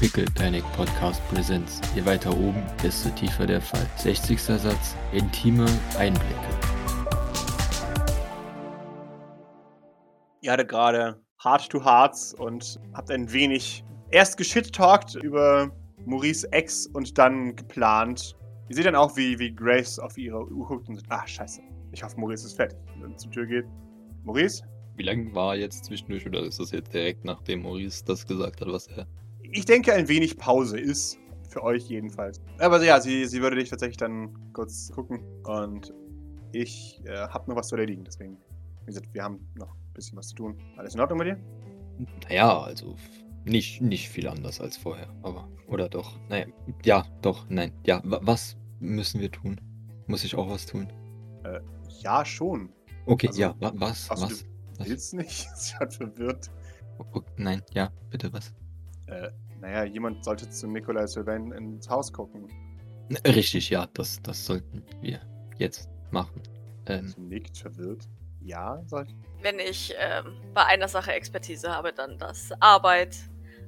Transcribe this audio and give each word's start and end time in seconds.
Pickle 0.00 0.24
Panic 0.34 0.64
Podcast 0.72 1.20
Präsenz. 1.28 1.78
Je 1.94 2.02
weiter 2.06 2.30
oben, 2.30 2.62
desto 2.82 3.10
tiefer 3.10 3.46
der 3.46 3.60
Fall. 3.60 3.86
60. 3.98 4.40
Satz. 4.40 4.96
Intime 5.12 5.66
Einblicke. 5.98 6.34
Ihr 10.40 10.52
hattet 10.52 10.70
gerade 10.70 11.20
Heart 11.44 11.68
to 11.68 11.84
Hearts 11.84 12.32
und 12.32 12.80
habt 12.94 13.10
ein 13.10 13.30
wenig 13.30 13.84
erst 14.10 14.38
geschit-talkt 14.38 15.16
über 15.16 15.70
Maurice 16.06 16.50
Ex 16.50 16.86
und 16.86 17.18
dann 17.18 17.54
geplant. 17.54 18.34
Ihr 18.70 18.76
seht 18.76 18.86
dann 18.86 18.96
auch, 18.96 19.18
wie, 19.18 19.38
wie 19.38 19.54
Grace 19.54 19.98
auf 19.98 20.16
ihre 20.16 20.50
Uhr 20.50 20.66
guckt 20.66 20.88
und 20.88 20.96
sagt, 20.96 21.12
ah, 21.12 21.26
scheiße. 21.26 21.60
Ich 21.92 22.02
hoffe, 22.02 22.18
Maurice 22.18 22.46
ist 22.46 22.56
fertig. 22.56 22.78
Und 22.94 23.02
dann 23.02 23.18
zur 23.18 23.30
Tür 23.32 23.44
geht. 23.44 23.66
Maurice? 24.24 24.62
Wie 24.96 25.02
lange 25.02 25.34
war 25.34 25.56
jetzt 25.56 25.84
zwischendurch 25.84 26.26
oder 26.26 26.40
ist 26.40 26.58
das 26.58 26.70
jetzt 26.70 26.94
direkt 26.94 27.26
nachdem 27.26 27.64
Maurice 27.64 28.02
das 28.02 28.26
gesagt 28.26 28.62
hat, 28.62 28.68
was 28.68 28.86
er. 28.86 29.06
Ich 29.52 29.64
denke, 29.64 29.92
ein 29.92 30.08
wenig 30.08 30.36
Pause 30.38 30.78
ist. 30.78 31.18
Für 31.48 31.64
euch 31.64 31.88
jedenfalls. 31.88 32.40
Aber 32.58 32.80
ja, 32.84 33.00
sie, 33.00 33.24
sie 33.26 33.42
würde 33.42 33.56
dich 33.56 33.68
tatsächlich 33.70 33.96
dann 33.96 34.52
kurz 34.52 34.92
gucken. 34.94 35.20
Und 35.44 35.92
ich 36.52 37.00
äh, 37.04 37.26
habe 37.28 37.50
noch 37.50 37.56
was 37.56 37.68
zu 37.68 37.74
erledigen. 37.74 38.04
Deswegen, 38.04 38.36
wie 38.82 38.86
gesagt, 38.86 39.08
wir 39.12 39.24
haben 39.24 39.40
noch 39.56 39.74
ein 39.74 39.92
bisschen 39.94 40.16
was 40.16 40.28
zu 40.28 40.36
tun. 40.36 40.56
Alles 40.76 40.94
in 40.94 41.00
Ordnung 41.00 41.18
bei 41.18 41.24
dir? 41.24 41.38
Naja, 42.28 42.60
also 42.62 42.94
nicht, 43.44 43.80
nicht 43.82 44.08
viel 44.08 44.28
anders 44.28 44.60
als 44.60 44.76
vorher, 44.76 45.08
aber. 45.22 45.48
Oder 45.66 45.88
doch? 45.88 46.16
Naja, 46.28 46.46
ja, 46.84 47.04
doch, 47.20 47.46
nein. 47.48 47.72
Ja, 47.84 48.00
wa- 48.04 48.20
was 48.22 48.56
müssen 48.78 49.20
wir 49.20 49.32
tun? 49.32 49.60
Muss 50.06 50.22
ich 50.22 50.36
auch 50.36 50.48
was 50.48 50.66
tun? 50.66 50.88
Ja, 52.02 52.24
schon. 52.24 52.70
Okay, 53.06 53.26
Also, 53.28 53.40
ja, 53.40 53.54
wa 53.58 53.72
was? 53.74 54.08
also 54.08 54.24
was? 54.26 54.44
was? 54.78 54.88
Willst 54.88 55.14
nicht? 55.14 55.48
Sie 55.56 55.74
hat 55.74 55.92
verwirrt. 55.94 56.48
O- 56.98 57.18
o- 57.18 57.24
nein, 57.36 57.62
ja, 57.74 57.90
bitte 58.10 58.32
was? 58.32 58.52
Äh, 59.06 59.30
naja, 59.60 59.84
jemand 59.84 60.24
sollte 60.24 60.48
zu 60.48 60.66
Nikolai 60.66 61.06
Sylvain 61.06 61.52
ins 61.52 61.88
Haus 61.88 62.12
gucken. 62.12 62.48
Richtig, 63.26 63.70
ja, 63.70 63.86
das, 63.94 64.22
das 64.22 64.44
sollten 64.46 64.84
wir 65.00 65.20
jetzt 65.58 65.88
machen. 66.10 66.42
Ähm, 66.86 67.12
nickt 67.16 67.58
verwirrt. 67.58 68.08
Ja, 68.40 68.82
soll 68.86 69.06
ich? 69.06 69.14
Wenn 69.42 69.58
ich 69.58 69.94
ähm, 69.98 70.36
bei 70.54 70.64
einer 70.64 70.88
Sache 70.88 71.12
Expertise 71.12 71.70
habe, 71.70 71.92
dann 71.92 72.18
dass 72.18 72.52
Arbeit 72.60 73.16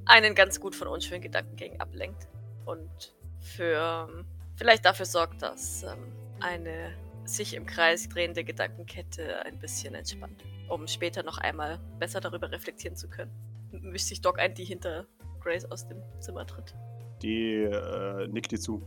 einen 0.05 0.33
ganz 0.35 0.59
gut 0.59 0.75
von 0.75 0.87
unschönen 0.87 1.21
Gedankengängen 1.21 1.79
ablenkt 1.79 2.27
und 2.65 3.13
für 3.39 4.07
ähm, 4.09 4.25
vielleicht 4.55 4.85
dafür 4.85 5.05
sorgt, 5.05 5.41
dass 5.41 5.83
ähm, 5.83 6.11
eine 6.39 6.91
sich 7.25 7.53
im 7.55 7.65
Kreis 7.65 8.09
drehende 8.09 8.43
Gedankenkette 8.43 9.45
ein 9.45 9.59
bisschen 9.59 9.93
entspannt, 9.95 10.43
um 10.67 10.87
später 10.87 11.23
noch 11.23 11.37
einmal 11.37 11.79
besser 11.99 12.19
darüber 12.19 12.51
reflektieren 12.51 12.97
zu 12.97 13.09
können. 13.09 13.31
M- 13.71 13.91
Mischt 13.91 14.07
sich 14.07 14.21
Doc 14.21 14.39
ein, 14.39 14.53
die 14.55 14.65
hinter 14.65 15.05
Grace 15.43 15.65
aus 15.71 15.87
dem 15.87 15.97
Zimmer 16.19 16.45
tritt. 16.47 16.73
Die 17.21 17.55
äh, 17.63 18.27
nickt 18.27 18.51
dir 18.51 18.59
zu. 18.59 18.81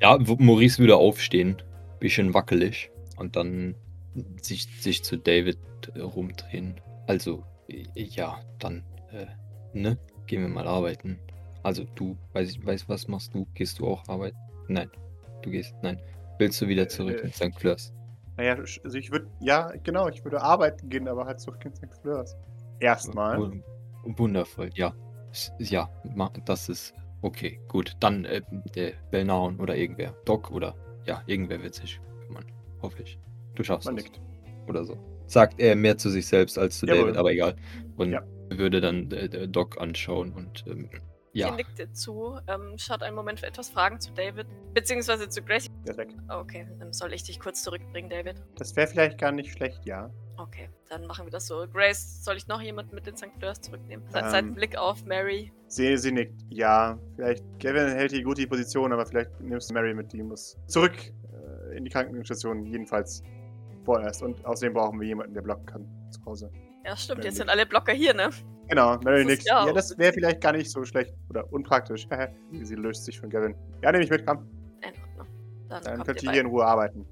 ja, 0.00 0.18
Maurice 0.38 0.78
würde 0.78 0.96
aufstehen, 0.96 1.56
bisschen 2.00 2.34
wackelig 2.34 2.90
und 3.16 3.36
dann 3.36 3.74
sich, 4.40 4.66
sich 4.82 5.02
zu 5.04 5.16
David 5.18 5.58
äh, 5.94 6.00
rumdrehen. 6.00 6.80
Also, 7.06 7.44
äh, 7.68 7.84
ja, 7.94 8.38
dann, 8.58 8.84
äh, 9.12 9.26
ne? 9.72 9.98
Gehen 10.26 10.42
wir 10.42 10.48
mal 10.48 10.66
arbeiten. 10.66 11.18
Also, 11.62 11.84
du, 11.94 12.16
weiß 12.32 12.50
ich, 12.50 12.64
weiß, 12.66 12.88
was 12.88 13.08
machst 13.08 13.34
du? 13.34 13.46
Gehst 13.54 13.78
du 13.78 13.86
auch 13.86 14.08
arbeiten? 14.08 14.36
Nein. 14.68 14.90
Du 15.42 15.50
gehst, 15.50 15.74
nein. 15.82 16.00
Willst 16.38 16.60
du 16.60 16.68
wieder 16.68 16.88
zurück 16.88 17.18
Äh, 17.22 17.26
in 17.26 17.32
St. 17.32 17.54
Fleurs? 17.58 17.92
Naja, 18.36 18.56
also 18.56 18.98
ich 18.98 19.10
würde, 19.12 19.28
ja, 19.40 19.72
genau, 19.82 20.08
ich 20.08 20.22
würde 20.24 20.42
arbeiten 20.42 20.88
gehen, 20.88 21.08
aber 21.08 21.24
halt 21.26 21.40
zurück 21.40 21.64
in 21.64 21.74
St. 21.74 21.94
Fleurs. 22.02 22.36
Erstmal. 22.80 23.38
Wun- 23.38 23.62
Wundervoll, 24.04 24.70
ja. 24.74 24.94
Ja, 25.58 25.90
das 26.44 26.68
ist 26.68 26.94
okay, 27.22 27.60
gut. 27.68 27.96
Dann 28.00 28.24
äh, 28.24 28.42
der 28.74 28.92
Belnaun 29.10 29.58
oder 29.60 29.76
irgendwer. 29.76 30.12
Doc 30.24 30.50
oder 30.50 30.74
ja, 31.06 31.22
irgendwer 31.26 31.62
wird 31.62 31.74
sich 31.74 32.00
kümmern. 32.26 32.44
Hoffe 32.82 33.02
ich. 33.02 33.18
Du 33.54 33.62
schaffst 33.62 33.86
Man 33.86 33.96
es. 33.98 34.04
nickt. 34.04 34.20
Oder 34.68 34.84
so. 34.84 34.96
Sagt 35.26 35.60
er 35.60 35.74
mehr 35.76 35.96
zu 35.98 36.10
sich 36.10 36.26
selbst 36.26 36.58
als 36.58 36.78
zu 36.78 36.86
Jawohl. 36.86 37.02
David, 37.06 37.16
aber 37.16 37.32
egal. 37.32 37.56
Und 37.96 38.12
Ja. 38.12 38.22
würde 38.50 38.80
dann 38.80 39.10
äh, 39.10 39.28
der 39.28 39.46
Doc 39.46 39.80
anschauen 39.80 40.32
und 40.32 40.64
ähm, 40.68 40.88
ja. 41.32 41.50
Sie 41.50 41.56
nickt 41.56 41.78
dir 41.78 41.92
zu, 41.92 42.38
ähm, 42.46 42.78
schaut 42.78 43.02
einen 43.02 43.14
Moment 43.14 43.40
für 43.40 43.46
etwas 43.46 43.68
Fragen 43.68 44.00
zu 44.00 44.10
David, 44.12 44.46
beziehungsweise 44.72 45.28
zu 45.28 45.42
Grace. 45.42 45.66
Der 45.84 45.90
ist 45.90 45.98
weg. 45.98 46.08
Okay, 46.28 46.66
dann 46.78 46.92
soll 46.94 47.12
ich 47.12 47.24
dich 47.24 47.38
kurz 47.40 47.62
zurückbringen, 47.62 48.08
David? 48.08 48.36
Das 48.56 48.74
wäre 48.74 48.86
vielleicht 48.86 49.18
gar 49.18 49.32
nicht 49.32 49.52
schlecht, 49.52 49.84
ja. 49.84 50.10
Okay, 50.38 50.68
dann 50.88 51.06
machen 51.06 51.26
wir 51.26 51.30
das 51.30 51.46
so. 51.46 51.66
Grace, 51.72 52.22
soll 52.22 52.36
ich 52.36 52.46
noch 52.46 52.60
jemanden 52.60 52.94
mit 52.94 53.06
in 53.06 53.16
St. 53.16 53.30
Fleurs 53.38 53.60
zurücknehmen? 53.60 54.04
Ähm. 54.14 54.30
Sein 54.30 54.54
Blick 54.54 54.76
auf 54.76 55.04
Mary. 55.04 55.52
Sie, 55.68 55.96
sie 55.96 56.12
nickt. 56.12 56.42
Ja, 56.50 56.98
vielleicht. 57.14 57.44
Kevin 57.58 57.88
hält 57.88 58.12
die 58.12 58.22
gut 58.22 58.38
die 58.38 58.46
Position, 58.46 58.92
aber 58.92 59.06
vielleicht 59.06 59.40
nimmst 59.40 59.70
du 59.70 59.74
Mary 59.74 59.94
mit, 59.94 60.12
die 60.12 60.22
muss 60.22 60.58
zurück 60.66 60.96
äh, 60.96 61.76
in 61.76 61.84
die 61.84 61.90
Krankenstation, 61.90 62.64
jedenfalls 62.66 63.22
vorerst. 63.84 64.22
Und 64.22 64.44
außerdem 64.44 64.74
brauchen 64.74 65.00
wir 65.00 65.06
jemanden, 65.06 65.32
der 65.34 65.42
blocken 65.42 65.66
kann 65.66 66.10
zu 66.10 66.22
Hause. 66.26 66.50
Ja, 66.84 66.96
stimmt, 66.96 67.18
Mary 67.18 67.28
jetzt 67.28 67.36
sind 67.36 67.46
nickt. 67.46 67.58
alle 67.58 67.66
Blocker 67.66 67.92
hier, 67.92 68.12
ne? 68.14 68.30
Genau, 68.68 68.98
Mary 68.98 69.22
Das 69.24 69.26
nickt. 69.26 69.46
ja 69.46 69.66
Ja, 69.66 69.72
das 69.72 69.96
wäre 69.96 70.12
vielleicht 70.12 70.40
gar 70.40 70.52
nicht 70.52 70.70
so 70.70 70.84
schlecht 70.84 71.14
oder 71.30 71.50
unpraktisch. 71.52 72.06
sie 72.62 72.74
löst 72.74 73.04
sich 73.04 73.18
von 73.18 73.30
Gavin. 73.30 73.54
Ja, 73.82 73.90
nehme 73.90 74.04
ich 74.04 74.10
mit, 74.10 74.26
komm. 74.26 74.46
In 74.82 75.02
Ordnung. 75.02 75.26
Dann, 75.68 75.82
Dann 75.82 76.02
könnt 76.04 76.22
ihr 76.22 76.30
hier 76.32 76.40
in. 76.42 76.46
Ruhe 76.46 76.64
arbeiten. 76.64 77.06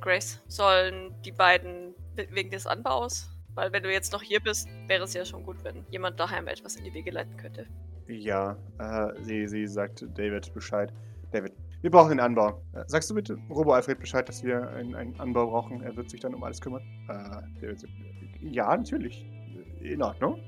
Grace, 0.00 0.40
sollen 0.46 1.14
die 1.24 1.32
beiden 1.32 1.87
wegen 2.30 2.50
des 2.50 2.66
Anbaus? 2.66 3.30
Weil 3.54 3.72
wenn 3.72 3.82
du 3.82 3.92
jetzt 3.92 4.12
noch 4.12 4.22
hier 4.22 4.40
bist, 4.40 4.68
wäre 4.86 5.04
es 5.04 5.14
ja 5.14 5.24
schon 5.24 5.42
gut, 5.42 5.56
wenn 5.64 5.84
jemand 5.90 6.20
daheim 6.20 6.46
etwas 6.46 6.76
in 6.76 6.84
die 6.84 6.94
Wege 6.94 7.10
leiten 7.10 7.36
könnte. 7.36 7.66
Ja, 8.06 8.56
äh, 8.78 9.22
sie, 9.22 9.48
sie 9.48 9.66
sagt 9.66 10.06
David 10.16 10.52
Bescheid. 10.54 10.92
David, 11.32 11.52
wir 11.82 11.90
brauchen 11.90 12.10
den 12.10 12.20
Anbau. 12.20 12.62
Äh, 12.72 12.84
sagst 12.86 13.10
du 13.10 13.14
bitte 13.14 13.36
Robo 13.50 13.72
Alfred 13.72 13.98
Bescheid, 13.98 14.28
dass 14.28 14.42
wir 14.42 14.68
einen, 14.70 14.94
einen 14.94 15.18
Anbau 15.20 15.46
brauchen? 15.50 15.82
Er 15.82 15.96
wird 15.96 16.08
sich 16.08 16.20
dann 16.20 16.34
um 16.34 16.42
alles 16.42 16.60
kümmern. 16.60 16.82
Äh, 17.08 17.60
David, 17.60 17.80
sagt, 17.80 17.92
ja, 18.40 18.76
natürlich. 18.76 19.26
In 19.80 20.02
Ordnung. 20.02 20.40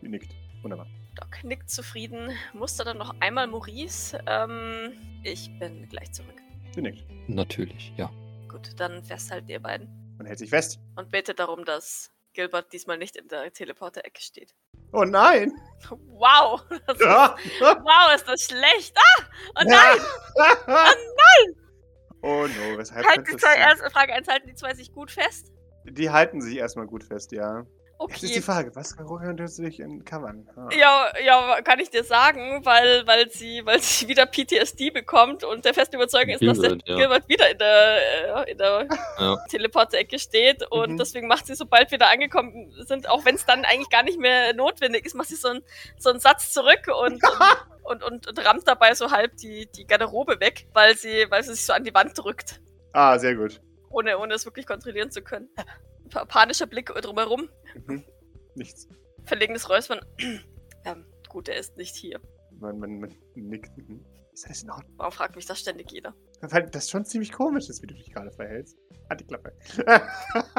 Sie 0.00 0.08
nickt. 0.08 0.34
Wunderbar. 0.62 0.86
Doc 1.16 1.44
nickt 1.44 1.68
zufrieden, 1.68 2.30
muster 2.54 2.84
dann 2.84 2.98
noch 2.98 3.14
einmal 3.20 3.46
Maurice. 3.46 4.18
Ähm, 4.26 4.92
ich 5.22 5.50
bin 5.58 5.88
gleich 5.88 6.12
zurück. 6.12 6.40
Sie 6.74 6.80
nickt. 6.80 7.04
Natürlich, 7.28 7.92
ja. 7.96 8.10
Gut, 8.48 8.70
dann 8.78 9.02
festhalten 9.02 9.48
ihr 9.48 9.60
beiden. 9.60 10.01
Man 10.18 10.26
hält 10.26 10.38
sich 10.38 10.50
fest. 10.50 10.78
Und 10.96 11.10
bitte 11.10 11.34
darum, 11.34 11.64
dass 11.64 12.10
Gilbert 12.32 12.72
diesmal 12.72 12.98
nicht 12.98 13.16
in 13.16 13.28
der 13.28 13.52
Teleporter-Ecke 13.52 14.22
steht. 14.22 14.54
Oh 14.92 15.04
nein! 15.04 15.52
Wow! 15.90 16.62
Ist, 16.70 17.02
Ah! 17.04 17.36
wow, 17.60 18.14
ist 18.14 18.28
das 18.28 18.42
schlecht! 18.42 18.94
Ah! 18.96 19.24
Oh 19.60 19.64
nein! 19.66 21.56
Oh 22.22 22.46
no, 22.46 22.78
weshalb 22.78 23.04
Halten 23.06 23.24
die 23.24 23.36
zwei, 23.36 23.56
erst, 23.56 23.82
Frage 23.92 24.12
1, 24.12 24.28
halten 24.28 24.46
die 24.46 24.54
zwei 24.54 24.74
sich 24.74 24.92
gut 24.92 25.10
fest? 25.10 25.50
Die 25.84 26.10
halten 26.10 26.40
sich 26.40 26.56
erstmal 26.56 26.86
gut 26.86 27.02
fest, 27.02 27.32
ja. 27.32 27.66
Jetzt 28.10 28.22
ist 28.22 28.34
die 28.34 28.38
Okay. 28.38 28.42
Frage, 28.42 28.76
was 28.76 28.96
könnte 28.96 29.48
sich 29.48 29.80
in 29.80 30.04
covern? 30.04 30.48
Ah. 30.56 30.68
Ja, 30.76 31.12
ja, 31.24 31.60
kann 31.62 31.78
ich 31.80 31.90
dir 31.90 32.04
sagen, 32.04 32.64
weil, 32.64 33.06
weil, 33.06 33.30
sie, 33.30 33.64
weil 33.64 33.80
sie 33.80 34.08
wieder 34.08 34.26
PTSD 34.26 34.90
bekommt 34.90 35.44
und 35.44 35.64
der 35.64 35.74
festen 35.74 35.96
Überzeugung 35.96 36.34
ist, 36.34 36.42
dass 36.42 36.58
der 36.58 36.70
Gilbert, 36.70 36.88
ja. 36.88 36.96
Gilbert 36.96 37.28
wieder 37.28 37.50
in 37.50 37.58
der, 37.58 38.44
äh, 38.46 38.50
in 38.52 38.58
der 38.58 38.88
Ja. 39.18 39.36
Teleporter-Ecke 39.48 40.18
steht 40.18 40.64
und 40.70 40.92
Mhm. 40.92 40.96
deswegen 40.98 41.28
macht 41.28 41.46
sie, 41.46 41.54
sobald 41.54 41.90
wir 41.90 41.98
da 41.98 42.06
angekommen 42.08 42.72
sind, 42.86 43.08
auch 43.08 43.24
wenn 43.24 43.34
es 43.34 43.46
dann 43.46 43.64
eigentlich 43.64 43.90
gar 43.90 44.02
nicht 44.02 44.18
mehr 44.18 44.52
notwendig 44.54 45.04
ist, 45.06 45.14
macht 45.14 45.28
sie 45.28 45.36
so, 45.36 45.48
ein, 45.48 45.62
so 45.98 46.10
einen 46.10 46.20
Satz 46.20 46.52
zurück 46.52 46.86
und, 47.02 47.22
und, 47.84 48.02
und, 48.02 48.26
und 48.28 48.44
rammt 48.46 48.66
dabei 48.66 48.94
so 48.94 49.10
halb 49.10 49.36
die, 49.36 49.66
die 49.74 49.86
Garderobe 49.86 50.40
weg, 50.40 50.66
weil 50.72 50.96
sie, 50.96 51.26
weil 51.30 51.42
sie 51.42 51.54
sich 51.54 51.64
so 51.66 51.72
an 51.72 51.84
die 51.84 51.94
Wand 51.94 52.16
drückt, 52.16 52.60
ah, 52.92 53.18
sehr 53.18 53.34
gut. 53.34 53.60
ohne, 53.90 54.18
ohne 54.18 54.34
es 54.34 54.44
wirklich 54.44 54.66
kontrollieren 54.66 55.10
zu 55.10 55.22
können. 55.22 55.48
Pa- 56.12 56.24
Panischer 56.24 56.66
Blick 56.66 56.86
drumherum, 56.86 57.48
Mhm. 57.86 58.04
Nichts. 58.54 58.88
verlegenes 59.24 59.68
Räuspern. 59.68 60.00
ähm, 60.84 61.06
gut, 61.28 61.48
er 61.48 61.56
ist 61.56 61.76
nicht 61.76 61.96
hier. 61.96 62.20
Man, 62.60 62.78
man, 62.78 63.00
man 63.00 63.14
nickt. 63.34 63.76
Mhm. 63.76 64.04
Ist 64.32 64.46
alles 64.46 64.62
in 64.62 64.70
Ordnung? 64.70 64.92
Warum 64.96 65.12
fragt 65.12 65.36
mich 65.36 65.46
das 65.46 65.60
ständig 65.60 65.90
jeder? 65.92 66.14
Weil 66.40 66.68
das 66.70 66.88
schon 66.90 67.04
ziemlich 67.04 67.32
komisch 67.32 67.68
ist, 67.68 67.82
wie 67.82 67.86
du 67.86 67.94
dich 67.94 68.12
gerade 68.12 68.30
verhältst. 68.30 68.76
Halt 69.08 69.20
die 69.20 69.26
Klappe. 69.26 69.52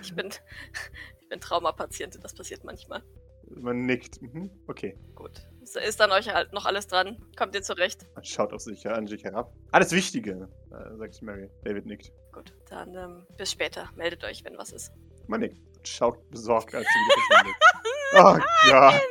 Ich 0.00 0.14
bin, 0.14 0.28
ich 1.20 1.28
bin 1.28 1.40
Traumapatientin, 1.40 2.20
das 2.22 2.34
passiert 2.34 2.64
manchmal. 2.64 3.02
man 3.48 3.84
nickt. 3.84 4.20
Mhm. 4.22 4.50
Okay. 4.66 4.96
Gut. 5.14 5.42
Ist- 5.62 5.76
Ist 5.76 6.00
dann 6.00 6.10
euch 6.12 6.28
halt 6.32 6.52
noch 6.52 6.66
alles 6.66 6.86
dran? 6.88 7.16
Kommt 7.36 7.54
ihr 7.54 7.62
zurecht? 7.62 8.06
Man 8.14 8.24
schaut 8.24 8.52
auf 8.52 8.60
sich, 8.60 8.86
an 8.88 9.06
sich 9.06 9.22
herab. 9.24 9.52
Alles 9.70 9.92
Wichtige, 9.92 10.48
äh, 10.72 10.96
sagt 10.98 11.22
Mary. 11.22 11.48
David 11.64 11.86
nickt. 11.86 12.10
Gut, 12.32 12.52
dann 12.68 12.94
ähm, 12.96 13.26
bis 13.36 13.52
später. 13.52 13.88
Meldet 13.96 14.24
euch, 14.24 14.42
wenn 14.44 14.58
was 14.58 14.72
ist. 14.72 14.90
Man 15.28 15.40
nickt. 15.40 15.58
Schaut 15.86 16.28
besorgt, 16.30 16.74
als 16.74 16.86
sie 16.86 16.98
wieder 16.98 17.22
verschwindet. 17.28 17.56
oh 18.14 18.34
Gott. 18.70 19.02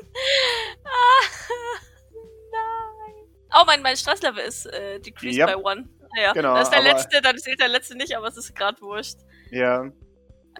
Ah, 0.85 1.21
nein. 2.51 3.27
Oh, 3.53 3.63
mein, 3.65 3.81
mein 3.81 3.97
Stresslevel 3.97 4.43
ist 4.43 4.65
äh, 4.67 4.99
decreased 4.99 5.37
Ja. 5.37 5.45
by 5.47 5.55
one. 5.55 5.89
Naja, 6.15 6.33
Genau, 6.33 6.55
das 6.55 6.63
ist 6.69 6.73
der 6.73 6.81
letzte, 6.83 7.21
dann 7.21 7.37
zählt 7.37 7.59
der 7.59 7.67
letzte 7.69 7.95
nicht, 7.95 8.15
aber 8.15 8.27
es 8.27 8.35
ist 8.37 8.53
gerade 8.55 8.79
wurscht. 8.81 9.17
Ja. 9.51 9.83
Ähm, 9.83 9.93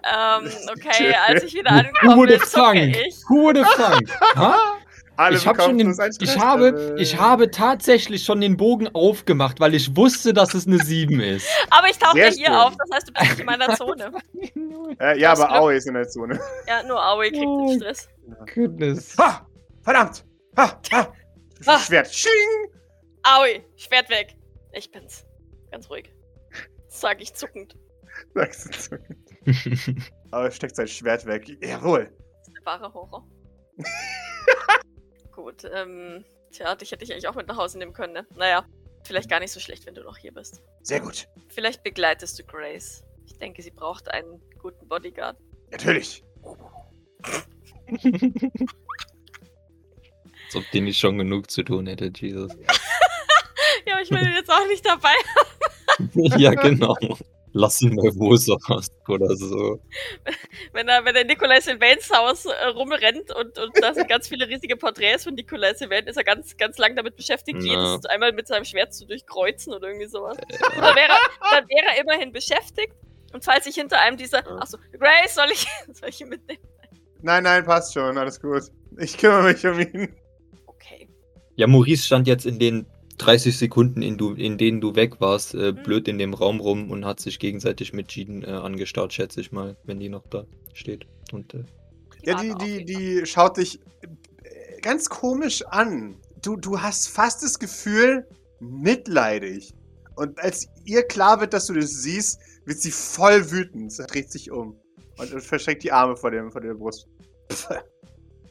okay, 0.72 1.14
als 1.28 1.44
ich 1.44 1.54
wieder 1.54 1.72
would 2.16 2.32
have 2.32 2.46
zucke 2.50 2.86
ich. 2.86 3.16
Who 3.28 3.44
would 3.44 3.58
have 3.58 3.76
thunk? 3.76 4.10
Ha? 5.22 5.26
Alle 5.26 5.38
ich, 5.38 5.48
hab 5.48 5.62
schon 5.62 5.78
den, 5.78 5.96
ich, 6.20 6.40
habe, 6.40 6.96
ich 6.98 7.18
habe 7.20 7.52
tatsächlich 7.52 8.24
schon 8.24 8.42
den 8.42 8.58
Bogen 8.58 8.88
aufgemacht, 8.94 9.60
weil 9.60 9.74
ich 9.76 9.96
wusste, 9.96 10.34
dass 10.34 10.54
es 10.54 10.68
eine 10.68 10.78
7 10.78 11.20
ist. 11.20 11.48
Aber 11.70 11.88
ich 11.90 11.98
tauche 11.98 12.14
Sehr 12.18 12.30
ja 12.30 12.36
hier 12.36 12.46
schön. 12.48 12.56
auf, 12.56 12.74
das 12.78 12.90
heißt, 12.94 13.10
du 13.10 13.14
bist 13.14 13.30
nicht 13.30 13.40
in 13.40 13.46
meiner 13.46 13.76
Zone. 13.76 14.12
Äh, 15.00 15.20
ja, 15.20 15.32
Das 15.32 15.40
aber 15.40 15.54
Aoi 15.56 15.78
ist 15.78 15.88
in 15.88 15.94
der 15.94 16.08
Zone. 16.08 16.40
Ja, 16.68 16.84
nur 16.84 17.02
Aoi 17.02 17.32
kriegt 17.32 17.46
Oh. 17.46 17.70
den 17.70 17.80
Stress. 17.80 18.10
Goodness. 18.54 19.16
Ha! 19.18 19.48
Verdammt! 19.84 20.26
Ha! 20.58 20.80
Ha! 20.92 21.14
Ah. 21.66 21.80
Schwert. 21.80 22.14
Sching! 22.14 22.32
Aoi, 23.24 23.64
Schwert 23.78 24.10
weg. 24.10 24.36
Ich 24.74 24.92
bin's. 24.92 25.26
Ganz 25.72 25.90
ruhig. 25.90 26.14
Sag 26.90 27.22
ich 27.22 27.34
zuckend. 27.34 27.78
Sagst 28.36 28.66
du 28.66 29.00
zu. 29.46 29.94
Aber 30.32 30.46
er 30.46 30.52
steckt 30.52 30.76
sein 30.76 30.88
Schwert 30.88 31.26
weg. 31.26 31.48
Jawohl. 31.64 32.12
Das 32.40 32.48
ist 32.48 32.58
der 32.58 32.66
wahre 32.66 32.94
Horror. 32.94 33.26
Gut, 35.42 35.64
ähm. 35.74 36.24
Tja, 36.52 36.76
dich 36.76 36.92
hätte 36.92 37.04
ich 37.04 37.14
eigentlich 37.14 37.28
auch 37.28 37.36
mit 37.36 37.48
nach 37.48 37.58
Hause 37.58 37.80
nehmen 37.80 37.94
können, 37.94 38.14
ne? 38.14 38.28
Naja, 38.36 38.66
vielleicht 39.04 39.30
gar 39.30 39.40
nicht 39.40 39.52
so 39.52 39.60
schlecht, 39.60 39.86
wenn 39.86 39.96
du 39.96 40.04
noch 40.04 40.18
hier 40.18 40.34
bist. 40.34 40.62
Sehr 40.84 41.00
gut. 41.00 41.28
Vielleicht 41.48 41.82
begleitest 41.82 42.38
du 42.38 42.44
Grace. 42.44 43.04
Ich 43.26 43.38
denke, 43.38 43.62
sie 43.62 43.72
braucht 43.72 44.10
einen 44.10 44.42
guten 44.62 44.88
Bodyguard. 44.88 45.38
Natürlich. 45.72 46.24
Als 47.88 48.06
ob 50.56 50.64
die 50.74 50.82
nicht 50.82 51.00
schon 51.00 51.18
genug 51.18 51.50
zu 51.50 51.64
tun 51.64 51.88
hätte, 51.88 52.12
Jesus. 52.16 52.52
Ja, 53.88 53.94
aber 53.94 54.04
ich 54.04 54.12
will 54.12 54.32
jetzt 54.36 54.52
auch 54.52 54.68
nicht 54.68 54.86
dabei. 54.86 55.14
ja, 56.38 56.54
genau. 56.54 56.96
Lass 57.54 57.82
ihn 57.82 57.96
mal 57.96 58.12
wo 58.16 58.36
sonst 58.36 58.94
oder 59.08 59.36
so. 59.36 59.82
Wenn 60.74 60.88
er, 60.88 61.04
wenn 61.04 61.16
er 61.16 61.22
in 61.22 61.28
Nikolai 61.28 61.60
Sylvains 61.60 62.10
Haus 62.10 62.46
äh, 62.46 62.68
rumrennt 62.68 63.36
und, 63.36 63.60
und 63.60 63.72
da 63.82 63.94
sind 63.94 64.08
ganz 64.08 64.30
viele 64.30 64.48
riesige 64.48 64.78
Porträts 64.78 65.26
von 65.26 65.34
Nikolai 65.34 65.74
Sylvain, 65.74 66.08
ist 66.08 66.16
er 66.16 66.24
ganz, 66.24 66.56
ganz 66.56 66.78
lang 66.78 66.96
damit 66.96 67.18
beschäftigt, 67.18 67.60
Na. 67.62 67.66
jedes 67.66 68.06
einmal 68.06 68.32
mit 68.32 68.48
seinem 68.48 68.64
Schwert 68.64 68.94
zu 68.94 69.06
durchkreuzen 69.06 69.74
oder 69.74 69.88
irgendwie 69.90 70.08
sowas. 70.08 70.38
Und 70.38 70.82
dann 70.82 70.96
wäre, 70.96 71.14
dann 71.52 71.68
wäre 71.68 71.96
er 71.96 72.02
immerhin 72.02 72.32
beschäftigt. 72.32 72.94
Und 73.34 73.44
falls 73.44 73.66
ich 73.66 73.76
hinter 73.76 74.00
einem 74.00 74.18
dieser. 74.18 74.46
Achso, 74.62 74.78
Grace, 74.98 75.36
soll 75.36 75.52
ich, 75.52 75.68
soll 75.94 76.10
ich 76.10 76.22
ihn 76.22 76.30
mitnehmen? 76.30 76.62
Nein, 77.22 77.44
nein, 77.44 77.66
passt 77.66 77.94
schon. 77.94 78.18
Alles 78.18 78.42
gut. 78.42 78.64
Ich 78.98 79.18
kümmere 79.18 79.44
mich 79.44 79.66
um 79.66 79.80
ihn. 79.80 80.16
Okay. 80.68 81.10
Ja, 81.56 81.68
Maurice 81.68 82.06
stand 82.06 82.28
jetzt 82.28 82.46
in 82.46 82.60
den 82.60 82.86
30 83.22 83.56
Sekunden, 83.58 84.02
in, 84.02 84.18
du, 84.18 84.34
in 84.34 84.58
denen 84.58 84.82
du 84.82 84.96
weg 84.96 85.22
warst, 85.22 85.54
äh, 85.54 85.72
Mhm. 85.72 85.84
blöd 85.84 86.08
in 86.08 86.18
dem 86.18 86.34
Raum 86.34 86.60
rum 86.60 86.90
und 86.90 87.06
hat 87.06 87.20
sich 87.20 87.38
gegenseitig 87.40 87.94
mit 87.94 88.08
Jean 88.08 88.44
äh, 88.44 88.48
angestarrt, 88.48 89.14
schätze 89.14 89.42
ich 89.42 89.52
mal, 89.52 89.78
wenn 89.84 90.00
die 90.00 90.10
noch 90.10 90.26
da 90.30 90.46
steht. 90.74 91.06
Und 91.32 91.54
äh, 91.54 91.64
Ja, 92.24 92.42
die, 92.42 92.56
die, 92.56 92.86
die 92.86 93.26
schaut 93.26 93.58
dich 93.58 93.80
äh, 94.02 94.82
ganz 94.82 95.08
komisch 95.10 95.64
an. 95.68 96.16
Du, 96.42 96.56
du 96.56 96.82
hast 96.82 97.10
fast 97.10 97.44
das 97.44 97.60
Gefühl, 97.60 98.28
mitleidig. 98.60 99.74
Und 100.16 100.40
als 100.40 100.68
ihr 100.86 101.04
klar 101.04 101.40
wird, 101.40 101.54
dass 101.54 101.68
du 101.68 101.74
das 101.74 101.92
siehst, 101.92 102.40
wird 102.66 102.80
sie 102.80 102.92
voll 102.92 103.52
wütend. 103.52 103.92
Sie 103.92 104.06
dreht 104.06 104.32
sich 104.32 104.52
um 104.52 104.76
und, 105.18 105.34
und 105.34 105.42
verschränkt 105.42 105.84
die 105.84 105.92
Arme 105.92 106.16
vor, 106.18 106.32
dem, 106.32 106.52
vor 106.52 106.62
der 106.62 106.74
Brust. 106.74 107.08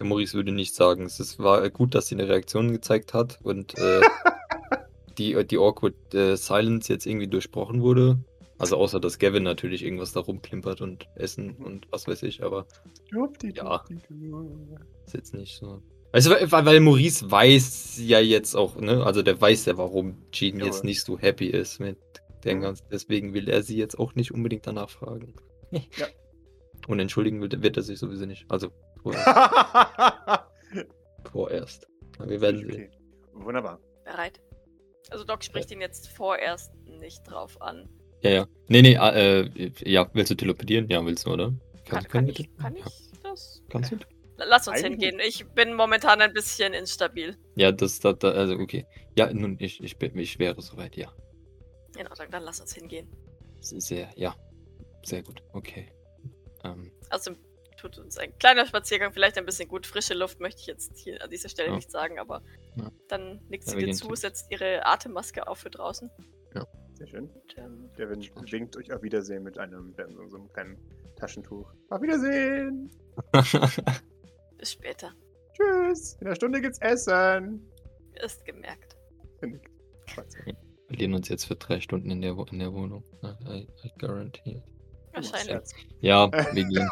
Maurice 0.03 0.35
würde 0.35 0.53
nicht 0.53 0.75
sagen. 0.75 1.05
Es 1.05 1.39
war 1.39 1.69
gut, 1.71 1.95
dass 1.95 2.07
sie 2.07 2.15
eine 2.15 2.29
Reaktion 2.29 2.73
gezeigt 2.73 3.13
hat 3.15 3.39
und 3.43 3.77
äh, 3.79 4.01
die, 5.21 5.45
die 5.47 5.59
awkward 5.59 5.95
äh, 6.15 6.37
Silence 6.37 6.93
jetzt 6.93 7.07
irgendwie 7.07 7.29
durchbrochen 7.29 7.83
wurde. 7.83 8.19
Also 8.59 8.77
außer, 8.77 9.01
dass 9.01 9.19
Gavin 9.19 9.43
natürlich 9.43 9.83
irgendwas 9.85 10.13
da 10.13 10.21
rumklimpert 10.21 10.81
und 10.81 11.07
essen 11.15 11.57
und 11.57 11.87
was 11.91 12.07
weiß 12.07 12.23
ich, 12.25 12.43
aber 12.43 12.67
Ja. 13.13 13.85
ist 15.07 15.15
jetzt 15.15 15.35
nicht 15.35 15.57
so. 15.59 15.83
Weißt 16.13 16.27
du, 16.27 16.31
weil, 16.33 16.67
weil 16.67 16.81
Maurice 16.81 17.31
weiß 17.31 18.01
ja 18.05 18.19
jetzt 18.21 18.55
auch, 18.57 18.77
ne, 18.77 19.05
also 19.07 19.23
der 19.23 19.41
weiß 19.41 19.65
ja, 19.67 19.79
warum 19.79 20.19
Jean 20.33 20.57
Jawohl. 20.57 20.67
jetzt 20.67 20.85
nicht 20.85 21.03
so 21.03 21.19
happy 21.19 21.47
ist 21.47 21.79
mit 21.81 21.97
den 22.45 22.61
ganzen, 22.61 22.85
deswegen 22.91 23.33
will 23.33 23.49
er 23.49 23.63
sie 23.63 23.77
jetzt 23.77 23.99
auch 23.99 24.15
nicht 24.15 24.33
unbedingt 24.33 24.67
danach 24.67 24.91
fragen. 24.91 25.35
Ja. 25.71 26.07
Und 26.89 26.99
entschuldigen 26.99 27.41
wird, 27.41 27.63
wird 27.63 27.77
er 27.77 27.83
sich 27.83 27.99
sowieso 27.99 28.27
nicht. 28.27 28.45
Also 28.51 28.69
vorerst. 29.03 29.29
vorerst. 31.31 31.87
Wir 32.27 32.41
werden 32.41 32.61
sehen. 32.61 32.71
okay. 32.71 32.91
Wunderbar. 33.33 33.79
Bereit? 34.05 34.41
Also 35.11 35.25
Doc 35.25 35.43
spricht 35.45 35.71
ihn 35.71 35.81
jetzt 35.81 36.09
vorerst 36.09 36.73
nicht 36.87 37.23
drauf 37.25 37.61
an. 37.61 37.89
Ja, 38.23 38.31
ja. 38.31 38.47
Nee, 38.69 38.83
nee, 38.83 38.95
äh, 38.95 39.71
ja, 39.85 40.09
willst 40.13 40.31
du 40.31 40.35
teleportieren? 40.35 40.89
Ja, 40.89 41.05
willst 41.05 41.27
du, 41.27 41.33
oder? 41.33 41.53
Kann, 41.87 42.05
kann, 42.05 42.27
wir 42.27 42.39
ich, 42.39 42.57
kann 42.57 42.77
ich 42.77 42.85
das? 43.23 43.63
Kannst 43.69 43.93
du? 43.93 43.97
Lass 44.37 44.69
uns 44.69 44.79
Eigentlich- 44.83 45.09
hingehen. 45.11 45.21
Ich 45.27 45.47
bin 45.49 45.75
momentan 45.75 46.21
ein 46.21 46.33
bisschen 46.33 46.73
instabil. 46.73 47.37
Ja, 47.57 47.73
das, 47.73 47.99
das, 48.01 48.19
das, 48.19 48.35
also 48.35 48.55
okay. 48.55 48.87
Ja, 49.17 49.33
nun, 49.33 49.57
ich, 49.59 49.83
ich, 49.83 49.97
bin- 49.99 50.17
ich 50.19 50.39
wäre 50.39 50.61
soweit, 50.63 50.97
ja. 50.97 51.13
Genau, 51.97 52.11
dann, 52.17 52.31
dann 52.31 52.45
lass 52.45 52.61
uns 52.61 52.73
hingehen. 52.75 53.09
Sehr, 53.61 54.09
ja. 54.17 54.35
Sehr 55.03 55.23
gut, 55.23 55.43
okay. 55.53 55.91
Ähm, 56.65 56.91
Also 57.11 57.33
tut 57.81 57.99
uns 57.99 58.17
ein 58.19 58.37
kleiner 58.39 58.67
Spaziergang 58.67 59.13
vielleicht 59.13 59.39
ein 59.39 59.47
bisschen 59.47 59.69
gut. 59.69 59.87
Frische 59.87 60.15
Luft 60.15 60.41
möchte 60.41 60.61
ich 60.61 60.67
jetzt 60.67 60.97
hier 60.99 61.23
an 61.23 61.31
dieser 61.31 61.49
Stelle 61.49 61.71
Ja. 61.71 61.77
nicht 61.77 61.91
sagen, 61.91 62.19
aber 62.19 62.43
Ja. 62.77 62.91
dann 63.09 63.41
nickt 63.49 63.65
Ja, 63.67 63.73
sie 63.73 63.79
dir 63.87 63.93
zu, 63.95 64.09
zu- 64.09 64.15
setzt 64.15 64.51
ihre 64.51 64.85
Atemmaske 64.87 65.47
auf 65.49 65.59
für 65.59 65.71
draußen. 65.71 66.11
Sehr 66.95 67.07
schön. 67.07 67.31
Und, 67.31 67.57
ähm, 67.57 67.91
Devin 67.97 68.21
winkt 68.53 68.77
euch 68.77 68.93
auf 68.93 69.03
Wiedersehen 69.03 69.43
mit 69.43 69.57
einem, 69.59 69.95
so 70.11 70.29
so 70.29 70.37
einem 70.37 70.53
kleinen 70.53 70.77
Taschentuch. 71.17 71.73
Auf 71.89 72.03
Wiedersehen! 72.03 72.91
bis 74.59 74.73
später. 74.73 75.11
Tschüss! 75.55 76.19
In 76.21 76.27
einer 76.27 76.37
Stunde 76.37 76.61
gibt's 76.61 76.79
Essen! 76.81 77.67
Ist 78.23 78.45
gemerkt. 78.45 78.97
Wir 79.41 79.59
verlieren 80.89 81.15
uns 81.15 81.31
jetzt 81.31 81.47
für 81.47 81.57
drei 81.57 81.81
Stunden 81.81 82.11
in 82.11 82.21
der, 82.21 82.37
in 82.53 82.59
der 82.59 82.73
Wohnung. 82.75 83.03
I, 83.49 83.67
I 83.83 83.93
guarantee. 83.99 84.63
Wahrscheinlich. 85.15 85.45
Scherz. 85.47 85.73
Ja, 86.01 86.31
wir 86.55 86.65
gehen. 86.65 86.91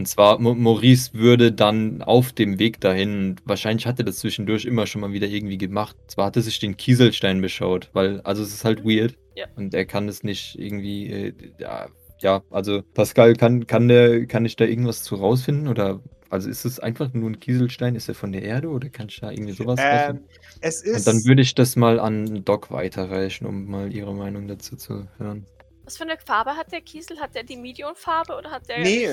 Und 0.00 0.06
zwar, 0.06 0.38
Maurice 0.38 1.12
würde 1.12 1.52
dann 1.52 2.00
auf 2.00 2.32
dem 2.32 2.58
Weg 2.58 2.80
dahin, 2.80 3.36
wahrscheinlich 3.44 3.86
hat 3.86 3.98
er 3.98 4.06
das 4.06 4.20
zwischendurch 4.20 4.64
immer 4.64 4.86
schon 4.86 5.02
mal 5.02 5.12
wieder 5.12 5.26
irgendwie 5.26 5.58
gemacht. 5.58 5.94
Zwar 6.06 6.24
hat 6.24 6.36
er 6.36 6.42
sich 6.42 6.58
den 6.58 6.78
Kieselstein 6.78 7.42
beschaut, 7.42 7.90
weil, 7.92 8.22
also 8.22 8.42
es 8.42 8.54
ist 8.54 8.64
halt 8.64 8.82
weird. 8.82 9.18
Ja. 9.34 9.44
Und 9.56 9.74
er 9.74 9.84
kann 9.84 10.08
es 10.08 10.24
nicht 10.24 10.58
irgendwie, 10.58 11.10
äh, 11.10 11.34
ja, 11.58 11.88
ja, 12.20 12.42
also 12.48 12.80
Pascal, 12.94 13.34
kann, 13.34 13.66
kann 13.66 13.88
der, 13.88 14.24
kann 14.24 14.46
ich 14.46 14.56
da 14.56 14.64
irgendwas 14.64 15.02
zu 15.02 15.16
rausfinden? 15.16 15.68
Oder, 15.68 16.00
also 16.30 16.48
ist 16.48 16.64
es 16.64 16.80
einfach 16.80 17.12
nur 17.12 17.28
ein 17.28 17.38
Kieselstein? 17.38 17.94
Ist 17.94 18.08
er 18.08 18.14
von 18.14 18.32
der 18.32 18.40
Erde 18.40 18.68
oder 18.68 18.88
kann 18.88 19.08
ich 19.10 19.20
da 19.20 19.30
irgendwie 19.30 19.52
sowas 19.52 19.78
rausfinden? 19.78 20.24
Ähm, 20.24 20.58
es 20.62 20.82
Und 20.82 20.96
ist. 20.96 21.06
dann 21.06 21.22
würde 21.26 21.42
ich 21.42 21.54
das 21.54 21.76
mal 21.76 22.00
an 22.00 22.42
Doc 22.46 22.70
weiterreichen, 22.70 23.44
um 23.44 23.66
mal 23.66 23.92
ihre 23.92 24.14
Meinung 24.14 24.48
dazu 24.48 24.76
zu 24.76 25.06
hören. 25.18 25.44
Was 25.84 25.98
für 25.98 26.04
eine 26.04 26.16
Farbe 26.16 26.56
hat 26.56 26.72
der 26.72 26.80
Kiesel? 26.80 27.20
Hat 27.20 27.34
der 27.34 27.42
die 27.42 27.58
Medium-Farbe 27.58 28.34
oder 28.34 28.50
hat 28.50 28.66
der 28.66 28.78
Nee. 28.78 29.08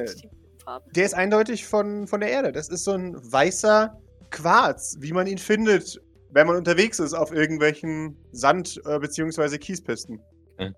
Medium-Farbe? 0.67 0.91
Der 0.93 1.05
ist 1.05 1.13
eindeutig 1.13 1.65
von, 1.65 2.07
von 2.07 2.19
der 2.19 2.29
Erde. 2.29 2.51
Das 2.51 2.69
ist 2.69 2.83
so 2.83 2.91
ein 2.91 3.15
weißer 3.15 3.97
Quarz, 4.29 4.97
wie 4.99 5.13
man 5.13 5.27
ihn 5.27 5.37
findet, 5.37 5.99
wenn 6.31 6.47
man 6.47 6.57
unterwegs 6.57 6.99
ist 6.99 7.13
auf 7.13 7.31
irgendwelchen 7.31 8.17
Sand- 8.31 8.81
äh, 8.85 8.99
bzw. 8.99 9.57
Kiespisten. 9.57 10.19
Okay. 10.57 10.71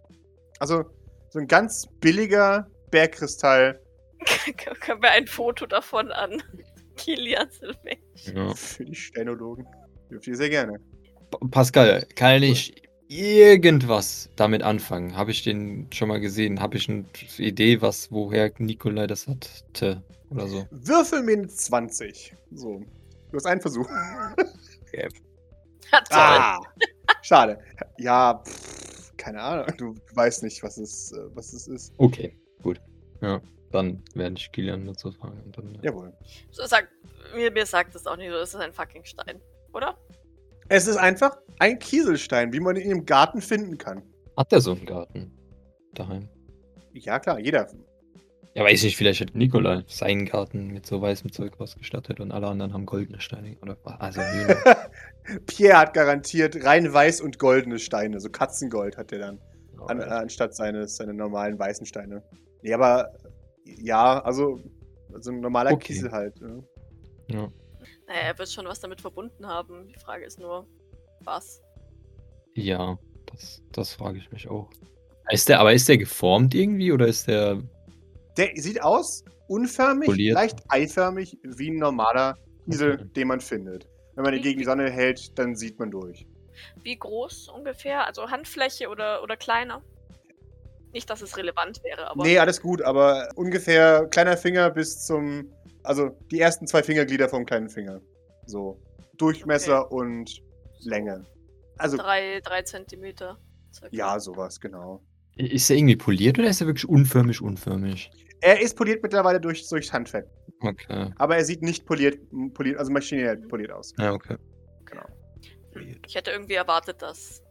Also 0.59 0.83
so 1.29 1.39
ein 1.39 1.47
ganz 1.47 1.87
billiger 1.99 2.67
Bergkristall 2.91 3.79
Können 4.81 5.01
wir 5.01 5.11
ein 5.11 5.27
Foto 5.27 5.65
davon 5.65 6.11
an 6.11 6.43
Kilian 6.97 7.49
Sylvain? 7.51 7.99
Ja. 8.35 8.53
für 8.53 8.83
die 8.83 8.95
Stenologen. 8.95 9.65
Dürft 10.11 10.27
ihr 10.27 10.35
sehr 10.35 10.49
gerne. 10.49 10.77
Pa- 11.31 11.39
Pascal, 11.49 12.05
kann 12.15 12.43
ich 12.43 12.73
irgendwas 13.09 14.29
damit 14.35 14.63
anfangen? 14.63 15.17
Habe 15.17 15.31
ich 15.31 15.43
den 15.43 15.87
schon 15.91 16.07
mal 16.07 16.19
gesehen? 16.19 16.61
Habe 16.61 16.77
ich 16.77 16.87
eine 16.89 17.05
Idee, 17.37 17.81
was, 17.81 18.11
woher 18.11 18.51
Nikolai 18.59 19.07
das 19.07 19.27
hatte? 19.27 20.03
Oder 20.29 20.47
so? 20.47 20.65
Würfel 20.69 21.23
mir 21.23 21.33
eine 21.33 21.47
20. 21.47 22.35
So. 22.51 22.81
Du 23.31 23.35
hast 23.35 23.45
einen 23.45 23.61
Versuch. 23.61 23.89
Ja, 24.93 25.07
toll. 25.91 26.01
Ah! 26.11 26.59
Schade. 27.21 27.59
Ja, 27.97 28.43
pff, 28.45 29.15
keine 29.17 29.41
Ahnung. 29.41 29.65
Du 29.77 29.95
weißt 30.13 30.43
nicht, 30.43 30.61
was 30.63 30.77
es, 30.77 31.11
äh, 31.11 31.35
was 31.35 31.53
es 31.53 31.67
ist. 31.67 31.93
Okay, 31.97 32.35
gut. 32.61 32.79
Ja, 33.21 33.41
dann 33.71 34.03
werde 34.13 34.35
ich 34.37 34.51
Kilian 34.51 34.85
dazu 34.85 35.11
fragen. 35.11 35.41
Und 35.45 35.57
dann, 35.57 35.75
äh, 35.75 35.85
Jawohl. 35.85 36.13
So 36.51 36.65
sagt, 36.65 36.89
mir, 37.35 37.51
mir 37.51 37.65
sagt 37.65 37.95
es 37.95 38.05
auch 38.05 38.17
nicht 38.17 38.29
so, 38.29 38.37
es 38.37 38.53
ist 38.53 38.59
ein 38.59 38.73
fucking 38.73 39.03
Stein. 39.03 39.41
Oder? 39.73 39.97
Es 40.69 40.87
ist 40.87 40.97
einfach 40.97 41.37
ein 41.57 41.79
Kieselstein, 41.79 42.53
wie 42.53 42.59
man 42.59 42.75
ihn 42.75 42.91
im 42.91 43.05
Garten 43.05 43.41
finden 43.41 43.77
kann. 43.77 44.03
Hat 44.37 44.51
der 44.51 44.61
so 44.61 44.71
einen 44.71 44.85
Garten 44.85 45.31
daheim? 45.93 46.29
Ja, 46.93 47.19
klar, 47.19 47.39
jeder. 47.39 47.67
Ja, 48.53 48.63
weiß 48.63 48.83
nicht, 48.83 48.97
vielleicht 48.97 49.21
hat 49.21 49.35
Nikolai 49.35 49.83
seinen 49.87 50.25
Garten 50.25 50.67
mit 50.67 50.85
so 50.85 51.01
weißem 51.01 51.31
Zeug 51.31 51.59
ausgestattet 51.59 52.19
und 52.19 52.31
alle 52.31 52.47
anderen 52.47 52.73
haben 52.73 52.85
goldene 52.85 53.19
Steine. 53.19 53.57
Oder 53.61 53.77
also. 53.99 54.21
Pierre 55.45 55.77
hat 55.77 55.93
garantiert 55.93 56.63
rein 56.63 56.91
weiß 56.91 57.21
und 57.21 57.39
goldene 57.39 57.79
Steine. 57.79 58.19
So 58.19 58.29
Katzengold 58.29 58.97
hat 58.97 59.11
er 59.11 59.19
dann. 59.19 59.39
An, 59.87 60.01
äh, 60.01 60.03
anstatt 60.03 60.55
seines, 60.55 60.97
seine 60.97 61.13
normalen 61.13 61.57
weißen 61.57 61.85
Steine. 61.85 62.23
Nee, 62.61 62.73
aber 62.73 63.13
ja, 63.63 64.19
also, 64.19 64.59
also 65.13 65.31
ein 65.31 65.39
normaler 65.39 65.71
Okay. 65.71 65.93
Kiesel 65.93 66.11
halt. 66.11 66.41
Ne? 66.41 66.63
ja. 67.27 67.49
Naja, 68.09 68.21
er 68.21 68.37
wird 68.39 68.49
schon 68.49 68.65
was 68.65 68.79
damit 68.79 68.99
verbunden 69.01 69.45
haben. 69.47 69.87
Die 69.87 69.99
Frage 69.99 70.25
ist 70.25 70.39
nur, 70.39 70.67
was? 71.21 71.61
Ja, 72.55 72.97
das, 73.27 73.61
das 73.71 73.93
frage 73.93 74.17
ich 74.17 74.31
mich 74.31 74.49
auch. 74.49 74.69
Ist 75.29 75.47
der, 75.47 75.59
aber 75.59 75.73
ist 75.73 75.87
der 75.87 75.99
geformt 75.99 76.55
irgendwie 76.55 76.91
oder 76.91 77.05
ist 77.07 77.27
der. 77.27 77.61
Der 78.35 78.49
sieht 78.55 78.81
aus 78.81 79.23
unförmig, 79.47 80.07
Poliert. 80.07 80.33
leicht 80.33 80.59
eiförmig, 80.69 81.37
wie 81.43 81.69
ein 81.69 81.77
normaler 81.77 82.35
Kiesel, 82.65 82.93
Okay. 82.95 83.05
den 83.15 83.27
man 83.27 83.39
findet. 83.41 83.87
Wenn 84.15 84.23
man 84.23 84.33
ihn 84.33 84.41
gegen 84.41 84.57
die 84.57 84.65
Sonne 84.65 84.89
hält, 84.89 85.37
dann 85.37 85.55
sieht 85.55 85.77
man 85.77 85.91
durch. 85.91 86.25
Wie 86.81 86.97
groß 86.97 87.49
ungefähr? 87.49 88.07
Also 88.07 88.29
Handfläche 88.31 88.89
oder, 88.89 89.21
oder 89.21 89.37
kleiner? 89.37 89.83
Nicht, 90.91 91.09
dass 91.11 91.21
es 91.21 91.37
relevant 91.37 91.83
wäre, 91.83 92.09
aber. 92.09 92.23
Nee, 92.23 92.39
alles 92.39 92.59
gut, 92.59 92.81
aber 92.81 93.29
ungefähr 93.35 94.07
kleiner 94.07 94.35
Finger 94.35 94.71
bis 94.71 95.05
zum. 95.05 95.53
Also 95.83 96.09
die 96.31 96.39
ersten 96.39 96.67
zwei 96.67 96.83
Fingerglieder 96.83 97.29
vom 97.29 97.45
kleinen 97.45 97.69
Finger. 97.69 98.01
So. 98.45 98.81
Durchmesser 99.17 99.91
und 99.91 100.41
Länge. 100.81 101.23
Also, 101.77 101.97
Drei, 101.97 102.39
drei 102.43 102.61
Zentimeter. 102.63 103.37
circa. 103.73 103.95
ja, 103.95 104.19
sowas, 104.19 104.59
genau. 104.59 105.01
Ist 105.35 105.69
der 105.69 105.77
irgendwie 105.77 105.95
poliert 105.95 106.37
oder 106.39 106.49
ist 106.49 106.59
er 106.61 106.67
wirklich 106.67 106.87
unförmig, 106.87 107.41
unförmig? 107.41 108.11
Er 108.41 108.61
ist 108.61 108.75
poliert 108.75 109.01
mittlerweile 109.03 109.39
durch, 109.39 109.67
durchs 109.69 109.91
Handfett. 109.91 110.25
Okay. 110.61 111.11
Aber 111.17 111.37
er 111.37 111.45
sieht 111.45 111.61
nicht 111.61 111.85
poliert, 111.85 112.17
poliert 112.53 112.77
also 112.77 112.91
maschinell 112.91 113.37
poliert 113.37 113.71
aus. 113.71 113.93
Ja, 113.97 114.13
okay. 114.13 114.35
Genau. 114.85 115.03
Hm, 115.73 115.99
Ich 116.05 116.15
hätte 116.15 116.31
irgendwie 116.31 116.55
erwartet, 116.55 117.01
dass. 117.01 117.41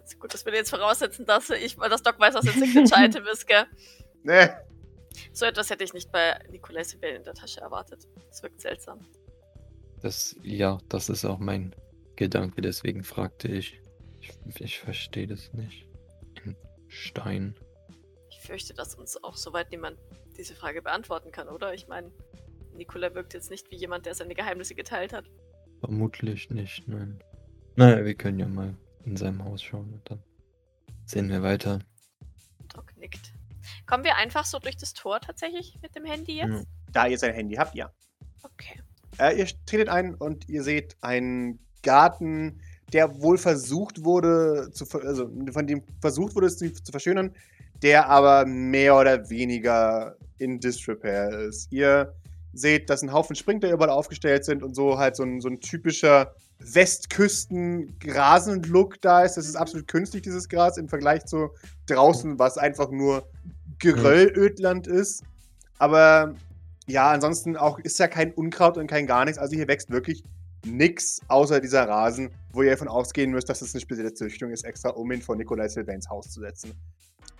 Also 0.00 0.18
gut, 0.18 0.32
das 0.32 0.44
würde 0.46 0.56
jetzt 0.58 0.70
voraussetzen, 0.70 1.26
dass 1.26 1.50
ich, 1.50 1.76
dass 1.76 2.02
Doc 2.02 2.18
weiß, 2.18 2.34
was 2.34 2.46
ein 2.46 2.60
Signature-Item 2.60 3.24
ist, 3.32 3.46
gell? 3.46 3.64
Nee. 4.22 4.48
So 5.32 5.46
etwas 5.46 5.70
hätte 5.70 5.84
ich 5.84 5.94
nicht 5.94 6.12
bei 6.12 6.38
Nikolai 6.50 6.84
Sibel 6.84 7.10
in 7.10 7.24
der 7.24 7.34
Tasche 7.34 7.60
erwartet. 7.60 8.06
Das 8.28 8.42
wirkt 8.42 8.60
seltsam. 8.60 9.00
Das, 10.02 10.36
ja, 10.42 10.78
das 10.88 11.08
ist 11.08 11.24
auch 11.24 11.38
mein 11.38 11.74
Gedanke, 12.16 12.62
deswegen 12.62 13.02
fragte 13.02 13.48
ich. 13.48 13.80
Ich, 14.20 14.60
ich 14.60 14.78
verstehe 14.78 15.26
das 15.26 15.52
nicht. 15.52 15.86
Ein 16.44 16.56
Stein. 16.88 17.54
Ich 18.30 18.40
fürchte, 18.40 18.74
dass 18.74 18.94
uns 18.94 19.22
auch 19.22 19.36
soweit 19.36 19.70
niemand 19.70 19.98
diese 20.36 20.54
Frage 20.54 20.82
beantworten 20.82 21.32
kann, 21.32 21.48
oder? 21.48 21.74
Ich 21.74 21.88
meine, 21.88 22.12
Nikolai 22.74 23.14
wirkt 23.14 23.34
jetzt 23.34 23.50
nicht 23.50 23.70
wie 23.70 23.76
jemand, 23.76 24.06
der 24.06 24.14
seine 24.14 24.34
Geheimnisse 24.34 24.74
geteilt 24.74 25.12
hat. 25.12 25.24
Vermutlich 25.80 26.50
nicht, 26.50 26.86
nein. 26.88 27.22
Naja, 27.76 28.04
wir 28.04 28.14
können 28.14 28.38
ja 28.38 28.48
mal 28.48 28.76
in 29.04 29.16
seinem 29.16 29.44
Haus 29.44 29.62
schauen 29.62 29.92
und 29.92 30.10
dann 30.10 30.22
sehen 31.04 31.28
wir 31.28 31.42
weiter. 31.42 31.80
Doc 32.74 32.96
nickt. 32.96 33.32
Kommen 33.86 34.04
wir 34.04 34.16
einfach 34.16 34.44
so 34.44 34.58
durch 34.58 34.76
das 34.76 34.92
Tor 34.94 35.20
tatsächlich 35.20 35.78
mit 35.82 35.94
dem 35.94 36.04
Handy 36.04 36.36
jetzt? 36.36 36.50
Ja. 36.50 36.62
Da 36.92 37.06
ihr 37.06 37.18
sein 37.18 37.34
Handy 37.34 37.56
habt, 37.56 37.74
ja. 37.74 37.90
Okay. 38.42 38.80
Äh, 39.18 39.38
ihr 39.38 39.46
tretet 39.66 39.88
ein 39.88 40.14
und 40.14 40.48
ihr 40.48 40.62
seht 40.62 40.96
einen 41.00 41.58
Garten, 41.82 42.60
der 42.92 43.20
wohl 43.20 43.38
versucht 43.38 44.04
wurde, 44.04 44.70
zu, 44.72 44.86
ver- 44.86 45.04
also 45.04 45.30
von 45.52 45.66
dem 45.66 45.82
versucht 46.00 46.34
wurde, 46.34 46.46
es 46.46 46.58
zu, 46.58 46.72
zu 46.72 46.92
verschönern, 46.92 47.34
der 47.82 48.08
aber 48.08 48.46
mehr 48.46 48.96
oder 48.96 49.28
weniger 49.28 50.16
in 50.38 50.60
Disrepair 50.60 51.30
ist. 51.48 51.70
Ihr 51.72 52.14
seht, 52.52 52.88
dass 52.88 53.02
ein 53.02 53.12
Haufen 53.12 53.36
Sprinkler 53.36 53.72
überall 53.72 53.90
aufgestellt 53.90 54.44
sind 54.44 54.62
und 54.62 54.74
so 54.74 54.98
halt 54.98 55.16
so 55.16 55.24
ein, 55.24 55.40
so 55.40 55.48
ein 55.48 55.60
typischer 55.60 56.34
Westküsten-Grasen-Look 56.58 59.02
da 59.02 59.24
ist. 59.24 59.36
Das 59.36 59.46
ist 59.46 59.56
absolut 59.56 59.88
künstlich, 59.88 60.22
dieses 60.22 60.48
Gras, 60.48 60.78
im 60.78 60.88
Vergleich 60.88 61.26
zu 61.26 61.50
draußen, 61.86 62.38
was 62.38 62.56
einfach 62.56 62.90
nur 62.90 63.28
Geröllödland 63.78 64.86
ist. 64.86 65.22
Aber 65.78 66.34
ja, 66.86 67.10
ansonsten 67.10 67.56
auch 67.56 67.78
ist 67.78 67.98
ja 67.98 68.08
kein 68.08 68.32
Unkraut 68.32 68.78
und 68.78 68.86
kein 68.86 69.06
gar 69.06 69.24
nichts. 69.24 69.38
Also 69.38 69.56
hier 69.56 69.68
wächst 69.68 69.90
wirklich 69.90 70.22
nix 70.64 71.20
außer 71.28 71.60
dieser 71.60 71.88
Rasen, 71.88 72.30
wo 72.52 72.62
ihr 72.62 72.70
davon 72.70 72.88
ausgehen 72.88 73.30
müsst, 73.30 73.48
dass 73.48 73.62
es 73.62 73.74
eine 73.74 73.80
spezielle 73.80 74.14
Züchtung 74.14 74.50
ist, 74.50 74.64
extra 74.64 74.90
um 74.90 75.10
ihn 75.12 75.22
vor 75.22 75.36
Nikolai 75.36 75.68
Sylvains 75.68 76.08
Haus 76.08 76.30
zu 76.30 76.40
setzen. 76.40 76.72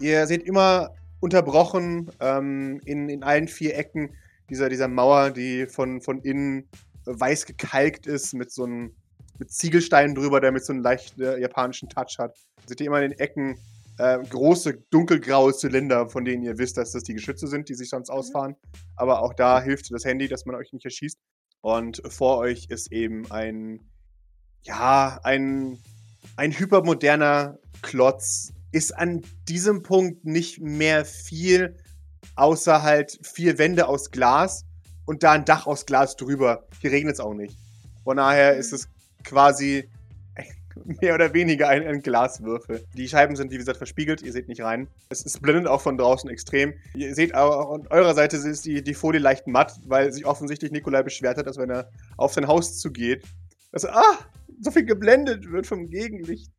Ihr 0.01 0.27
seht 0.27 0.43
immer 0.43 0.95
unterbrochen 1.21 2.11
ähm, 2.21 2.81
in, 2.85 3.09
in 3.09 3.23
allen 3.23 3.49
vier 3.49 3.77
Ecken 3.77 4.15
dieser, 4.51 4.69
dieser 4.69 4.89
Mauer, 4.89 5.31
die 5.31 5.67
von, 5.67 6.01
von 6.01 6.21
innen 6.21 6.69
weiß 7.05 7.47
gekalkt 7.47 8.07
ist, 8.07 8.35
mit 8.35 8.51
so 8.51 8.65
einem 8.65 8.95
mit 9.39 9.51
Ziegelsteinen 9.51 10.15
drüber, 10.15 10.41
der 10.41 10.53
mit 10.53 10.65
so 10.65 10.73
einem 10.73 10.83
leicht 10.83 11.19
äh, 11.21 11.39
japanischen 11.39 11.89
Touch 11.89 12.17
hat. 12.19 12.37
Seht 12.67 12.81
ihr 12.81 12.87
immer 12.87 13.03
in 13.03 13.11
den 13.11 13.19
Ecken 13.19 13.59
äh, 13.99 14.19
große 14.19 14.85
dunkelgraue 14.91 15.55
Zylinder, 15.55 16.09
von 16.09 16.25
denen 16.25 16.43
ihr 16.43 16.59
wisst, 16.59 16.77
dass 16.77 16.93
das 16.93 17.03
die 17.03 17.15
Geschütze 17.15 17.47
sind, 17.47 17.69
die 17.69 17.75
sich 17.75 17.89
sonst 17.89 18.11
ausfahren. 18.11 18.57
Aber 18.97 19.23
auch 19.23 19.35
da 19.35 19.61
hilft 19.61 19.93
das 19.93 20.05
Handy, 20.05 20.29
dass 20.29 20.45
man 20.47 20.57
euch 20.57 20.73
nicht 20.73 20.85
erschießt. 20.85 21.19
Und 21.61 22.03
vor 22.09 22.39
euch 22.39 22.67
ist 22.69 22.93
eben 22.93 23.31
ein, 23.31 23.81
ja, 24.63 25.19
ein, 25.23 25.79
ein 26.37 26.53
hypermoderner 26.53 27.59
Klotz. 27.83 28.53
Ist 28.73 28.97
an 28.97 29.23
diesem 29.49 29.83
Punkt 29.83 30.25
nicht 30.25 30.61
mehr 30.61 31.05
viel, 31.05 31.77
außer 32.35 32.83
halt 32.83 33.19
vier 33.23 33.59
Wände 33.59 33.89
aus 33.89 34.11
Glas 34.11 34.65
und 35.07 35.23
da 35.23 35.33
ein 35.33 35.45
Dach 35.45 35.67
aus 35.67 35.87
Glas 35.87 36.17
drüber. 36.17 36.67
Hier 36.81 36.91
regnet 36.91 37.15
es 37.15 37.21
auch 37.21 37.33
nicht. 37.33 37.57
Von 38.05 38.19
daher 38.19 38.57
ist 38.57 38.73
es 38.73 38.89
quasi 39.25 39.89
mehr 41.01 41.15
oder 41.15 41.33
weniger 41.33 41.69
ein, 41.69 41.87
ein 41.87 42.03
Glaswürfel. 42.03 42.85
Die 42.95 43.09
Scheiben 43.09 43.37
sind, 43.37 43.51
wie 43.51 43.57
gesagt, 43.57 43.79
verspiegelt. 43.79 44.23
Ihr 44.23 44.33
seht 44.33 44.49
nicht 44.49 44.63
rein. 44.63 44.89
Es, 45.09 45.25
es 45.25 45.39
blendet 45.39 45.67
auch 45.67 45.81
von 45.81 45.97
draußen 45.97 46.29
extrem. 46.31 46.75
Ihr 46.95 47.15
seht 47.15 47.35
auch 47.35 47.75
an 47.75 47.87
eurer 47.89 48.15
Seite 48.15 48.37
ist 48.37 48.65
die, 48.65 48.83
die 48.83 48.95
Folie 48.95 49.21
leicht 49.21 49.47
matt, 49.47 49.75
weil 49.87 50.13
sich 50.13 50.27
offensichtlich 50.27 50.71
Nikolai 50.71 51.03
beschwert 51.03 51.39
hat, 51.39 51.47
dass 51.47 51.59
wenn 51.59 51.71
er 51.71 51.91
auf 52.17 52.33
sein 52.35 52.47
Haus 52.47 52.79
zugeht, 52.79 53.25
dass 53.73 53.85
er, 53.85 53.97
ah, 53.97 54.19
so 54.61 54.71
viel 54.71 54.85
geblendet 54.85 55.51
wird 55.51 55.67
vom 55.67 55.89
Gegenlicht. 55.89 56.51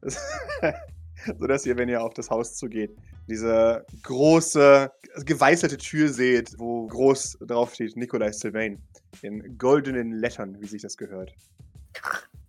Das, 0.00 0.20
sodass 1.38 1.66
ihr, 1.66 1.76
wenn 1.76 1.88
ihr 1.88 2.02
auf 2.02 2.14
das 2.14 2.30
Haus 2.30 2.54
zugeht, 2.54 2.96
diese 3.28 3.84
große, 4.02 4.90
geweißelte 5.24 5.78
Tür 5.78 6.08
seht, 6.08 6.54
wo 6.58 6.86
groß 6.86 7.38
drauf 7.40 7.74
steht 7.74 7.96
Nikolai 7.96 8.32
Sylvain. 8.32 8.80
In 9.22 9.56
goldenen 9.58 10.12
Lettern, 10.12 10.60
wie 10.60 10.66
sich 10.66 10.82
das 10.82 10.96
gehört. 10.96 11.34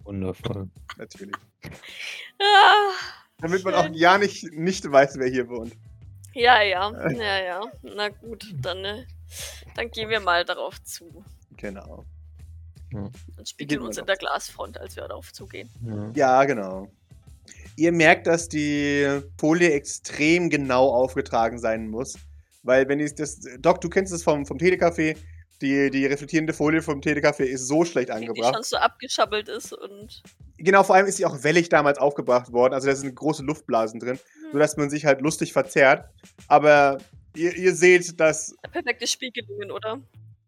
Wundervoll. 0.07 0.69
Natürlich. 0.97 1.35
Ah, 2.39 2.91
Damit 3.39 3.63
man 3.63 3.73
auch 3.75 3.89
ja 3.93 4.17
nicht, 4.17 4.51
nicht 4.53 4.89
weiß, 4.89 5.17
wer 5.19 5.27
hier 5.29 5.47
wohnt. 5.49 5.73
ja, 6.33 6.61
ja, 6.61 6.91
ja, 7.11 7.43
ja. 7.43 7.61
Na 7.83 8.09
gut, 8.09 8.45
dann, 8.61 8.83
äh, 8.85 9.05
dann 9.75 9.91
gehen 9.91 10.09
wir 10.09 10.19
mal 10.19 10.45
darauf 10.45 10.81
zu. 10.83 11.23
Genau. 11.57 12.05
Und 12.93 13.11
Gehen 13.11 13.45
spiegeln 13.45 13.81
wir 13.81 13.87
uns 13.87 13.97
in 13.97 14.05
der 14.05 14.15
Glasfront, 14.15 14.77
als 14.79 14.95
wir 14.95 15.07
darauf 15.07 15.33
zugehen. 15.33 15.69
Ja. 15.81 16.11
Ja, 16.15 16.43
genau. 16.45 16.87
Ihr 17.75 17.91
merkt, 17.91 18.27
dass 18.27 18.47
die 18.47 19.21
Folie 19.37 19.71
extrem 19.73 20.49
genau 20.49 20.89
aufgetragen 20.89 21.59
sein 21.59 21.89
muss. 21.89 22.15
Weil, 22.63 22.87
wenn 22.87 22.99
ich 22.99 23.13
das. 23.13 23.39
Doc, 23.59 23.81
du 23.81 23.89
kennst 23.89 24.13
es 24.13 24.23
vom, 24.23 24.45
vom 24.45 24.57
Telecafé. 24.57 25.17
Die, 25.61 25.89
die 25.89 26.05
reflektierende 26.05 26.53
Folie 26.53 26.81
vom 26.81 27.01
Telecafé 27.01 27.43
ist 27.43 27.67
so 27.67 27.83
schlecht 27.83 28.09
Die, 28.09 28.13
die 28.19 28.27
angebracht. 28.27 28.53
schon 28.53 28.63
so 28.63 28.77
abgeschabbelt 28.77 29.49
ist 29.49 29.73
und. 29.73 30.21
Genau, 30.57 30.83
vor 30.83 30.95
allem 30.95 31.07
ist 31.07 31.17
sie 31.17 31.25
auch 31.25 31.43
wellig 31.43 31.69
damals 31.69 31.97
aufgebracht 31.97 32.51
worden. 32.51 32.73
Also 32.73 32.87
da 32.87 32.95
sind 32.95 33.15
große 33.15 33.43
Luftblasen 33.43 33.99
drin, 33.99 34.19
sodass 34.51 34.77
man 34.77 34.89
sich 34.89 35.05
halt 35.05 35.21
lustig 35.21 35.53
verzerrt. 35.53 36.09
Aber 36.47 36.99
ihr, 37.35 37.55
ihr 37.55 37.75
seht, 37.75 38.19
dass 38.19 38.55
Perfekte 38.71 39.07
Spiegelungen, 39.07 39.71
oder? 39.71 39.99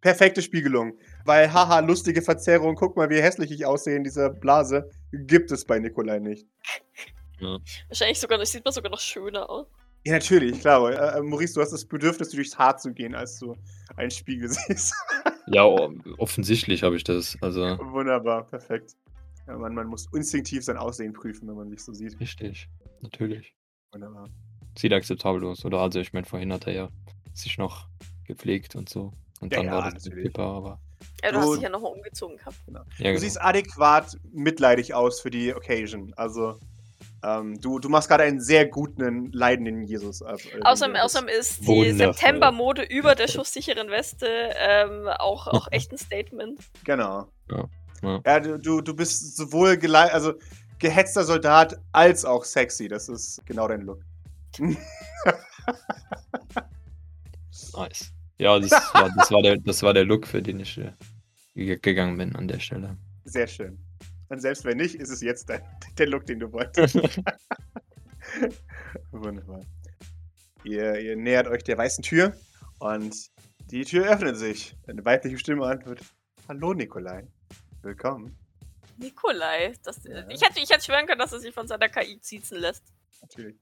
perfekte 0.01 0.41
Spiegelung. 0.41 0.97
Weil, 1.25 1.51
haha, 1.51 1.79
lustige 1.79 2.21
Verzerrung, 2.21 2.75
guck 2.75 2.95
mal, 2.95 3.09
wie 3.09 3.21
hässlich 3.21 3.51
ich 3.51 3.65
aussehe 3.65 3.95
in 3.95 4.03
dieser 4.03 4.29
Blase, 4.29 4.89
gibt 5.11 5.51
es 5.51 5.65
bei 5.65 5.79
Nikolai 5.79 6.19
nicht. 6.19 6.47
Wahrscheinlich 7.87 8.19
sogar, 8.19 8.37
das 8.37 8.51
sieht 8.51 8.63
man 8.65 8.73
sogar 8.73 8.91
noch 8.91 8.99
schöner 8.99 9.49
aus. 9.49 9.67
Ja, 10.05 10.13
natürlich, 10.13 10.59
klar. 10.61 10.91
Äh, 10.91 11.19
äh, 11.19 11.21
Maurice, 11.21 11.53
du 11.55 11.61
hast 11.61 11.71
das 11.71 11.85
Bedürfnis, 11.85 12.29
durchs 12.29 12.57
Haar 12.57 12.77
zu 12.77 12.93
gehen, 12.93 13.13
als 13.15 13.37
du 13.39 13.55
einen 13.97 14.11
Spiegel 14.11 14.49
siehst. 14.49 14.93
Ja, 15.47 15.63
offensichtlich 16.17 16.83
habe 16.83 16.95
ich 16.95 17.03
das. 17.03 17.37
Also, 17.41 17.61
Wunderbar, 17.79 18.45
perfekt. 18.45 18.95
Ja, 19.47 19.57
man, 19.57 19.73
man 19.73 19.87
muss 19.87 20.07
instinktiv 20.13 20.63
sein 20.63 20.77
Aussehen 20.77 21.11
prüfen, 21.13 21.47
wenn 21.47 21.55
man 21.55 21.69
sich 21.69 21.83
so 21.83 21.93
sieht. 21.93 22.19
richtig. 22.19 22.69
Natürlich. 23.01 23.53
Wunderbar. 23.91 24.29
Sieht 24.77 24.93
akzeptabel 24.93 25.43
aus. 25.45 25.65
Oder 25.65 25.79
also, 25.79 25.99
ich 25.99 26.13
meine, 26.13 26.25
vorhin 26.25 26.53
hat 26.53 26.67
er 26.67 26.73
ja 26.73 26.89
sich 27.33 27.57
noch 27.57 27.87
gepflegt 28.25 28.75
und 28.75 28.87
so. 28.89 29.11
Und 29.41 29.51
Ja, 29.53 29.59
dann 29.59 29.65
ja, 29.67 29.71
war 29.73 29.91
das 29.91 30.05
natürlich. 30.05 30.25
Pippa, 30.25 30.43
aber. 30.57 30.79
Ja, 31.23 31.31
du 31.31 31.37
Du- 31.39 31.41
hast 31.43 31.55
dich 31.55 31.63
ja 31.63 31.69
nochmal 31.69 31.91
umgezogen 31.93 32.37
gehabt. 32.37 32.57
Ja, 32.67 32.83
Du 32.83 33.03
genau. 33.03 33.17
siehst 33.19 33.41
adäquat 33.41 34.17
mitleidig 34.31 34.93
aus 34.93 35.19
für 35.19 35.29
die 35.31 35.53
Occasion. 35.55 36.13
Also, 36.15 36.59
ähm, 37.23 37.59
du, 37.61 37.79
du 37.79 37.89
machst 37.89 38.07
gerade 38.09 38.23
einen 38.23 38.39
sehr 38.39 38.65
guten, 38.67 39.31
leidenden 39.31 39.83
Jesus. 39.83 40.21
äh, 40.21 40.25
äh, 40.33 40.61
Außerdem, 40.63 40.95
Jesus. 40.95 41.05
außerdem 41.15 41.29
ist 41.29 41.67
die. 41.67 41.91
September-Mode 41.93 42.83
über 42.83 43.15
der 43.15 43.27
schusssicheren 43.27 43.89
Weste 43.89 44.27
ähm, 44.57 45.07
auch, 45.19 45.47
auch 45.47 45.67
echt 45.71 45.91
ein 45.91 45.97
Statement. 45.97 46.59
Genau. 46.83 47.31
Ja, 47.51 47.69
ja. 48.03 48.21
Ja, 48.25 48.39
du, 48.39 48.81
du, 48.81 48.95
bist 48.95 49.35
sowohl 49.35 49.77
gelei 49.77 50.11
also 50.13 50.33
gehetzter 50.79 51.23
Soldat 51.25 51.77
als 51.91 52.23
auch 52.23 52.45
sexy. 52.45 52.87
Das 52.87 53.09
ist 53.09 53.41
genau 53.45 53.67
dein 53.67 53.81
Look. 53.81 54.01
Nice. 57.75 58.11
Ja, 58.37 58.57
das 58.59 58.71
war, 58.93 59.09
das 59.15 59.31
war, 59.31 59.41
der, 59.41 59.57
das 59.57 59.83
war 59.83 59.93
der 59.93 60.05
Look, 60.05 60.25
für 60.25 60.41
den 60.41 60.59
ich 60.61 60.77
äh, 60.77 60.91
ge- 61.55 61.77
gegangen 61.77 62.17
bin 62.17 62.35
an 62.35 62.47
der 62.47 62.59
Stelle. 62.59 62.97
Sehr 63.25 63.47
schön. 63.47 63.77
Und 64.29 64.39
selbst 64.41 64.63
wenn 64.63 64.77
nicht, 64.77 64.95
ist 64.95 65.09
es 65.09 65.21
jetzt 65.21 65.49
dein, 65.49 65.61
der 65.97 66.07
Look, 66.07 66.25
den 66.25 66.39
du 66.39 66.51
wolltest. 66.51 66.95
Wunderbar. 69.11 69.61
Ihr, 70.63 70.99
ihr 70.99 71.15
nähert 71.15 71.47
euch 71.47 71.63
der 71.63 71.77
weißen 71.77 72.03
Tür 72.03 72.35
und 72.79 73.15
die 73.71 73.83
Tür 73.85 74.07
öffnet 74.09 74.37
sich. 74.37 74.75
Eine 74.87 75.03
weibliche 75.05 75.37
Stimme 75.37 75.65
antwortet: 75.65 76.05
Hallo, 76.47 76.73
Nikolai. 76.73 77.27
Willkommen. 77.81 78.37
Nikolai. 78.97 79.73
Das, 79.83 80.03
Ja. 80.03 80.27
ich, 80.29 80.41
hätte, 80.41 80.59
ich 80.59 80.69
hätte 80.69 80.83
schwören 80.83 81.07
können, 81.07 81.19
dass 81.19 81.31
er 81.31 81.39
sich 81.39 81.53
von 81.53 81.67
seiner 81.67 81.87
KI 81.87 82.19
ziezen 82.19 82.59
lässt. 82.59 82.83
Natürlich. 83.21 83.57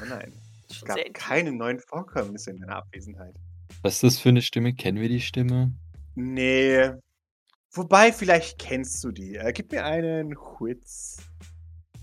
Oh 0.00 0.04
nein. 0.08 0.32
Es 0.70 0.84
gab 0.84 0.98
keine 1.14 1.50
neuen 1.50 1.80
Vorkommnisse 1.80 2.50
in 2.50 2.58
deiner 2.58 2.76
Abwesenheit. 2.76 3.34
Was 3.80 3.94
ist 3.94 4.02
das 4.02 4.18
für 4.18 4.28
eine 4.28 4.42
Stimme? 4.42 4.74
Kennen 4.74 5.00
wir 5.00 5.08
die 5.08 5.22
Stimme? 5.22 5.72
Nee. 6.14 6.90
Wobei, 7.72 8.12
vielleicht 8.12 8.58
kennst 8.58 9.02
du 9.04 9.12
die. 9.12 9.36
Äh, 9.36 9.52
gib 9.52 9.72
mir 9.72 9.84
einen 9.84 10.34
Quiz. 10.34 11.18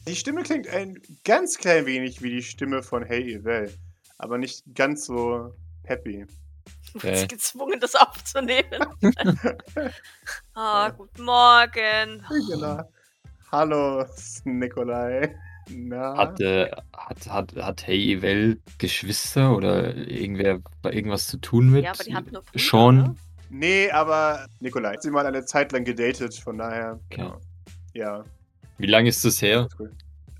Die 0.07 0.15
Stimme 0.15 0.43
klingt 0.43 0.67
ein 0.67 1.01
ganz 1.23 1.57
klein 1.57 1.85
wenig 1.85 2.21
wie 2.21 2.29
die 2.29 2.43
Stimme 2.43 2.83
von 2.83 3.03
Hey 3.03 3.33
Evel. 3.35 3.73
Aber 4.17 4.37
nicht 4.37 4.63
ganz 4.75 5.05
so 5.05 5.53
peppy. 5.83 6.25
Du 6.93 6.99
Okay. 6.99 7.11
bist 7.11 7.29
gezwungen, 7.29 7.79
das 7.79 7.95
aufzunehmen. 7.95 8.85
ah, 10.53 10.89
guten 10.91 11.23
Morgen. 11.23 12.23
genau. 12.49 12.83
Hallo, 13.51 14.05
Nikolai. 14.45 15.35
Na? 15.69 16.15
Hat, 16.15 16.39
äh, 16.39 16.69
hat, 16.95 17.27
hat, 17.27 17.55
hat 17.55 17.87
Hey 17.87 18.13
Evel 18.13 18.61
Geschwister 18.77 19.55
oder 19.55 19.95
irgendwer 19.95 20.59
irgendwas 20.83 21.27
zu 21.27 21.37
tun 21.37 21.71
mit? 21.71 21.83
Ja, 21.83 21.91
aber 21.91 22.03
die 22.03 22.15
hatten 22.15 22.31
nur 22.31 22.43
Brüder, 22.43 22.59
Sean? 22.63 22.95
ne? 22.97 23.15
Nee, 23.57 23.89
aber 23.91 24.47
Nikolai 24.59 24.93
hat 24.93 25.01
sie 25.01 25.11
mal 25.11 25.25
eine 25.25 25.45
Zeit 25.45 25.71
lang 25.71 25.85
gedatet, 25.85 26.35
von 26.35 26.57
daher. 26.57 26.99
Okay. 27.05 27.21
Genau. 27.21 27.41
Ja. 27.93 28.23
Wie 28.77 28.87
lange 28.87 29.07
ist 29.07 29.23
das 29.23 29.41
her? 29.41 29.69
Cool. 29.79 29.93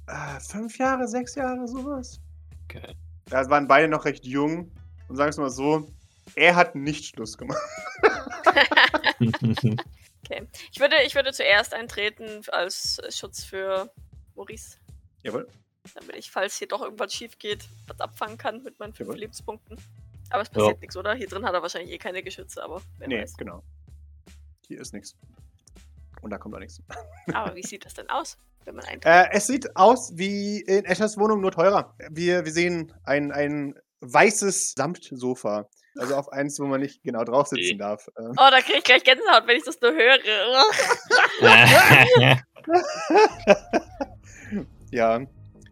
Äh, 0.07 0.39
fünf 0.41 0.77
Jahre, 0.77 1.07
sechs 1.07 1.36
Jahre, 1.36 1.65
sowas. 1.65 2.19
Okay. 2.65 2.93
Da 3.27 3.50
waren 3.50 3.69
beide 3.69 3.88
noch 3.88 4.03
recht 4.03 4.25
jung. 4.25 4.69
Und 5.07 5.15
sagen 5.15 5.27
wir 5.27 5.29
es 5.29 5.38
mal 5.38 5.50
so, 5.50 5.88
er 6.36 6.55
hat 6.55 6.75
nicht 6.75 7.05
Schluss 7.05 7.38
gemacht. 7.38 7.62
Okay. 10.27 10.48
Ich 10.72 10.79
würde, 10.79 10.95
ich 11.05 11.13
würde 11.13 11.31
zuerst 11.34 11.75
eintreten 11.75 12.41
als 12.51 13.00
Schutz 13.10 13.43
für 13.43 13.91
Maurice. 14.34 14.77
Jawohl. 15.22 15.48
Damit 15.93 16.15
ich, 16.15 16.31
falls 16.31 16.57
hier 16.57 16.67
doch 16.67 16.81
irgendwas 16.81 17.13
schief 17.13 17.38
geht, 17.38 17.65
was 17.86 18.00
abfangen 18.00 18.36
kann 18.39 18.63
mit 18.63 18.79
meinen 18.79 18.91
fünf 18.91 19.07
Jawohl. 19.07 19.19
Lebenspunkten. 19.19 19.77
Aber 20.29 20.41
es 20.41 20.50
passiert 20.50 20.74
Ja. 20.75 20.79
nichts, 20.82 20.98
oder? 20.98 21.13
Hier 21.13 21.27
drin 21.27 21.46
hat 21.46 21.53
er 21.53 21.62
wahrscheinlich 21.62 21.91
eh 21.91 21.98
keine 21.98 22.24
Geschütze, 22.24 22.63
aber 22.63 22.82
wer 22.98 23.08
Nee, 23.08 23.22
weiß. 23.22 23.36
genau. 23.38 23.63
Hier 24.67 24.82
ist 24.82 24.94
nichts. 24.94 25.15
Und 26.22 26.32
da 26.32 26.38
kommt 26.38 26.55
auch 26.55 26.60
nichts. 26.60 26.82
Aber 27.34 27.55
wie 27.55 27.62
sieht 27.62 27.86
das 27.86 27.94
denn 27.94 28.10
aus, 28.10 28.38
wenn 28.63 28.75
man 28.75 28.86
eintritt? 28.86 29.05
Äh, 29.05 29.27
es 29.32 29.46
sieht 29.46 29.75
aus 29.75 30.13
wie 30.15 30.62
in 30.62 30.84
Eschers 30.86 31.17
Wohnung, 31.20 31.39
nur 31.41 31.51
teurer. 31.51 31.94
Wir, 32.10 32.46
wir 32.46 32.51
sehen 32.51 32.91
ein, 33.03 33.32
ein 33.32 33.75
weißes 34.01 34.74
Samtsofa. 34.75 35.70
Also 35.98 36.15
auf 36.15 36.29
eins, 36.34 36.60
wo 36.60 36.65
man 36.65 36.82
nicht 36.82 37.03
genau 37.03 37.24
drauf 37.24 37.48
sitzen 37.48 37.77
darf. 37.77 38.10
Ähm, 38.17 38.32
Oh, 38.32 38.50
da 38.51 38.60
kriege 38.62 38.79
ich 38.79 38.84
gleich 38.84 39.03
Gänsehaut, 39.03 39.46
wenn 39.48 39.58
ich 39.58 39.63
das 39.63 39.79
nur 39.79 39.94
höre. 39.94 40.17
ja. 44.91 45.22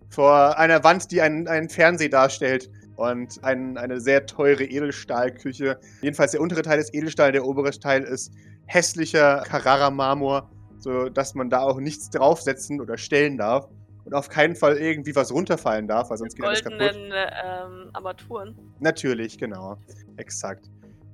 Vor 0.10 0.58
einer 0.58 0.84
Wand, 0.84 1.12
die 1.12 1.22
einen, 1.22 1.48
einen 1.48 1.70
Fernseher 1.70 2.10
darstellt. 2.10 2.70
Und 2.96 3.44
ein, 3.44 3.78
eine 3.78 4.00
sehr 4.00 4.26
teure 4.26 4.64
Edelstahlküche. 4.64 5.80
Jedenfalls 6.02 6.32
der 6.32 6.42
untere 6.42 6.62
Teil 6.62 6.80
ist 6.80 6.94
Edelstahl, 6.94 7.32
der 7.32 7.46
obere 7.46 7.72
Teil 7.72 8.04
ist 8.04 8.32
hässlicher 8.66 9.44
Carrara-Marmor, 9.48 10.50
sodass 10.80 11.34
man 11.34 11.50
da 11.50 11.62
auch 11.62 11.80
nichts 11.80 12.10
draufsetzen 12.10 12.82
oder 12.82 12.98
stellen 12.98 13.38
darf. 13.38 13.68
Und 14.06 14.14
auf 14.14 14.28
keinen 14.28 14.56
Fall 14.56 14.78
irgendwie 14.78 15.16
was 15.16 15.32
runterfallen 15.32 15.88
darf, 15.88 16.10
weil 16.10 16.18
sonst 16.18 16.36
geht 16.36 16.46
alles 16.46 16.62
kaputt. 16.62 16.80
Goldenen 16.80 17.12
ähm, 17.14 17.90
Armaturen. 17.94 18.56
Natürlich, 18.80 19.38
genau. 19.38 19.78
Exakt. 20.18 20.70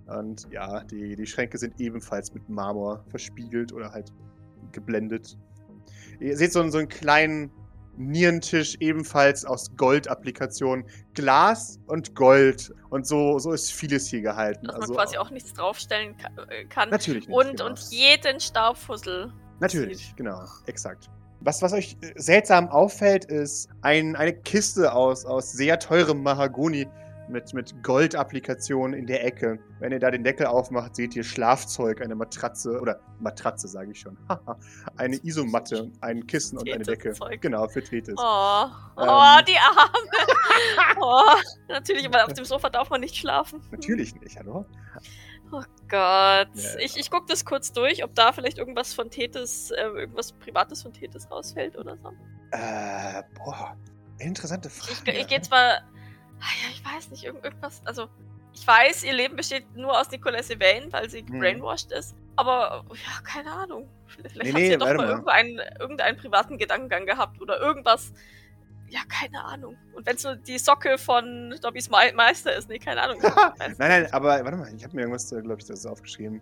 Und 0.07 0.47
ja, 0.51 0.83
die, 0.85 1.15
die 1.15 1.25
Schränke 1.27 1.59
sind 1.59 1.79
ebenfalls 1.79 2.33
mit 2.33 2.49
Marmor 2.49 3.05
verspiegelt 3.09 3.71
oder 3.71 3.91
halt 3.91 4.11
geblendet. 4.71 5.37
Ihr 6.19 6.35
seht 6.35 6.51
so, 6.51 6.67
so 6.69 6.79
einen 6.79 6.89
kleinen 6.89 7.51
Nierentisch, 7.99 8.77
ebenfalls 8.79 9.43
aus 9.43 9.75
Gold-Applikationen. 9.75 10.85
Glas 11.13 11.79
und 11.87 12.15
Gold. 12.15 12.73
Und 12.89 13.05
so, 13.05 13.37
so 13.39 13.51
ist 13.51 13.73
vieles 13.73 14.07
hier 14.07 14.21
gehalten. 14.21 14.65
Dass 14.65 14.73
man 14.75 14.81
Also, 14.83 14.93
quasi 14.95 15.17
auch 15.17 15.29
nichts 15.31 15.53
draufstellen 15.53 16.15
äh, 16.49 16.63
kann. 16.65 16.89
Natürlich 16.89 17.27
nicht. 17.27 17.35
Und, 17.35 17.57
genau. 17.57 17.65
und 17.67 17.79
jeden 17.91 18.39
Staubfussel. 18.39 19.33
Natürlich, 19.59 20.07
sieht. 20.07 20.17
genau, 20.17 20.41
exakt. 20.65 21.09
Was, 21.41 21.61
was 21.61 21.73
euch 21.73 21.97
äh, 22.01 22.13
seltsam 22.15 22.69
auffällt, 22.69 23.25
ist 23.25 23.69
ein, 23.81 24.15
eine 24.15 24.33
Kiste 24.33 24.93
aus, 24.93 25.25
aus 25.25 25.51
sehr 25.51 25.77
teurem 25.77 26.23
Mahagoni 26.23 26.87
mit, 27.29 27.53
mit 27.53 27.83
Goldapplikationen 27.83 28.97
in 28.97 29.05
der 29.05 29.25
Ecke. 29.25 29.59
Wenn 29.79 29.91
ihr 29.91 29.99
da 29.99 30.11
den 30.11 30.23
Deckel 30.23 30.47
aufmacht, 30.47 30.95
seht 30.95 31.15
ihr 31.15 31.23
Schlafzeug, 31.23 32.01
eine 32.01 32.15
Matratze, 32.15 32.79
oder 32.79 32.99
Matratze 33.19 33.67
sage 33.67 33.91
ich 33.91 33.99
schon, 33.99 34.17
eine 34.97 35.15
Isomatte, 35.23 35.91
ein 36.01 36.25
Kissen 36.27 36.57
und 36.57 36.71
eine 36.71 36.83
Decke. 36.83 37.13
Genau, 37.39 37.67
für 37.67 37.83
Tethys. 37.83 38.15
Oh, 38.17 38.65
oh 38.97 39.01
Ähm. 39.01 39.45
die 39.47 39.57
Arme. 39.57 39.91
oh, 41.01 41.35
natürlich, 41.67 42.11
weil 42.11 42.21
auf 42.21 42.33
dem 42.33 42.45
Sofa 42.45 42.69
darf 42.69 42.89
man 42.89 43.01
nicht 43.01 43.15
schlafen. 43.15 43.61
Natürlich 43.71 44.15
nicht, 44.19 44.37
hallo? 44.37 44.65
Oh 45.51 45.63
Gott. 45.87 46.49
Ja, 46.53 46.79
Ich, 46.79 46.97
ich 46.97 47.09
gucke 47.09 47.25
das 47.27 47.43
kurz 47.43 47.71
durch, 47.71 48.03
ob 48.03 48.13
da 48.13 48.31
vielleicht 48.31 48.57
irgendwas 48.59 48.93
von 48.93 49.09
Tethys, 49.09 49.71
äh, 49.71 49.81
irgendwas 49.83 50.31
Privates 50.33 50.83
von 50.83 50.93
Tethys 50.93 51.29
rausfällt 51.31 51.75
oder 51.77 51.97
so. 51.97 52.09
Äh, 52.51 53.23
boah, 53.35 53.75
interessante 54.19 54.67
Ich, 54.69 54.73
Frage. 54.73 55.11
ich 55.11 55.27
gehe 55.27 55.41
zwar. 55.41 55.81
Ah 56.39 56.45
ja, 56.63 56.69
ich 56.71 56.83
weiß 56.85 57.09
nicht, 57.11 57.23
irgend, 57.23 57.43
irgendwas. 57.43 57.81
Also, 57.85 58.07
ich 58.53 58.65
weiß, 58.65 59.03
ihr 59.03 59.13
Leben 59.13 59.35
besteht 59.35 59.75
nur 59.75 59.99
aus 59.99 60.09
Nicolas 60.11 60.49
Evane, 60.49 60.91
weil 60.91 61.09
sie 61.09 61.21
Mhm. 61.23 61.27
gebrainwashed 61.33 61.91
ist. 61.91 62.15
Aber, 62.35 62.85
ja, 62.93 63.21
keine 63.23 63.51
Ahnung. 63.51 63.89
Vielleicht 64.07 64.35
Nee, 64.37 64.47
hat 64.49 64.53
nee, 64.55 64.65
sie 64.67 64.71
ja 64.71 64.77
doch 64.77 64.85
mal 64.87 64.95
mal. 64.97 65.07
irgendeinen, 65.09 65.59
irgendeinen 65.79 66.17
privaten 66.17 66.57
Gedankengang 66.57 67.05
gehabt 67.05 67.41
oder 67.41 67.59
irgendwas. 67.59 68.13
Ja, 68.89 69.01
keine 69.07 69.43
Ahnung. 69.43 69.77
Und 69.93 70.05
wenn 70.07 70.15
es 70.15 70.23
nur 70.23 70.35
die 70.35 70.57
Socke 70.57 70.97
von 70.97 71.53
Dobbys 71.61 71.89
Me 71.91 72.11
Meister 72.15 72.55
ist, 72.55 72.69
nee, 72.69 72.79
keine 72.79 73.01
Ahnung. 73.03 73.19
Nein, 73.59 73.75
nein, 73.77 74.13
aber 74.13 74.43
warte 74.43 74.57
mal, 74.57 74.73
ich 74.73 74.83
habe 74.83 74.95
mir 74.95 75.01
irgendwas, 75.01 75.29
glaube 75.29 75.57
ich, 75.59 75.65
das 75.67 75.79
ist 75.81 75.85
aufgeschrieben. 75.85 76.41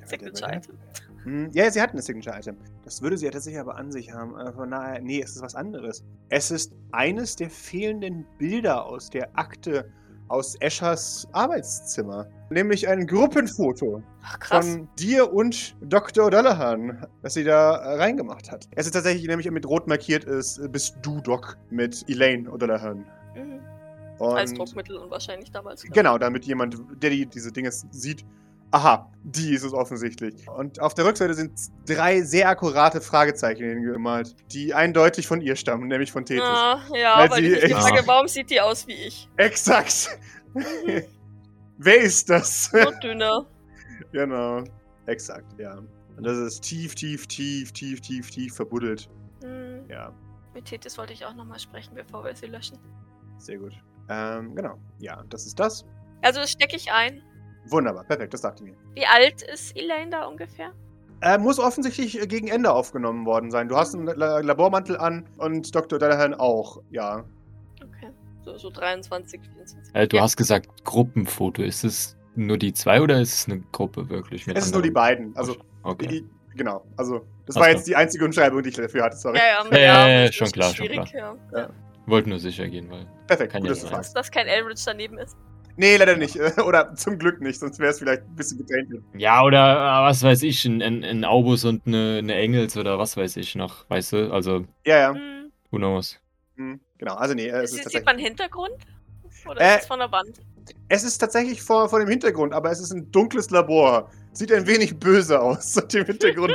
Der- 0.00 0.06
Signature-Item. 0.08 0.78
Hm, 1.24 1.50
Ja, 1.52 1.70
sie 1.70 1.80
hatten 1.80 1.96
ein 1.96 2.02
Signature-Item. 2.02 2.56
Das 2.84 3.02
würde 3.02 3.16
sie 3.16 3.24
ja 3.26 3.30
tatsächlich 3.30 3.60
aber 3.60 3.76
an 3.76 3.90
sich 3.90 4.12
haben. 4.12 4.34
Von 4.54 4.70
daher, 4.70 5.00
nee, 5.00 5.20
es 5.22 5.36
ist 5.36 5.42
was 5.42 5.54
anderes. 5.54 6.04
Es 6.28 6.50
ist 6.50 6.72
eines 6.92 7.36
der 7.36 7.50
fehlenden 7.50 8.26
Bilder 8.38 8.84
aus 8.86 9.10
der 9.10 9.36
Akte 9.36 9.90
aus 10.28 10.56
Eschers 10.60 11.28
Arbeitszimmer. 11.32 12.26
Nämlich 12.50 12.88
ein 12.88 13.06
Gruppenfoto 13.06 14.02
Ach, 14.22 14.38
krass. 14.38 14.66
von 14.68 14.88
dir 14.98 15.32
und 15.32 15.76
Dr. 15.82 16.28
O'Dallahan, 16.28 17.06
das 17.22 17.34
sie 17.34 17.44
da 17.44 17.76
äh, 17.76 17.96
reingemacht 17.96 18.50
hat. 18.50 18.68
Es 18.72 18.86
ist 18.86 18.92
tatsächlich 18.92 19.26
nämlich 19.26 19.50
mit 19.50 19.66
rot 19.66 19.86
markiert 19.86 20.24
ist, 20.24 20.58
äh, 20.58 20.68
bist 20.68 20.96
du 21.02 21.20
Doc 21.20 21.58
mit 21.70 22.04
Elaine 22.08 22.48
O'Dallahan. 22.50 23.04
Mhm. 23.34 23.60
Und 24.18 24.36
Als 24.36 24.52
Druckmittel 24.54 24.96
und 24.96 25.10
wahrscheinlich 25.10 25.50
damals. 25.50 25.82
Genau, 25.82 26.16
damit 26.18 26.44
jemand, 26.44 26.78
der 27.02 27.10
die, 27.10 27.26
diese 27.26 27.50
Dinge 27.50 27.70
sieht, 27.72 28.24
aha, 28.74 29.08
die 29.22 29.54
ist 29.54 29.62
es 29.62 29.72
offensichtlich. 29.72 30.48
Und 30.48 30.80
auf 30.80 30.94
der 30.94 31.04
Rückseite 31.04 31.32
sind 31.34 31.52
drei 31.86 32.22
sehr 32.22 32.48
akkurate 32.48 33.00
Fragezeichen 33.00 33.64
hingemalt, 33.64 34.34
die 34.52 34.74
eindeutig 34.74 35.28
von 35.28 35.40
ihr 35.40 35.54
stammen, 35.54 35.86
nämlich 35.86 36.10
von 36.10 36.26
Tethys. 36.26 36.42
Ah, 36.42 36.80
ja, 36.92 37.18
Weil 37.18 37.30
weil, 37.30 37.42
sie 37.42 37.52
ich 37.54 37.72
frage, 37.72 38.02
warum 38.06 38.26
sieht 38.26 38.50
die 38.50 38.60
aus 38.60 38.86
wie 38.88 38.94
ich? 38.94 39.28
Exakt! 39.36 40.18
Wer 41.78 41.96
ist 42.00 42.28
das? 42.28 42.64
So 42.66 42.90
dünner. 43.00 43.46
genau, 44.12 44.64
exakt, 45.06 45.58
ja. 45.58 45.78
Und 46.16 46.24
das 46.24 46.36
ist 46.36 46.62
tief, 46.62 46.94
tief, 46.94 47.26
tief, 47.28 47.72
tief, 47.72 48.00
tief, 48.00 48.30
tief 48.30 48.54
verbuddelt. 48.54 49.08
Hm. 49.42 49.88
Ja, 49.88 50.12
Mit 50.52 50.64
Tethys 50.64 50.98
wollte 50.98 51.12
ich 51.12 51.24
auch 51.24 51.34
nochmal 51.34 51.58
sprechen, 51.60 51.94
bevor 51.94 52.24
wir 52.24 52.34
sie 52.34 52.46
löschen. 52.46 52.78
sehr 53.38 53.58
gut. 53.58 53.72
Ähm, 54.08 54.54
genau, 54.54 54.78
ja, 54.98 55.22
das 55.30 55.46
ist 55.46 55.58
das. 55.58 55.84
Also 56.22 56.40
das 56.40 56.50
stecke 56.52 56.76
ich 56.76 56.90
ein. 56.92 57.22
Wunderbar, 57.66 58.04
perfekt, 58.04 58.34
das 58.34 58.42
dachte 58.42 58.64
ich 58.64 58.70
mir. 58.70 58.76
Wie 58.94 59.06
alt 59.06 59.42
ist 59.42 59.76
Elaine 59.76 60.10
da 60.10 60.26
ungefähr? 60.26 60.72
Äh, 61.20 61.38
muss 61.38 61.58
offensichtlich 61.58 62.20
äh, 62.20 62.26
gegen 62.26 62.48
Ende 62.48 62.70
aufgenommen 62.72 63.24
worden 63.24 63.50
sein. 63.50 63.68
Du 63.68 63.76
hast 63.76 63.94
einen 63.94 64.06
La 64.06 64.40
Labormantel 64.40 64.96
an 64.98 65.26
und 65.38 65.74
Dr. 65.74 65.98
Dallahan 65.98 66.34
auch, 66.34 66.82
ja. 66.90 67.24
Okay. 67.82 68.10
So, 68.44 68.58
so 68.58 68.70
23, 68.70 69.40
24. 69.40 69.94
Äh, 69.94 70.06
du 70.08 70.16
Ja. 70.18 70.22
hast 70.22 70.36
gesagt 70.36 70.84
Gruppenfoto. 70.84 71.62
Ist 71.62 71.84
es 71.84 72.16
nur 72.34 72.58
die 72.58 72.72
zwei 72.74 73.00
oder 73.00 73.20
ist 73.20 73.32
es 73.32 73.46
eine 73.48 73.60
Gruppe 73.72 74.08
wirklich? 74.10 74.46
Mit 74.46 74.58
Es 74.58 74.66
ist 74.66 74.72
nur 74.74 74.82
die 74.82 74.90
beiden. 74.90 75.34
Also, 75.36 75.56
Okay. 75.82 76.06
die, 76.08 76.28
genau. 76.56 76.84
Also, 76.98 77.24
das 77.46 77.56
Ach 77.56 77.60
war 77.60 77.68
so. 77.70 77.76
jetzt 77.76 77.86
die 77.88 77.96
einzige 77.96 78.24
Umschreibung, 78.26 78.62
die 78.62 78.68
ich 78.70 78.76
dafür 78.76 79.04
hatte. 79.04 79.16
Sorry. 79.16 79.38
Ja, 79.38 79.44
ja, 79.44 79.70
Ja, 79.70 79.78
ja, 79.78 80.08
ja, 80.20 80.26
das 80.26 80.34
schon 80.34 80.46
ist 80.48 80.52
klar, 80.52 80.74
schon 80.74 80.86
schwierig, 80.86 81.12
Ja. 81.12 81.36
Wollte 82.06 82.28
nur 82.28 82.38
sicher 82.38 82.68
gehen, 82.68 82.90
weil. 82.90 83.06
Perfekt, 83.26 83.52
Kann 83.52 83.62
gut, 83.62 83.68
ja 83.68 83.72
dass 83.72 83.80
du 83.80 83.86
sein. 83.86 83.94
fragst. 83.94 84.14
Dass 84.16 84.30
kein 84.30 84.46
Eldritch 84.46 84.84
daneben 84.84 85.16
ist. 85.16 85.36
Nee, 85.76 85.96
leider 85.96 86.16
nicht. 86.16 86.36
Oder 86.64 86.94
zum 86.94 87.18
Glück 87.18 87.40
nicht, 87.40 87.58
sonst 87.58 87.78
wäre 87.78 87.90
es 87.90 87.98
vielleicht 87.98 88.22
ein 88.22 88.36
bisschen 88.36 88.58
getrennt. 88.58 88.90
Ja, 89.16 89.42
oder 89.42 89.76
äh, 89.76 90.08
was 90.08 90.22
weiß 90.22 90.42
ich, 90.44 90.64
ein, 90.64 90.80
ein, 90.82 91.02
ein 91.04 91.24
Aubus 91.24 91.64
und 91.64 91.86
eine, 91.86 92.18
eine 92.18 92.34
Engels 92.36 92.76
oder 92.76 92.98
was 92.98 93.16
weiß 93.16 93.36
ich 93.38 93.54
noch, 93.56 93.88
weißt 93.90 94.12
du? 94.12 94.32
Also, 94.32 94.66
Ja, 94.86 94.98
ja. 94.98 95.14
Hm. 95.14 95.50
who 95.70 95.78
knows? 95.78 96.20
Hm, 96.56 96.80
genau, 96.98 97.14
also 97.14 97.34
nee, 97.34 97.48
äh, 97.48 97.62
es 97.62 97.72
ist 97.72 97.90
Sieht 97.90 98.06
man 98.06 98.18
Hintergrund? 98.18 98.74
Oder 99.46 99.60
Äh, 99.60 99.74
ist 99.76 99.82
es 99.82 99.86
von 99.88 99.98
der 99.98 100.12
Wand? 100.12 100.40
Es 100.88 101.04
ist 101.04 101.18
tatsächlich 101.18 101.62
vor, 101.62 101.88
vor 101.88 101.98
dem 101.98 102.08
Hintergrund, 102.08 102.52
aber 102.52 102.70
es 102.70 102.80
ist 102.80 102.92
ein 102.92 103.10
dunkles 103.10 103.50
Labor. 103.50 104.10
Sieht 104.32 104.52
ein 104.52 104.66
wenig 104.66 104.98
böse 104.98 105.40
aus 105.40 105.78
auf 105.78 105.88
dem 105.88 106.06
Hintergrund. 106.06 106.54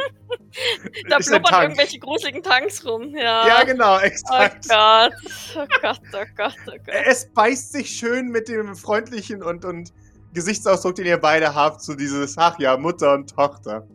Da 1.10 1.18
blubbern 1.18 1.64
irgendwelche 1.64 2.00
gruseligen 2.00 2.44
Tanks 2.44 2.86
rum. 2.86 3.16
Ja, 3.16 3.48
Ja, 3.48 3.64
genau, 3.64 3.96
Oh 3.96 4.00
exakt. 4.00 4.68
Gott. 4.68 5.14
Oh 5.56 5.66
Gott, 5.82 6.02
oh 6.14 6.26
Gott, 6.36 6.56
oh 6.68 6.72
Gott. 6.86 6.96
Es 7.06 7.32
beißt 7.34 7.72
sich 7.72 7.90
schön 7.90 8.30
mit 8.30 8.50
dem 8.50 8.76
freundlichen 8.76 9.42
und, 9.42 9.64
und 9.64 9.94
Gesichtsausdruck, 10.34 10.96
den 10.96 11.06
ihr 11.06 11.18
beide 11.18 11.56
habt, 11.56 11.82
zu 11.82 11.96
dieses, 11.96 12.38
ach 12.38 12.60
ja, 12.60 12.78
Mutter 12.78 13.14
und 13.14 13.34
Tochter. 13.34 13.88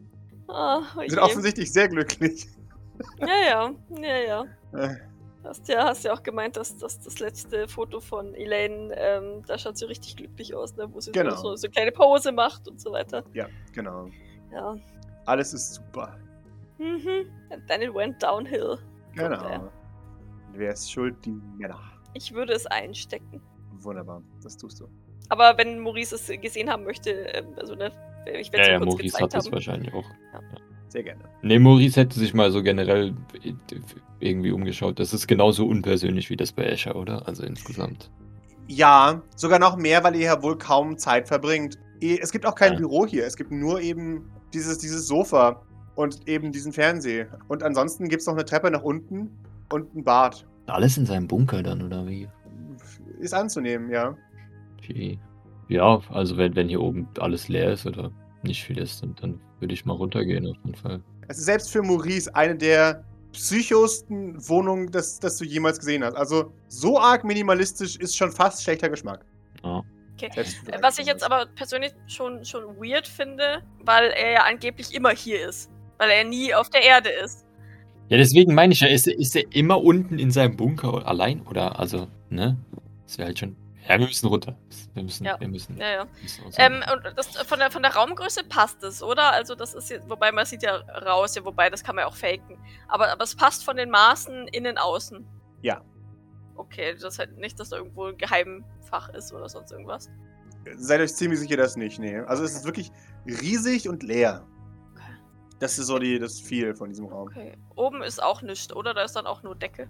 Ah, 0.48 0.83
oh 0.96 1.00
Sind 1.07 1.18
offensichtlich 1.18 1.72
sehr 1.72 1.88
glücklich. 1.88 2.48
Ja, 3.18 3.27
ja, 3.27 3.74
ja, 4.00 4.16
ja. 4.18 4.96
Hast 5.44 5.68
ja, 5.68 5.85
hast 5.85 6.04
ja 6.04 6.14
auch 6.14 6.22
gemeint, 6.22 6.57
dass, 6.57 6.76
dass 6.78 6.98
das 7.00 7.18
letzte 7.20 7.68
Foto 7.68 8.00
von 8.00 8.35
Elaine, 8.35 8.94
ähm, 8.96 9.42
da 9.46 9.59
schaut 9.59 9.76
sie 9.76 9.85
richtig 9.85 10.16
glücklich 10.16 10.54
aus, 10.54 10.74
ne? 10.76 10.88
wo 10.92 11.00
sie 11.00 11.12
Genau. 11.12 11.37
so, 11.37 11.54
so 11.54 11.66
eine 11.66 11.72
kleine 11.72 11.92
Pause 11.92 12.33
macht 12.33 12.66
und 12.66 12.80
so 12.80 12.92
weiter. 12.92 13.22
Ja, 13.35 13.46
genau. 13.72 14.09
Ja. 14.52 14.74
Alles 15.26 15.52
ist 15.52 15.74
super. 15.74 16.16
Mhm. 16.78 17.30
And 17.50 17.66
then 17.68 17.83
it 17.83 17.94
went 17.94 18.22
downhill. 18.22 18.78
Genau. 19.14 19.44
Er. 19.48 19.72
Wer 20.54 20.72
ist 20.72 20.90
schuld? 20.90 21.16
Die 21.24 21.33
Männer. 21.59 21.78
Ich 22.14 22.33
würde 22.33 22.52
es 22.54 22.64
einstecken. 22.66 23.42
Wunderbar, 23.80 24.22
das 24.42 24.57
tust 24.57 24.80
du. 24.80 24.88
Aber 25.28 25.57
wenn 25.59 25.78
Maurice 25.80 26.14
es 26.14 26.28
gesehen 26.40 26.70
haben 26.70 26.85
möchte, 26.85 27.11
ähm, 27.11 27.48
also 27.59 27.74
ne, 27.74 27.90
ich 28.26 28.50
werde 28.52 28.59
Ja, 28.59 28.62
es 28.62 28.68
ja, 28.68 28.74
ihm 28.76 28.78
kurz 28.80 28.94
Maurice 28.94 29.12
gezeigt 29.12 29.35
hat 29.35 29.42
es 29.42 29.52
wahrscheinlich 29.52 29.92
auch. 29.92 30.04
Sehr 30.94 31.02
gerne. 31.02 31.20
Ne, 31.42 31.59
Maurice 31.59 32.00
hätte 32.00 32.16
sich 32.20 32.35
mal 32.35 32.52
so 32.52 32.62
generell 32.62 33.12
irgendwie 34.20 34.52
umgeschaut. 34.52 35.00
Das 35.00 35.12
ist 35.12 35.26
genauso 35.26 35.66
unpersönlich 35.66 36.30
wie 36.30 36.37
das 36.37 36.52
bei 36.52 36.62
Escher, 36.62 36.94
oder? 36.94 37.26
Also 37.26 37.42
insgesamt. 37.42 38.12
Ja, 38.68 39.20
sogar 39.35 39.59
noch 39.59 39.76
mehr, 39.76 40.04
weil 40.04 40.14
ihr 40.14 40.26
ja 40.26 40.42
wohl 40.42 40.57
kaum 40.57 40.96
Zeit 40.96 41.26
verbringt. 41.26 41.78
Eh, 42.00 42.18
Es 42.22 42.30
gibt 42.30 42.46
auch 42.46 42.54
kein 42.54 42.74
Ja. 42.74 42.78
Büro 42.78 43.07
hier. 43.07 43.26
Es 43.26 43.37
gibt 43.37 43.50
nur 43.50 43.80
eben 43.80 44.30
dieses, 44.54 44.78
dieses 44.78 45.09
Sofa 45.09 45.61
und 45.96 46.28
eben 46.28 46.52
diesen 46.52 46.72
Fernseher. 46.72 47.26
Und 47.48 47.64
ansonsten 47.64 48.09
gibt 48.09 48.20
es 48.20 48.26
noch 48.28 48.35
eine 48.35 48.44
Treppe 48.44 48.70
nach 48.70 48.83
unten 48.83 49.30
und 49.72 49.92
ein 49.96 50.04
Bad. 50.04 50.46
Alles 50.66 50.96
in 50.96 51.07
seinem 51.07 51.26
Bunker 51.26 51.61
dann, 51.64 51.83
oder 51.83 52.07
wie? 52.07 52.28
Ist 53.18 53.35
anzunehmen, 53.35 53.90
ja. 53.90 54.16
Wie- 54.87 55.18
Ja, 55.68 56.00
also 56.11 56.37
wenn, 56.37 56.54
wenn 56.54 56.68
hier 56.68 56.80
oben 56.80 57.09
alles 57.18 57.48
leer 57.48 57.72
ist 57.72 57.85
oder 57.85 58.12
nicht 58.44 58.62
viel 58.62 58.78
ist, 58.78 59.02
dann, 59.02 59.14
dann 59.20 59.40
würde 59.64 59.74
ich 59.74 59.85
mal 59.87 59.94
runtergehen 59.94 60.46
auf 60.46 60.57
jeden 60.64 60.77
Fall. 60.77 61.00
Es 61.29 61.38
ist 61.38 61.46
selbst 61.46 61.70
für 61.72 61.83
Maurice 61.83 62.33
eine 62.35 62.55
der 62.55 63.03
psychosten 63.33 64.37
Wohnungen, 64.48 64.90
das, 64.92 65.18
das 65.18 65.38
du 65.38 65.44
jemals 65.44 65.79
gesehen 65.79 66.05
hast. 66.05 66.14
Also 66.16 66.53
so 66.68 66.98
arg 66.98 67.24
minimalistisch 67.24 67.96
ist 67.96 68.14
schon 68.16 68.31
fast 68.31 68.62
schlechter 68.62 68.90
Geschmack. 68.90 69.24
Ja. 69.64 69.83
Okay. 70.16 70.31
Was 70.83 70.98
ich 70.98 71.07
jetzt 71.07 71.24
aber 71.24 71.46
persönlich 71.57 71.92
schon, 72.07 72.44
schon 72.44 72.62
weird 72.77 73.09
finde, 73.09 73.62
weil 73.85 74.11
er 74.11 74.33
ja 74.33 74.42
angeblich 74.44 74.94
immer 74.94 75.11
hier 75.11 75.48
ist. 75.48 75.70
Weil 75.98 76.11
er 76.11 76.24
nie 76.24 76.55
auf 76.55 76.68
der 76.70 76.83
Erde 76.83 77.09
ist. 77.24 77.46
Ja, 78.11 78.18
deswegen 78.18 78.55
meine 78.55 78.74
ich 78.74 78.81
ja, 78.81 78.88
ist, 78.88 79.07
er- 79.09 79.18
ist 79.18 79.35
er 79.35 79.44
immer 79.53 79.83
unten 79.83 80.18
in 80.18 80.31
seinem 80.31 80.57
Bunker 80.57 81.07
allein? 81.07 81.40
Oder, 81.48 81.79
also, 81.81 82.07
ne? 82.29 82.57
Das 83.07 83.16
wäre 83.18 83.29
halt 83.29 83.38
schon. 83.38 83.57
Ja, 83.87 83.99
wir 83.99 84.07
müssen 84.07 84.27
runter. 84.29 84.57
Wir 84.94 85.03
müssen, 85.03 85.25
Ja. 85.25 85.38
wir 85.38 85.49
müssen. 85.49 85.77
Ja, 85.77 85.88
ja. 85.90 86.07
müssen 86.23 86.42
Ähm, 86.57 86.83
und 86.92 87.18
das, 87.18 87.37
von, 87.37 87.59
der, 87.59 87.70
von 87.70 87.83
der 87.83 87.94
Raumgröße 87.94 88.44
passt 88.44 88.83
es, 88.83 89.03
oder? 89.03 89.33
Also 89.33 89.55
das 89.55 89.75
ist 89.75 89.90
jetzt, 89.90 90.09
wobei 90.09 90.33
man 90.33 90.47
sieht 90.47 90.62
ja 90.62 90.77
raus, 90.77 91.35
ja, 91.35 91.44
wobei 91.44 91.68
das 91.68 91.85
kann 91.85 91.94
man 91.97 92.05
ja 92.05 92.09
auch 92.09 92.16
faken. 92.16 92.59
Aber, 92.88 93.11
aber 93.12 93.25
es 93.25 93.37
passt 93.37 93.62
von 93.64 93.77
den 93.77 93.90
Maßen 93.90 94.49
innen 94.49 94.79
außen. 94.79 95.27
Ja. 95.62 95.83
Okay, 96.57 96.94
das 96.99 97.18
heißt 97.18 97.33
nicht, 97.37 97.61
dass 97.61 97.70
da 97.70 97.77
irgendwo 97.77 98.07
ein 98.07 98.16
Geheimfach 98.16 99.11
ist 99.11 99.33
oder 99.33 99.49
sonst 99.49 99.70
irgendwas. 99.73 100.09
Seid 100.77 101.01
euch 101.01 101.14
ziemlich 101.14 101.40
sicher, 101.40 101.57
dass 101.59 101.77
nicht, 101.77 101.99
nee. 101.99 102.18
Also 102.20 102.42
es 102.42 102.55
ist 102.55 102.64
wirklich 102.64 102.90
riesig 103.27 103.87
und 103.88 104.03
leer. 104.03 104.47
Okay. 104.94 105.03
Das 105.59 105.79
ist 105.79 105.88
so 105.88 105.99
die, 105.99 106.18
das 106.18 106.40
viel 106.40 106.75
von 106.75 106.88
diesem 106.88 107.07
Raum. 107.07 107.29
Okay. 107.29 107.59
Oben 107.75 108.03
ist 108.03 108.23
auch 108.23 108.40
nichts, 108.40 108.75
oder? 108.75 108.94
Da 108.94 109.03
ist 109.03 109.14
dann 109.14 109.27
auch 109.27 109.42
nur 109.42 109.55
Decke. 109.57 109.88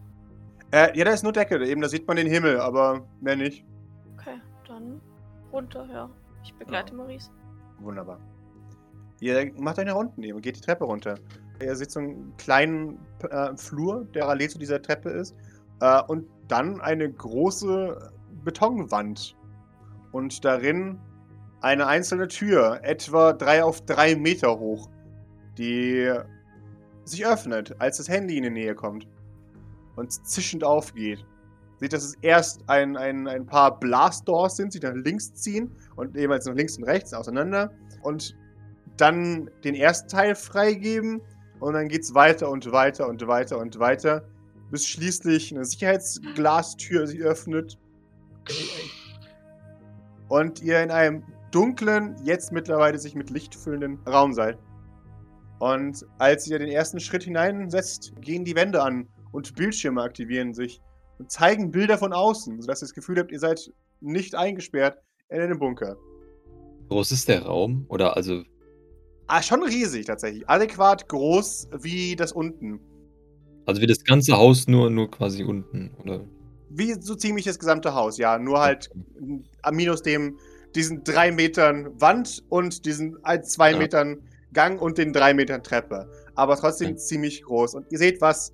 Äh, 0.73 0.99
ja, 0.99 1.05
da 1.05 1.13
ist 1.13 1.23
nur 1.23 1.33
Decke, 1.33 1.65
eben, 1.65 1.81
da 1.81 1.89
sieht 1.89 2.09
man 2.09 2.17
den 2.17 2.27
Himmel, 2.27 2.59
aber 2.59 3.07
mehr 3.21 3.37
nicht. 3.37 3.65
Runter, 5.55 5.87
ja. 5.93 6.11
Ich 6.43 6.53
begleite 6.55 6.95
Maurice. 6.95 7.31
Wunderbar. 7.79 8.19
Ihr 9.21 9.53
macht 9.57 9.79
euch 9.79 9.87
nach 9.87 9.95
unten 9.95 10.23
eben, 10.23 10.41
geht 10.41 10.57
die 10.57 10.61
Treppe 10.61 10.85
runter. 10.85 11.15
Ihr 11.63 11.77
seht 11.77 11.93
so 11.93 12.01
einen 12.01 12.37
kleinen 12.37 12.99
äh, 13.31 13.57
Flur, 13.57 14.05
der 14.07 14.23
parallel 14.23 14.51
zu 14.51 14.59
dieser 14.59 14.83
Treppe 14.83 15.11
ist. 15.11 15.37
Äh, 15.81 16.03
und 16.03 16.27
dann 16.49 16.81
eine 16.81 17.11
große 17.11 18.13
Betonwand. 18.43 19.37
Und 20.11 20.45
darin 20.45 20.99
eine 21.61 21.87
einzelne 21.87 22.29
Tür, 22.29 22.81
etwa 22.83 23.33
drei 23.33 23.63
auf 23.63 23.81
drei 23.83 24.17
Meter 24.17 24.59
hoch, 24.59 24.91
die 25.57 26.13
sich 27.05 27.25
öffnet, 27.25 27.81
als 27.81 27.99
das 27.99 28.09
Handy 28.09 28.37
in 28.37 28.43
die 28.43 28.51
Nähe 28.51 28.75
kommt. 28.75 29.07
Und 29.95 30.13
zischend 30.27 30.65
aufgeht. 30.65 31.25
Seht, 31.81 31.93
dass 31.93 32.05
es 32.05 32.15
erst 32.23 32.63
ein, 32.69 32.97
ein, 32.97 33.27
ein 33.27 33.47
paar 33.47 33.79
Blastdoors 33.79 34.57
sind, 34.57 34.75
die 34.75 34.81
nach 34.81 34.95
links 34.95 35.35
ziehen 35.35 35.71
und 35.97 36.15
jeweils 36.17 36.47
nach 36.47 36.55
links 36.55 36.79
und 36.79 36.85
rechts 36.85 37.13
auseinander 37.13 37.73
und 38.03 38.37
dann 38.97 39.51
den 39.65 39.75
ersten 39.75 40.09
Teil 40.09 40.35
freigeben 40.35 41.21
und 41.61 41.75
dann 41.75 41.89
geht's 41.89 42.15
weiter 42.15 42.49
und 42.49 42.71
weiter 42.71 43.09
und 43.09 43.27
weiter 43.27 43.59
und 43.59 43.79
weiter, 43.79 44.25
bis 44.71 44.87
schließlich 44.87 45.53
eine 45.53 45.65
Sicherheitsglastür 45.65 47.07
sich 47.07 47.21
öffnet 47.21 47.79
und 50.29 50.63
ihr 50.63 50.83
in 50.83 50.91
einem 50.91 51.25
dunklen, 51.51 52.17
jetzt 52.25 52.53
mittlerweile 52.53 52.99
sich 52.99 53.15
mit 53.15 53.31
Licht 53.31 53.55
füllenden 53.55 53.99
Raum 54.07 54.33
seid. 54.33 54.59
Und 55.61 56.05
als 56.19 56.49
ihr 56.49 56.59
den 56.59 56.69
ersten 56.69 56.99
Schritt 56.99 57.23
hineinsetzt, 57.23 58.13
gehen 58.21 58.45
die 58.45 58.57
Wände 58.57 58.83
an 58.83 59.09
und 59.33 59.55
Bildschirme 59.55 60.03
aktivieren 60.03 60.53
sich 60.53 60.83
und 61.19 61.31
zeigen 61.31 61.71
Bilder 61.71 61.99
von 61.99 62.13
außen, 62.13 62.61
sodass 62.61 62.83
ihr 62.83 62.87
das 62.87 62.95
Gefühl 62.95 63.19
habt, 63.19 63.33
ihr 63.33 63.39
seid 63.39 63.71
nicht 64.01 64.35
eingesperrt 64.35 64.99
in 65.29 65.41
einem 65.41 65.59
Bunker. 65.59 65.97
Groß 66.89 67.13
ist 67.13 67.29
der 67.29 67.43
Raum? 67.43 67.87
Oder 67.89 68.17
also. 68.17 68.43
Ah, 69.27 69.43
schon 69.43 69.63
riesig 69.63 70.07
tatsächlich. 70.07 70.49
Adäquat 70.49 71.09
groß 71.09 71.69
wie 71.81 72.15
das 72.15 72.33
unten. 72.33 72.79
Also 73.67 73.81
wie 73.81 73.87
das 73.87 74.05
ganze 74.05 74.37
Haus 74.37 74.69
nur, 74.69 74.91
nur 74.91 75.11
quasi 75.11 75.43
unten, 75.45 75.91
oder? 76.03 76.21
Wie 76.69 76.93
so 77.01 77.15
ziemlich 77.15 77.47
das 77.47 77.59
gesamte 77.59 77.95
Haus, 77.95 78.19
ja. 78.19 78.39
Nur 78.39 78.61
halt 78.61 78.91
äh, 79.65 79.73
minus 79.73 80.03
dem, 80.03 80.37
diesen 80.75 81.03
drei 81.05 81.31
Metern 81.33 81.99
Wand 82.01 82.45
und 82.51 82.85
diesen 82.85 83.17
zwei 83.45 83.71
Ja. 83.71 83.79
Metern 83.79 84.19
Gang 84.53 84.81
und 84.81 84.99
den 84.99 85.13
drei 85.13 85.33
Metern 85.33 85.63
Treppe. 85.63 86.11
Aber 86.35 86.57
trotzdem 86.57 86.89
Okay. 86.91 86.97
ziemlich 86.99 87.43
groß. 87.43 87.75
Und 87.75 87.91
ihr 87.91 87.99
seht, 87.99 88.21
was 88.21 88.53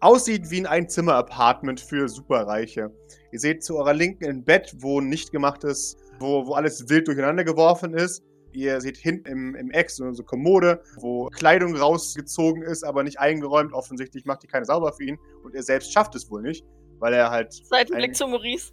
aussieht 0.00 0.50
wie 0.50 0.60
ein 0.60 0.66
Einzimmer-Apartment 0.66 1.80
für 1.80 2.08
Superreiche. 2.08 2.90
Ihr 3.32 3.40
seht 3.40 3.64
zu 3.64 3.76
eurer 3.76 3.94
Linken 3.94 4.26
ein 4.26 4.44
Bett, 4.44 4.74
wo 4.78 5.00
nicht 5.00 5.32
gemachtes, 5.32 5.96
wo, 6.18 6.46
wo 6.46 6.54
alles 6.54 6.88
wild 6.88 7.08
durcheinander 7.08 7.44
geworfen 7.44 7.94
ist. 7.94 8.22
Ihr 8.52 8.80
seht 8.80 8.96
hinten 8.96 9.28
im, 9.28 9.54
im 9.54 9.70
Eck 9.70 9.90
so 9.90 10.04
eine 10.04 10.14
Kommode, 10.16 10.82
wo 10.96 11.26
Kleidung 11.26 11.76
rausgezogen 11.76 12.62
ist, 12.62 12.84
aber 12.84 13.02
nicht 13.02 13.18
eingeräumt. 13.18 13.72
Offensichtlich 13.74 14.24
macht 14.24 14.42
die 14.42 14.46
keine 14.46 14.64
sauber 14.64 14.92
für 14.92 15.04
ihn. 15.04 15.18
Und 15.42 15.54
er 15.54 15.62
selbst 15.62 15.92
schafft 15.92 16.14
es 16.14 16.30
wohl 16.30 16.42
nicht, 16.42 16.64
weil 16.98 17.12
er 17.12 17.30
halt. 17.30 17.52
Seitenblick 17.52 18.10
Ein- 18.10 18.14
zu 18.14 18.26
Maurice. 18.26 18.72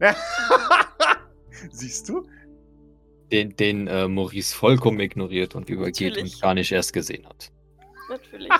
Siehst 1.70 2.08
du? 2.08 2.26
Den, 3.30 3.54
den 3.56 3.86
äh, 3.86 4.08
Maurice 4.08 4.54
vollkommen 4.54 4.98
ignoriert 5.00 5.54
und 5.54 5.70
übergeht 5.70 6.14
Natürlich. 6.14 6.34
und 6.34 6.42
gar 6.42 6.54
nicht 6.54 6.72
erst 6.72 6.92
gesehen 6.92 7.26
hat. 7.26 7.52
Natürlich. 8.10 8.50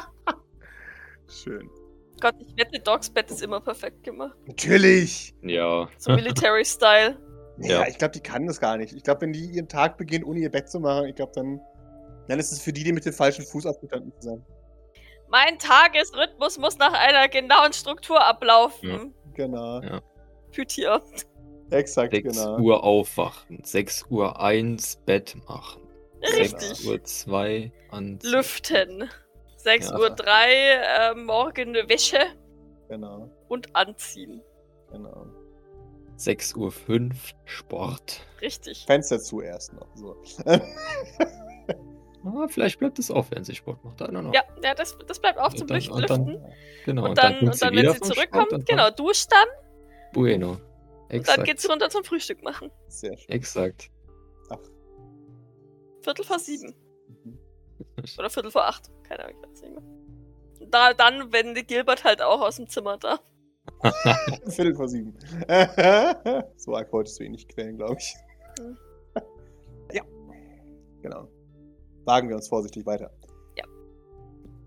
Schön. 1.29 1.69
Gott, 2.23 2.37
ich 2.39 2.57
wette, 2.57 2.79
Dogs 2.81 3.11
Bett 3.11 3.31
ist 3.31 3.43
immer 3.43 3.61
perfekt 3.61 4.05
gemacht. 4.05 4.37
Natürlich! 4.47 5.35
Ja. 5.43 5.89
So 5.99 6.13
Military-Style. 6.13 7.19
Ja, 7.59 7.83
Ja. 7.83 7.87
ich 7.89 7.99
glaube, 7.99 8.13
die 8.13 8.21
kann 8.21 8.47
das 8.47 8.59
gar 8.59 8.79
nicht. 8.79 8.95
Ich 8.95 9.03
glaube, 9.03 9.21
wenn 9.21 9.35
die 9.35 9.45
ihren 9.45 9.69
Tag 9.69 9.99
beginnen, 9.99 10.25
ohne 10.25 10.41
ihr 10.41 10.51
Bett 10.51 10.71
zu 10.71 10.81
machen, 10.81 11.07
ich 11.09 11.15
glaube, 11.15 11.33
dann, 11.35 11.61
dann 12.27 12.39
ist 12.39 12.51
es 12.51 12.63
für 12.63 12.73
die, 12.73 12.83
die 12.83 12.93
mit 12.95 13.05
dem 13.05 13.13
falschen 13.13 13.45
Fuß 13.45 13.67
aufgestanden 13.67 14.11
sind. 14.21 14.43
Mein 15.29 15.59
Tagesrhythmus 15.59 16.59
muss 16.59 16.79
nach 16.79 16.95
einer 16.95 17.29
genauen 17.29 17.75
Struktur 17.75 18.25
ablaufen. 18.25 19.13
Genau. 19.35 19.83
Pütier. 20.51 21.03
Exakt, 21.71 22.13
6 22.15 22.37
genau. 22.37 22.59
Uhr 22.59 22.83
aufwachen, 22.83 23.61
6 23.63 24.07
Uhr 24.09 24.41
1 24.41 24.97
Bett 25.05 25.37
machen, 25.47 25.83
Richtig. 26.23 26.59
6 26.59 26.85
Uhr 26.87 27.05
2 27.05 27.73
an. 27.91 28.19
Lüften. 28.23 29.11
6 29.63 29.91
Ja. 29.91 29.99
Uhr 29.99 30.11
3, 30.11 30.53
äh, 30.53 31.15
morgen 31.15 31.75
Wäsche 31.89 32.19
Genau, 32.89 33.31
und 33.49 33.75
anziehen. 33.77 34.43
genau. 34.91 35.27
6.05 36.17 36.57
Uhr 36.57 37.19
Sport. 37.45 38.21
Richtig. 38.41 38.85
Fenster 38.87 39.19
zuerst 39.19 39.73
noch. 39.73 39.89
So. 39.95 40.17
Ah, 42.25 42.47
vielleicht 42.47 42.79
bleibt 42.79 43.01
es 43.01 43.11
auf, 43.11 43.33
wenn 43.33 43.43
sie 43.43 43.53
Sport 43.53 43.83
macht. 43.85 44.01
Ja, 44.01 44.45
ja 44.63 44.75
das, 44.77 44.97
das 45.09 45.19
bleibt 45.19 45.41
auch 45.41 45.51
Und 45.51 45.59
zum 45.59 45.67
dann- 45.67 45.77
Lüften. 45.79 45.93
und 45.97 46.09
dann-. 46.09 46.53
Genau. 46.85 47.05
Und 47.09 47.19
dann, 47.19 47.41
und 47.41 47.61
dann 47.61 47.73
wieder 47.73 47.83
wenn 47.83 47.93
sie 47.95 47.99
vom 47.99 48.07
Sport 48.13 48.15
zurückkommt, 48.15 48.53
und 48.53 48.67
genau, 48.67 48.85
dann 48.85 48.95
duscht 48.95 49.27
dann. 49.33 49.49
Bueno. 50.13 50.51
Und 50.53 50.61
dann 51.09 51.19
Exakt. 51.19 51.45
geht 51.45 51.61
sie 51.61 51.67
runter 51.67 51.91
zum 51.91 52.05
Frühstück 52.05 52.45
machen. 52.45 52.71
Sehr 52.87 53.17
schön. 53.17 53.29
Exakt. 53.29 53.91
Viertel 56.03 56.25
vor 56.25 56.39
sieben. 56.39 56.75
Mhm. 57.97 58.05
Oder 58.19 58.31
Viertel 58.31 58.51
vor 58.51 58.67
acht. 58.67 58.91
Keine 59.05 59.25
Ahnung, 59.25 59.37
ich 59.43 59.49
weiß 59.49 59.63
nicht 59.63 59.75
mehr. 59.75 60.69
Da, 60.71 60.95
dann, 60.95 61.33
wenn 61.33 61.55
Gilbert 61.55 62.05
halt 62.05 62.23
auch 62.23 62.41
aus 62.41 62.57
dem 62.57 62.69
Zimmer 62.69 62.99
da. 62.99 63.19
Viertel 64.49 64.75
vor 64.75 64.89
sieben. 64.89 65.15
so 66.57 66.75
arg 66.75 66.93
wolltest 66.93 67.19
du 67.21 67.25
ihn 67.25 67.33
nicht 67.33 67.49
quälen, 67.49 67.77
glaube 67.77 67.97
ich. 67.99 68.15
Hm. 68.59 68.77
Ja. 69.93 70.03
Genau. 71.03 71.29
Wagen 72.05 72.29
wir 72.29 72.37
uns 72.37 72.49
vorsichtig 72.49 72.87
weiter. 72.87 73.11
Ja. 73.57 73.65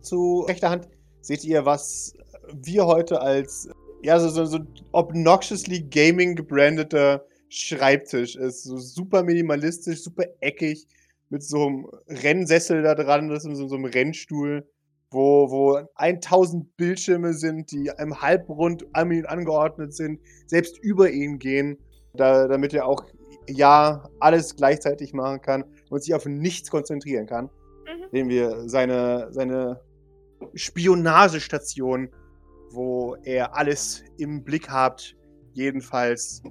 Zu 0.01 0.41
rechter 0.47 0.69
Hand 0.69 0.87
seht 1.21 1.43
ihr, 1.43 1.65
was 1.65 2.13
wir 2.53 2.85
heute 2.85 3.21
als 3.21 3.69
ja, 4.05 4.19
so, 4.19 4.29
so, 4.29 4.45
so 4.45 4.59
obnoxiously 4.91 5.81
gaming 5.81 6.35
gebrandeter 6.35 7.25
Schreibtisch 7.49 8.35
ist. 8.35 8.63
So 8.63 8.77
super 8.77 9.23
minimalistisch, 9.23 10.03
super 10.03 10.25
eckig, 10.41 10.87
mit 11.29 11.43
so 11.43 11.65
einem 11.65 11.87
Rennsessel 12.07 12.83
da 12.83 12.95
dran, 12.95 13.29
das 13.29 13.45
ist 13.45 13.57
so, 13.57 13.67
so 13.67 13.75
einem 13.75 13.85
Rennstuhl, 13.85 14.67
wo, 15.11 15.49
wo 15.49 15.79
1000 15.95 16.75
Bildschirme 16.77 17.33
sind, 17.33 17.71
die 17.71 17.91
im 17.97 18.21
Halbrund 18.21 18.85
an 18.93 19.11
ihn 19.11 19.25
angeordnet 19.25 19.93
sind, 19.93 20.19
selbst 20.45 20.77
über 20.79 21.09
ihn 21.09 21.39
gehen, 21.39 21.77
da, 22.13 22.47
damit 22.47 22.73
er 22.73 22.85
auch 22.85 23.05
ja 23.47 24.09
alles 24.19 24.55
gleichzeitig 24.55 25.13
machen 25.13 25.41
kann 25.41 25.63
und 25.89 26.03
sich 26.03 26.13
auf 26.13 26.25
nichts 26.25 26.69
konzentrieren 26.69 27.27
kann. 27.27 27.45
Mhm. 27.45 28.09
Sehen 28.11 28.29
wir 28.29 28.69
seine, 28.69 29.27
seine 29.31 29.81
Spionagestation, 30.53 32.09
wo 32.71 33.15
er 33.23 33.55
alles 33.55 34.03
im 34.17 34.43
Blick 34.43 34.69
hat, 34.69 35.15
jedenfalls 35.53 36.41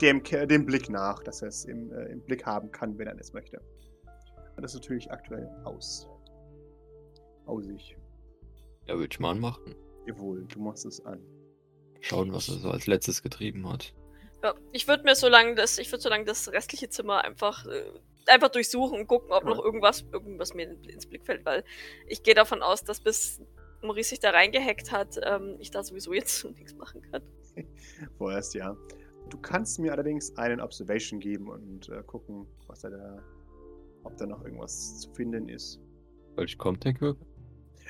dem, 0.00 0.22
dem 0.22 0.66
Blick 0.66 0.90
nach, 0.90 1.22
dass 1.22 1.42
er 1.42 1.48
es 1.48 1.64
im, 1.64 1.92
äh, 1.92 2.06
im 2.06 2.20
Blick 2.22 2.44
haben 2.46 2.70
kann, 2.70 2.98
wenn 2.98 3.06
er 3.06 3.18
es 3.18 3.32
möchte. 3.32 3.60
Und 4.60 4.64
das 4.64 4.74
ist 4.74 4.80
natürlich 4.82 5.10
aktuell 5.10 5.48
aus. 5.64 6.06
Ausig. 7.46 7.96
Ja, 8.86 8.94
würde 8.98 9.08
ich 9.10 9.18
mal 9.18 9.30
anmachen. 9.30 9.74
Jawohl, 10.06 10.44
du 10.44 10.60
machst 10.60 10.84
es 10.84 11.02
an. 11.06 11.18
Schauen, 12.02 12.30
was 12.30 12.48
er 12.50 12.56
so 12.56 12.70
als 12.70 12.86
letztes 12.86 13.22
getrieben 13.22 13.66
hat. 13.66 13.94
Ja, 14.44 14.54
ich 14.72 14.86
würde 14.86 15.04
mir 15.04 15.14
so 15.14 15.28
lange 15.30 15.54
das, 15.54 15.78
ich 15.78 15.90
würde 15.90 16.02
so 16.02 16.10
lange 16.10 16.26
das 16.26 16.52
restliche 16.52 16.90
Zimmer 16.90 17.24
einfach, 17.24 17.64
äh, 17.64 17.84
einfach 18.26 18.50
durchsuchen 18.50 19.00
und 19.00 19.06
gucken, 19.06 19.32
ob 19.32 19.44
Ja. 19.44 19.48
noch 19.48 19.64
irgendwas, 19.64 20.04
irgendwas 20.12 20.52
mir 20.52 20.68
in- 20.70 20.84
ins 20.84 21.06
Blick 21.06 21.24
fällt, 21.24 21.46
weil 21.46 21.64
ich 22.06 22.22
gehe 22.22 22.34
davon 22.34 22.60
aus, 22.62 22.84
dass 22.84 23.00
bis 23.00 23.40
Maurice 23.80 24.10
sich 24.10 24.20
da 24.20 24.28
reingehackt 24.28 24.92
hat, 24.92 25.18
ähm, 25.24 25.56
ich 25.58 25.70
da 25.70 25.82
sowieso 25.82 26.12
jetzt 26.12 26.36
so 26.38 26.50
nichts 26.50 26.74
machen 26.74 27.00
kann. 27.10 27.22
Vorerst, 28.18 28.52
ja. 28.54 28.76
Du 29.30 29.38
kannst 29.38 29.78
mir 29.78 29.92
allerdings 29.92 30.36
einen 30.36 30.60
Observation 30.60 31.18
geben 31.18 31.48
und 31.48 31.88
äh, 31.88 32.02
gucken, 32.02 32.46
was 32.66 32.84
er 32.84 32.90
da, 32.90 33.22
ob 34.04 34.16
da 34.16 34.26
noch 34.26 34.44
irgendwas 34.44 35.00
zu 35.00 35.10
finden 35.12 35.48
ist. 35.48 35.80
Soll 36.36 36.44
ich 36.46 36.56
Comtech 36.58 37.00
wirken? 37.00 37.24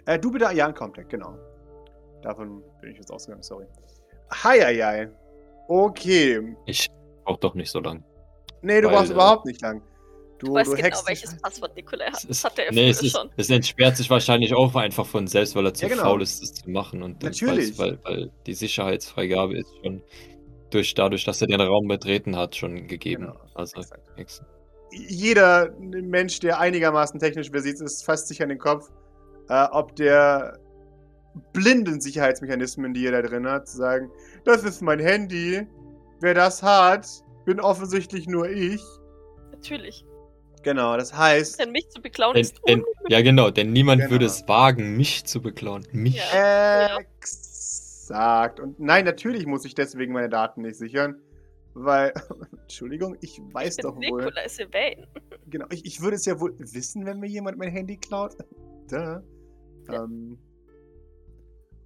Äh, 0.06 0.18
du 0.18 0.30
bitte, 0.30 0.46
ja, 0.54 0.66
ein 0.66 0.74
Contact, 0.74 1.10
genau. 1.10 1.36
Davon 2.22 2.62
bin 2.80 2.92
ich 2.92 2.98
jetzt 2.98 3.10
ausgegangen, 3.12 3.42
sorry. 3.42 3.66
Hi, 4.32 4.58
hi, 4.60 4.76
hi. 4.82 5.08
Okay. 5.68 6.56
Ich 6.66 6.88
brauch 7.24 7.38
doch 7.38 7.54
nicht 7.54 7.70
so 7.70 7.80
lang. 7.80 8.02
Nee, 8.62 8.80
du 8.80 8.88
Weil, 8.88 8.96
brauchst 8.96 9.10
äh, 9.10 9.14
überhaupt 9.14 9.46
nicht 9.46 9.60
lang. 9.62 9.82
Du, 10.38 10.46
Du, 10.46 10.54
weißt 10.54 10.72
du 10.72 10.76
genau, 10.76 10.98
welches 11.06 11.30
dich- 11.30 11.42
Passwort 11.42 11.76
Nikolai 11.76 12.06
hat. 12.06 12.14
Es 12.14 12.26
Das 12.26 12.44
hat 12.44 12.58
er 12.58 12.64
ja 12.66 12.70
nee, 12.70 12.76
früher 12.76 12.90
es, 12.90 13.02
ist, 13.02 13.12
schon. 13.12 13.30
es 13.36 13.50
entsperrt 13.50 13.96
sich 13.98 14.08
wahrscheinlich 14.08 14.54
auch 14.54 14.74
einfach 14.74 15.04
von 15.06 15.26
selbst, 15.26 15.54
weil 15.54 15.66
er 15.66 15.74
zu 15.74 15.84
Ja, 15.84 15.90
genau. 15.90 16.02
faul 16.04 16.22
ist, 16.22 16.40
das 16.42 16.54
zu 16.54 16.70
machen. 16.70 17.02
Und 17.02 17.22
Natürlich. 17.22 17.78
Weil, 17.78 17.98
weil 18.04 18.30
die 18.46 18.54
Sicherheitsfreigabe 18.54 19.58
ist 19.58 19.68
schon 19.84 20.02
durch, 20.70 20.94
dadurch, 20.94 21.24
dass 21.24 21.42
er 21.42 21.48
den 21.48 21.60
Raum 21.60 21.88
betreten 21.88 22.36
hat, 22.36 22.56
schon 22.56 22.86
gegeben. 22.88 23.26
Genau, 23.26 23.36
Also. 23.54 23.82
Jeder 24.92 25.70
Mensch, 25.78 26.40
der 26.40 26.58
einigermaßen 26.58 27.20
technisch 27.20 27.50
versiert 27.50 27.80
ist, 27.80 28.04
fasst 28.04 28.28
sich 28.28 28.42
an 28.42 28.48
den 28.48 28.58
Kopf, 28.58 28.90
äh, 29.48 29.66
ob 29.70 29.94
der 29.96 30.58
blinden 31.52 32.00
Sicherheitsmechanismen, 32.00 32.92
die 32.92 33.06
er 33.06 33.22
da 33.22 33.22
drin 33.28 33.48
hat, 33.48 33.68
zu 33.68 33.76
sagen, 33.76 34.10
das 34.44 34.64
ist 34.64 34.82
mein 34.82 34.98
Handy. 34.98 35.66
Wer 36.20 36.34
das 36.34 36.62
hat, 36.62 37.06
bin 37.46 37.60
offensichtlich 37.60 38.26
nur 38.26 38.48
ich. 38.48 38.82
Natürlich. 39.52 40.04
Genau, 40.62 40.96
das 40.96 41.16
heißt, 41.16 41.58
Denn 41.58 41.72
mich 41.72 41.88
zu 41.88 42.02
beklauen 42.02 42.34
Denn, 42.34 42.42
ist 42.42 42.60
denn, 42.68 42.84
ja, 43.08 43.22
genau, 43.22 43.50
denn 43.50 43.72
niemand 43.72 44.02
Genau. 44.02 44.10
würde 44.10 44.26
es 44.26 44.46
wagen, 44.46 44.96
mich 44.96 45.24
zu 45.24 45.40
beklauen. 45.40 45.86
Mich. 45.92 46.20
Ja. 46.34 46.98
Exakt. 46.98 48.60
Und 48.60 48.78
nein, 48.78 49.04
natürlich 49.06 49.46
muss 49.46 49.64
ich 49.64 49.74
deswegen 49.74 50.12
meine 50.12 50.28
Daten 50.28 50.62
nicht 50.62 50.76
sichern, 50.76 51.16
weil, 51.74 52.12
Entschuldigung, 52.62 53.16
ich 53.20 53.40
weiß 53.52 53.76
doch 53.76 53.94
wohl, 53.94 54.00
Nikolai 54.00 54.48
Sylvain. 54.48 55.06
genau, 55.48 55.66
ich, 55.70 55.84
ich 55.84 56.00
würde 56.00 56.16
es 56.16 56.24
ja 56.24 56.38
wohl 56.40 56.54
wissen, 56.58 57.06
wenn 57.06 57.20
mir 57.20 57.28
jemand 57.28 57.58
mein 57.58 57.70
Handy 57.70 57.96
klaut. 57.96 58.34
Duh. 58.90 58.96
Ja. 58.96 59.24
Ähm, 60.04 60.38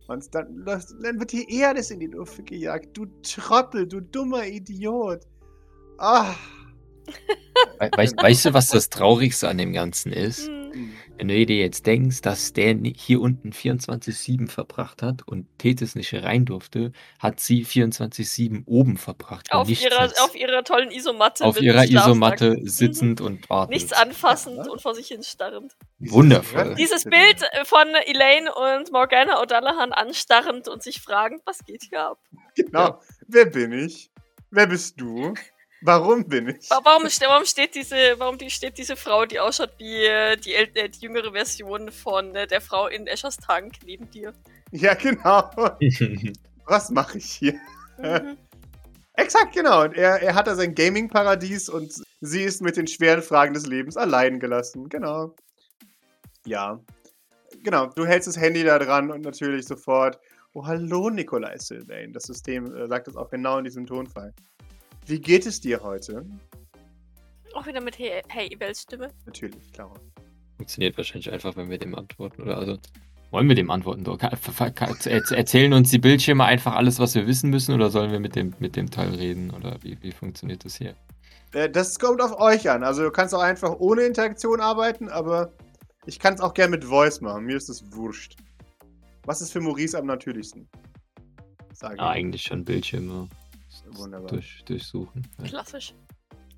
und 0.06 0.34
dann, 0.34 0.64
dann 0.64 1.18
wird 1.18 1.30
hier 1.30 1.48
eher 1.48 1.68
alles 1.70 1.90
in 1.90 2.00
die 2.00 2.06
Luft 2.06 2.44
gejagt. 2.44 2.96
Du 2.96 3.06
Trottel, 3.22 3.86
du 3.86 4.00
dummer 4.00 4.46
Idiot. 4.46 5.20
Ah. 5.98 6.34
We 7.78 7.90
weißt, 7.96 8.16
weißt 8.22 8.44
du, 8.46 8.54
was 8.54 8.68
das 8.68 8.90
Traurigste 8.90 9.48
an 9.48 9.58
dem 9.58 9.72
Ganzen 9.72 10.12
ist? 10.12 10.46
Hm. 10.48 10.92
Wenn 11.16 11.28
du 11.28 11.46
dir 11.46 11.56
jetzt 11.56 11.86
denkst, 11.86 12.22
dass 12.22 12.52
der 12.52 12.74
hier 12.96 13.20
unten 13.20 13.50
24-7 13.50 14.48
verbracht 14.50 15.00
hat 15.00 15.22
und 15.26 15.46
Tethys 15.58 15.94
nicht 15.94 16.12
rein 16.12 16.44
durfte, 16.44 16.90
hat 17.20 17.38
sie 17.38 17.64
24-7 17.64 18.64
oben 18.66 18.96
verbracht. 18.96 19.52
Auf 19.52 19.68
ihrer, 19.70 20.12
auf 20.24 20.34
ihrer 20.34 20.64
tollen 20.64 20.90
Isomatte. 20.90 21.44
auf 21.44 21.54
mit 21.54 21.64
ihrer 21.64 21.84
Schlafsack. 21.84 22.02
Isomatte 22.10 22.50
Mhm. 22.58 22.66
sitzend 22.68 23.20
und 23.20 23.48
wartend. 23.48 23.74
Nichts 23.74 23.92
anfassend 23.92 24.56
Ja, 24.56 24.64
ne? 24.64 24.72
und 24.72 24.82
vor 24.82 24.94
sich 24.96 25.06
hin 25.06 25.22
starrend. 25.22 25.76
Wundervoll. 26.00 26.74
Dieses 26.74 27.04
Bild 27.04 27.42
von 27.64 27.86
Elaine 28.06 28.52
und 28.52 28.90
Morgana 28.90 29.40
O'Dallahan 29.40 29.90
anstarrend 29.90 30.66
und 30.68 30.82
sich 30.82 31.00
fragend, 31.00 31.42
was 31.46 31.64
geht 31.64 31.84
hier 31.88 32.00
ab? 32.10 32.18
Genau. 32.56 32.78
Ja. 32.88 33.00
Wer 33.28 33.46
bin 33.46 33.72
ich? 33.72 34.10
Wer 34.50 34.66
bist 34.66 35.00
du? 35.00 35.34
Warum 35.86 36.26
bin 36.26 36.48
ich? 36.48 36.70
Wa- 36.70 36.80
Warum, 36.82 37.02
warum 37.04 37.44
steht 37.44 37.74
diese, 37.74 37.96
warum 38.18 38.38
steht 38.48 38.78
diese 38.78 38.96
Frau, 38.96 39.26
die 39.26 39.38
ausschaut 39.38 39.70
wie 39.76 40.04
äh, 40.06 40.34
die, 40.36 40.54
äh, 40.54 40.88
die 40.88 41.00
jüngere 41.00 41.30
Version 41.32 41.92
von 41.92 42.34
äh, 42.34 42.46
der 42.46 42.62
Frau 42.62 42.86
in 42.86 43.06
Eschers 43.06 43.36
Tank 43.36 43.74
neben 43.84 44.10
dir? 44.10 44.32
Ja, 44.70 44.94
genau. 44.94 45.50
Was 46.66 46.88
mache 46.90 47.18
ich 47.18 47.26
hier? 47.26 47.54
Mhm. 47.98 48.38
Exakt, 49.16 49.52
genau. 49.54 49.82
Und 49.82 49.94
er, 49.94 50.22
er 50.22 50.34
hat 50.34 50.46
da 50.46 50.54
sein 50.54 50.74
Gaming-Paradies 50.74 51.68
und 51.68 51.92
sie 52.22 52.42
ist 52.42 52.62
mit 52.62 52.76
den 52.78 52.86
schweren 52.86 53.22
Fragen 53.22 53.52
des 53.52 53.66
Lebens 53.66 53.96
allein 53.98 54.40
gelassen. 54.40 54.88
Genau. 54.88 55.34
Ja. 56.46 56.80
Genau, 57.62 57.86
du 57.86 58.06
hältst 58.06 58.26
das 58.26 58.38
Handy 58.38 58.64
da 58.64 58.78
dran 58.78 59.10
und 59.10 59.20
natürlich 59.20 59.66
sofort. 59.66 60.18
Oh, 60.54 60.64
hallo, 60.66 61.10
Nikolai 61.10 61.58
Sylvain. 61.58 62.12
Das 62.14 62.24
System 62.24 62.74
äh, 62.74 62.88
sagt 62.88 63.06
das 63.06 63.16
auch 63.16 63.28
genau 63.30 63.58
in 63.58 63.64
diesem 63.64 63.86
Tonfall. 63.86 64.32
Wie 65.06 65.20
geht 65.20 65.46
es 65.46 65.60
dir 65.60 65.82
heute? 65.82 66.24
Auch 67.54 67.66
wieder 67.66 67.80
mit 67.82 67.98
Hey, 67.98 68.22
hey 68.28 68.48
Stimme. 68.74 69.08
Natürlich, 69.26 69.72
klar. 69.72 69.92
Funktioniert 70.56 70.96
wahrscheinlich 70.96 71.30
einfach, 71.30 71.56
wenn 71.56 71.68
wir 71.68 71.78
dem 71.78 71.94
antworten. 71.94 72.42
Oder 72.42 72.56
also 72.56 72.78
wollen 73.30 73.48
wir 73.48 73.54
dem 73.54 73.70
antworten? 73.70 74.04
Er- 74.06 75.30
Erzählen 75.32 75.72
uns 75.72 75.90
die 75.90 75.98
Bildschirme 75.98 76.44
einfach 76.44 76.74
alles, 76.74 76.98
was 76.98 77.14
wir 77.14 77.26
wissen 77.26 77.50
müssen, 77.50 77.74
oder 77.74 77.90
sollen 77.90 78.12
wir 78.12 78.20
mit 78.20 78.34
dem, 78.34 78.54
mit 78.60 78.76
dem 78.76 78.90
Teil 78.90 79.14
reden? 79.14 79.50
Oder 79.50 79.76
wie, 79.82 80.00
wie 80.02 80.12
funktioniert 80.12 80.64
das 80.64 80.76
hier? 80.76 80.94
Äh, 81.52 81.68
das 81.68 81.98
kommt 81.98 82.22
auf 82.22 82.38
euch 82.40 82.68
an. 82.70 82.82
Also 82.82 83.02
du 83.02 83.10
kannst 83.10 83.34
auch 83.34 83.42
einfach 83.42 83.72
ohne 83.78 84.02
Interaktion 84.02 84.60
arbeiten, 84.60 85.08
aber 85.08 85.52
ich 86.06 86.18
kann 86.18 86.34
es 86.34 86.40
auch 86.40 86.54
gern 86.54 86.70
mit 86.70 86.84
Voice 86.84 87.20
machen. 87.20 87.44
Mir 87.44 87.56
ist 87.56 87.68
es 87.68 87.84
wurscht. 87.92 88.36
Was 89.24 89.40
ist 89.40 89.52
für 89.52 89.60
Maurice 89.60 89.98
am 89.98 90.06
natürlichsten? 90.06 90.68
Sage 91.72 91.96
Ja, 91.98 92.08
eigentlich 92.10 92.42
schon 92.42 92.64
Bildschirme 92.64 93.28
Wunderbar. 93.92 94.28
durch, 94.28 94.62
durchsuchen. 94.64 95.26
Ja. 95.38 95.44
Klassisch. 95.44 95.94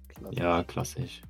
Klasse. 0.09 0.35
Ja, 0.37 0.65
klassisch. 0.65 1.23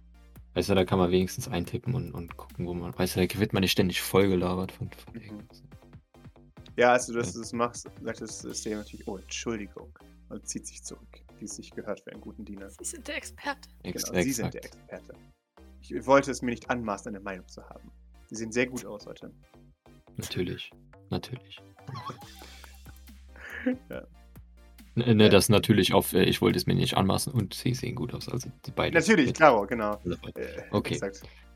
Weißt 0.55 0.69
du, 0.71 0.75
da 0.75 0.85
kann 0.85 0.99
man 0.99 1.11
wenigstens 1.11 1.49
eintippen 1.49 1.95
und, 1.95 2.13
und 2.13 2.37
gucken, 2.37 2.67
wo 2.67 2.75
man. 2.75 2.97
Weißt 2.99 3.17
du, 3.17 3.27
da 3.27 3.39
wird 3.41 3.53
man 3.53 3.61
nicht 3.61 3.73
ständig 3.73 4.01
vollgelabert 4.01 4.73
von, 4.73 4.91
von 4.91 5.15
Mhm. 5.15 5.21
irgendwas. 5.23 5.63
Ja, 6.77 6.93
als 6.93 7.07
du 7.07 7.15
das, 7.15 7.53
machst, 7.53 7.89
sagt 8.03 8.21
das 8.21 8.39
System 8.41 8.79
natürlich, 8.79 9.07
oh, 9.09 9.17
Entschuldigung. 9.17 9.99
Und 10.29 10.47
zieht 10.49 10.67
sich 10.67 10.83
zurück, 10.83 11.23
wie 11.39 11.45
es 11.45 11.55
sich 11.57 11.71
gehört 11.71 12.01
für 12.01 12.11
einen 12.13 12.21
guten 12.21 12.45
Diener. 12.45 12.69
Sie 12.69 12.85
sind 12.85 13.07
der 13.07 13.17
Experte. 13.17 13.69
Ex 13.85 14.05
Genau, 14.05 14.21
Sie 14.23 14.33
sind 14.33 14.53
der. 14.55 14.65
Experte. 14.65 15.15
Ich 15.81 16.07
wollte 16.07 16.31
es 16.33 16.43
mir 16.43 16.51
nicht 16.51 16.69
anmaßen, 16.69 17.09
eine 17.15 17.21
Meinung 17.21 17.47
zu 17.49 17.63
haben. 17.63 17.91
Sie 18.29 18.35
sehen 18.37 18.51
sehr 18.51 18.67
gut 18.67 18.85
aus 18.85 19.07
heute. 19.07 19.33
Natürlich. 20.17 20.71
Natürlich. 21.11 21.59
Ne, 23.89 24.07
ne, 24.97 25.29
das 25.29 25.49
natürlich 25.49 25.93
auf, 25.93 26.13
äh, 26.13 26.25
ich 26.25 26.41
wollte 26.41 26.59
es 26.59 26.67
mir 26.67 26.75
nicht 26.75 26.97
anmaßen 26.97 27.33
und 27.33 27.55
sie 27.55 27.75
sehen 27.75 27.95
gut 27.95 28.15
aus. 28.15 28.29
Also 28.29 28.51
die 28.67 28.71
beiden. 28.71 28.95
Natürlich, 28.95 29.33
klar, 29.35 29.67
genau. 29.67 30.01
Äh, 30.05 30.43
okay. 30.71 30.99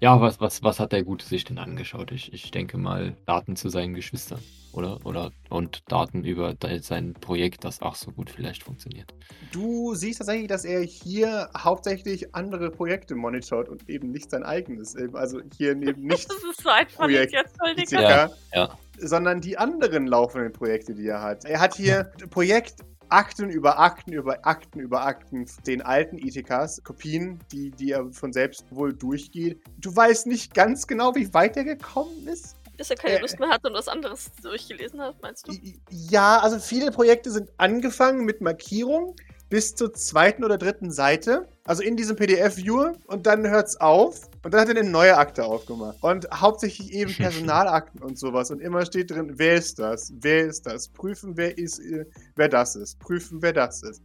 Ja, 0.01 0.19
was, 0.19 0.41
was, 0.41 0.63
was 0.63 0.81
hat 0.81 0.93
der 0.93 1.03
Gute 1.03 1.27
sich 1.27 1.45
denn 1.45 1.59
angeschaut? 1.59 2.11
Ich, 2.13 2.33
ich 2.33 2.51
denke 2.51 2.79
mal, 2.79 3.17
Daten 3.27 3.55
zu 3.55 3.69
seinen 3.69 3.93
Geschwistern, 3.93 4.41
oder? 4.73 4.99
Oder 5.05 5.31
und 5.51 5.83
Daten 5.91 6.25
über 6.25 6.55
sein 6.81 7.13
Projekt, 7.13 7.65
das 7.65 7.83
auch 7.83 7.95
so 7.95 8.11
gut 8.11 8.31
vielleicht 8.31 8.63
funktioniert. 8.63 9.13
Du 9.53 9.95
siehst 9.95 10.19
tatsächlich, 10.19 10.49
dass 10.49 10.65
er 10.65 10.81
hier 10.81 11.51
hauptsächlich 11.57 12.35
andere 12.35 12.71
Projekte 12.71 13.15
monitort 13.15 13.69
und 13.69 13.91
eben 13.91 14.11
nicht 14.11 14.31
sein 14.31 14.43
eigenes. 14.43 14.97
Also 15.13 15.41
hier 15.57 15.73
eben 15.83 16.07
nicht. 16.07 16.31
das 16.31 16.37
ist 16.51 16.63
so 16.63 16.71
einfach 16.71 17.05
Projekt, 17.05 17.33
jetzt, 17.33 17.93
ja, 17.93 18.31
ja. 18.55 18.79
Sondern 18.99 19.43
die 19.43 19.59
anderen 19.59 20.07
laufenden 20.07 20.53
Projekte, 20.53 20.95
die 20.95 21.09
er 21.09 21.21
hat. 21.21 21.45
Er 21.45 21.61
hat 21.61 21.75
hier 21.75 22.11
Projekt 22.31 22.77
Akten 23.13 23.51
über 23.51 23.79
Akten 23.79 24.13
über 24.13 24.47
Akten 24.47 24.81
über 24.81 25.05
Akten 25.05 25.47
den 25.67 25.83
alten 25.83 26.19
ITKs, 26.19 26.83
Kopien, 26.85 27.39
die, 27.53 27.71
die 27.71 27.93
er 27.93 28.11
von 28.13 28.33
selbst 28.33 28.65
wohl 28.71 28.93
durchgeht. 28.93 29.61
Du 29.79 29.95
weißt 29.95 30.27
nicht 30.27 30.55
ganz 30.55 30.87
genau, 30.87 31.15
wie 31.15 31.33
weit 31.35 31.57
er 31.57 31.65
gekommen 31.65 32.27
ist. 32.27 32.57
Bis 32.77 32.91
er 32.91 32.97
keine 32.97 33.19
äh, 33.19 33.21
Lust 33.21 33.39
mehr 33.39 33.51
hat 33.51 33.65
und 33.67 33.75
was 33.75 33.89
anderes 33.89 34.31
durchgelesen 34.43 35.01
hat, 35.01 35.21
meinst 35.21 35.47
du? 35.47 35.53
Ja, 35.91 36.39
also 36.39 36.59
viele 36.59 36.91
Projekte 36.91 37.31
sind 37.31 37.51
angefangen 37.59 38.25
mit 38.25 38.41
Markierung 38.41 39.17
bis 39.51 39.75
zur 39.75 39.93
zweiten 39.93 40.45
oder 40.45 40.57
dritten 40.57 40.91
Seite. 40.91 41.49
Also 41.71 41.85
in 41.85 41.97
diesem 41.97 42.17
PDF-Viewer 42.17 42.95
und 43.07 43.29
dann 43.29 43.49
hört 43.49 43.69
es 43.69 43.81
auf 43.81 44.29
und 44.43 44.53
dann 44.53 44.63
hat 44.63 44.69
er 44.71 44.81
eine 44.81 44.91
neue 44.91 45.17
Akte 45.17 45.45
aufgemacht. 45.45 45.99
Und 46.01 46.29
hauptsächlich 46.33 46.93
eben 46.93 47.15
Personalakten 47.15 48.03
und 48.03 48.19
sowas. 48.19 48.51
Und 48.51 48.61
immer 48.61 48.85
steht 48.85 49.13
drin, 49.13 49.35
wer 49.37 49.55
ist 49.55 49.79
das? 49.79 50.13
Wer 50.17 50.47
ist 50.47 50.67
das? 50.67 50.89
Prüfen, 50.89 51.37
wer 51.37 51.57
ist, 51.57 51.79
äh, 51.79 52.07
wer 52.35 52.49
das 52.49 52.75
ist. 52.75 52.99
Prüfen, 52.99 53.41
wer 53.41 53.53
das 53.53 53.85
ist. 53.85 54.03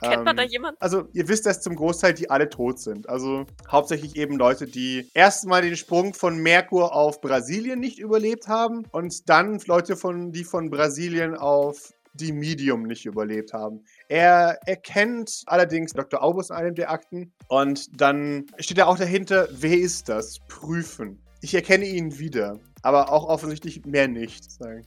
Kennt 0.00 0.16
ähm, 0.16 0.24
man 0.24 0.36
da 0.36 0.42
jemanden? 0.42 0.76
Also 0.80 1.06
ihr 1.12 1.28
wisst, 1.28 1.46
dass 1.46 1.60
zum 1.60 1.76
Großteil 1.76 2.14
die 2.14 2.30
alle 2.30 2.50
tot 2.50 2.80
sind. 2.80 3.08
Also 3.08 3.46
hauptsächlich 3.70 4.16
eben 4.16 4.36
Leute, 4.36 4.66
die 4.66 5.08
erstmal 5.14 5.62
den 5.62 5.76
Sprung 5.76 6.14
von 6.14 6.38
Merkur 6.38 6.96
auf 6.96 7.20
Brasilien 7.20 7.78
nicht 7.78 8.00
überlebt 8.00 8.48
haben 8.48 8.86
und 8.90 9.28
dann 9.28 9.60
Leute, 9.66 9.96
von, 9.96 10.32
die 10.32 10.42
von 10.42 10.68
Brasilien 10.68 11.36
auf 11.36 11.92
die 12.14 12.32
Medium 12.32 12.84
nicht 12.84 13.06
überlebt 13.06 13.52
haben. 13.52 13.84
Er 14.08 14.58
erkennt 14.66 15.42
allerdings 15.46 15.92
Dr. 15.92 16.22
Aubus 16.22 16.50
in 16.50 16.56
einem 16.56 16.74
der 16.74 16.90
Akten 16.90 17.32
und 17.48 18.00
dann 18.00 18.46
steht 18.58 18.78
er 18.78 18.88
auch 18.88 18.98
dahinter, 18.98 19.48
wer 19.50 19.78
ist 19.78 20.08
das? 20.08 20.38
Prüfen. 20.48 21.22
Ich 21.40 21.54
erkenne 21.54 21.84
ihn 21.84 22.18
wieder, 22.18 22.58
aber 22.82 23.12
auch 23.12 23.24
offensichtlich 23.28 23.84
mehr 23.84 24.08
nicht. 24.08 24.50
Sagen. 24.50 24.86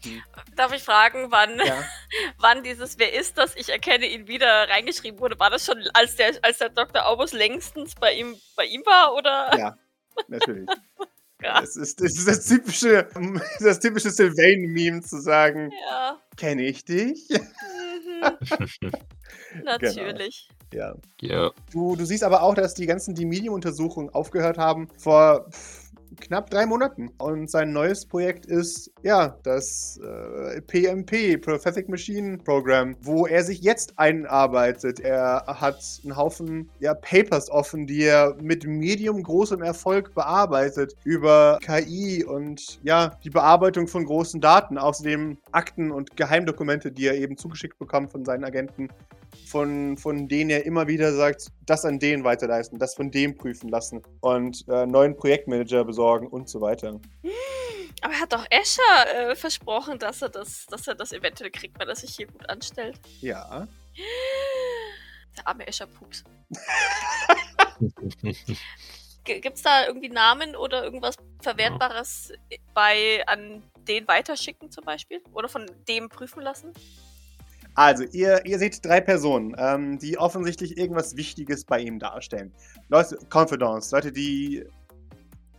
Darf 0.55 0.73
ich 0.73 0.81
fragen, 0.81 1.27
wann, 1.29 1.59
ja. 1.59 1.83
wann 2.39 2.63
dieses 2.63 2.97
Wer 2.97 3.13
ist 3.13 3.37
das? 3.37 3.55
Ich 3.55 3.69
erkenne 3.69 4.07
ihn 4.07 4.27
wieder 4.27 4.67
reingeschrieben 4.67 5.19
wurde? 5.19 5.39
War 5.39 5.51
das 5.51 5.65
schon, 5.65 5.77
als 5.93 6.15
der, 6.15 6.33
als 6.41 6.57
der 6.57 6.69
Dr. 6.69 7.07
Aubus 7.07 7.33
längstens 7.33 7.93
bei 7.93 8.13
ihm, 8.13 8.35
bei 8.55 8.65
ihm 8.65 8.81
war? 8.85 9.13
Oder? 9.13 9.57
Ja, 9.57 9.77
natürlich. 10.27 10.67
Das 11.39 11.75
ist, 11.75 12.01
das 12.01 12.17
ist, 12.17 12.27
das 12.27 12.45
typische, 12.47 13.07
das 13.59 13.79
typische 13.79 14.09
Sylvain-Meme 14.09 15.01
zu 15.01 15.21
sagen, 15.21 15.71
ja. 15.91 16.19
kenne 16.35 16.63
ich 16.63 16.83
dich? 16.83 17.29
Mhm. 18.21 18.91
Natürlich. 19.63 20.49
Genau. 20.69 20.85
Ja. 20.85 20.95
ja. 21.21 21.51
Du, 21.71 21.95
du 21.95 22.05
siehst 22.05 22.23
aber 22.23 22.43
auch, 22.43 22.55
dass 22.55 22.73
die 22.73 22.85
ganzen 22.85 23.15
Demedium-Untersuchungen 23.15 24.09
aufgehört 24.09 24.57
haben 24.57 24.89
vor 24.97 25.49
knapp 26.19 26.49
drei 26.49 26.65
Monaten. 26.65 27.09
Und 27.17 27.49
sein 27.49 27.71
neues 27.71 28.05
Projekt 28.05 28.45
ist, 28.45 28.91
ja, 29.03 29.37
das 29.43 29.99
äh, 30.03 30.61
PMP, 30.61 31.41
Prophetic 31.41 31.89
Machine 31.89 32.37
Program, 32.37 32.95
wo 33.01 33.27
er 33.27 33.43
sich 33.43 33.61
jetzt 33.61 33.97
einarbeitet. 33.97 34.99
Er 34.99 35.43
hat 35.47 35.79
einen 36.03 36.15
Haufen 36.15 36.69
ja, 36.79 36.93
Papers 36.93 37.49
offen, 37.49 37.87
die 37.87 38.03
er 38.03 38.35
mit 38.41 38.65
medium 38.65 39.21
großem 39.23 39.61
Erfolg 39.61 40.13
bearbeitet 40.13 40.95
über 41.03 41.59
KI 41.61 42.23
und 42.23 42.79
ja, 42.83 43.17
die 43.23 43.29
Bearbeitung 43.29 43.87
von 43.87 44.05
großen 44.05 44.41
Daten. 44.41 44.77
Außerdem 44.77 45.37
Akten 45.51 45.91
und 45.91 46.17
Geheimdokumente, 46.17 46.91
die 46.91 47.07
er 47.07 47.15
eben 47.15 47.37
zugeschickt 47.37 47.79
bekommt 47.79 48.11
von 48.11 48.25
seinen 48.25 48.43
Agenten 48.43 48.89
von, 49.45 49.97
von 49.97 50.27
denen 50.27 50.49
er 50.49 50.65
immer 50.65 50.87
wieder 50.87 51.13
sagt, 51.13 51.47
das 51.65 51.85
an 51.85 51.99
den 51.99 52.23
weiterleisten, 52.23 52.79
das 52.79 52.95
von 52.95 53.11
dem 53.11 53.35
prüfen 53.35 53.69
lassen 53.69 54.01
und 54.21 54.65
äh, 54.67 54.85
neuen 54.85 55.15
Projektmanager 55.15 55.85
besorgen 55.85 56.27
und 56.27 56.49
so 56.49 56.61
weiter. 56.61 56.99
Aber 58.01 58.13
er 58.13 58.21
hat 58.21 58.33
doch 58.33 58.45
Escher 58.49 59.31
äh, 59.31 59.35
versprochen, 59.35 59.99
dass 59.99 60.21
er 60.21 60.29
das, 60.29 60.65
dass 60.67 60.87
er 60.87 60.95
das 60.95 61.11
eventuell 61.11 61.51
kriegt, 61.51 61.79
weil 61.79 61.89
er 61.89 61.95
sich 61.95 62.15
hier 62.15 62.27
gut 62.27 62.49
anstellt. 62.49 62.99
Ja. 63.21 63.67
Der 65.35 65.47
arme 65.47 65.67
Escher 65.67 65.87
Pups. 65.87 66.23
Gibt 69.23 69.57
es 69.57 69.61
da 69.61 69.85
irgendwie 69.85 70.09
Namen 70.09 70.55
oder 70.55 70.83
irgendwas 70.83 71.15
Verwertbares 71.41 72.31
bei 72.73 73.23
an 73.27 73.61
den 73.87 74.07
weiterschicken 74.07 74.71
zum 74.71 74.85
Beispiel? 74.85 75.21
Oder 75.33 75.49
von 75.49 75.69
dem 75.87 76.07
prüfen 76.07 76.41
lassen? 76.41 76.73
Also, 77.77 78.05
ihr, 78.05 78.43
ihr 78.43 78.57
seht 78.57 78.83
drei 78.83 78.99
Personen, 78.99 79.55
ähm, 79.59 79.99
die 79.99 80.17
offensichtlich 80.17 80.79
irgendwas 80.79 81.15
Wichtiges 81.15 81.63
bei 81.63 81.79
ihm 81.79 81.99
darstellen. 81.99 82.51
Leute, 82.89 83.19
Confidence, 83.31 83.91
Leute, 83.91 84.11
die 84.11 84.65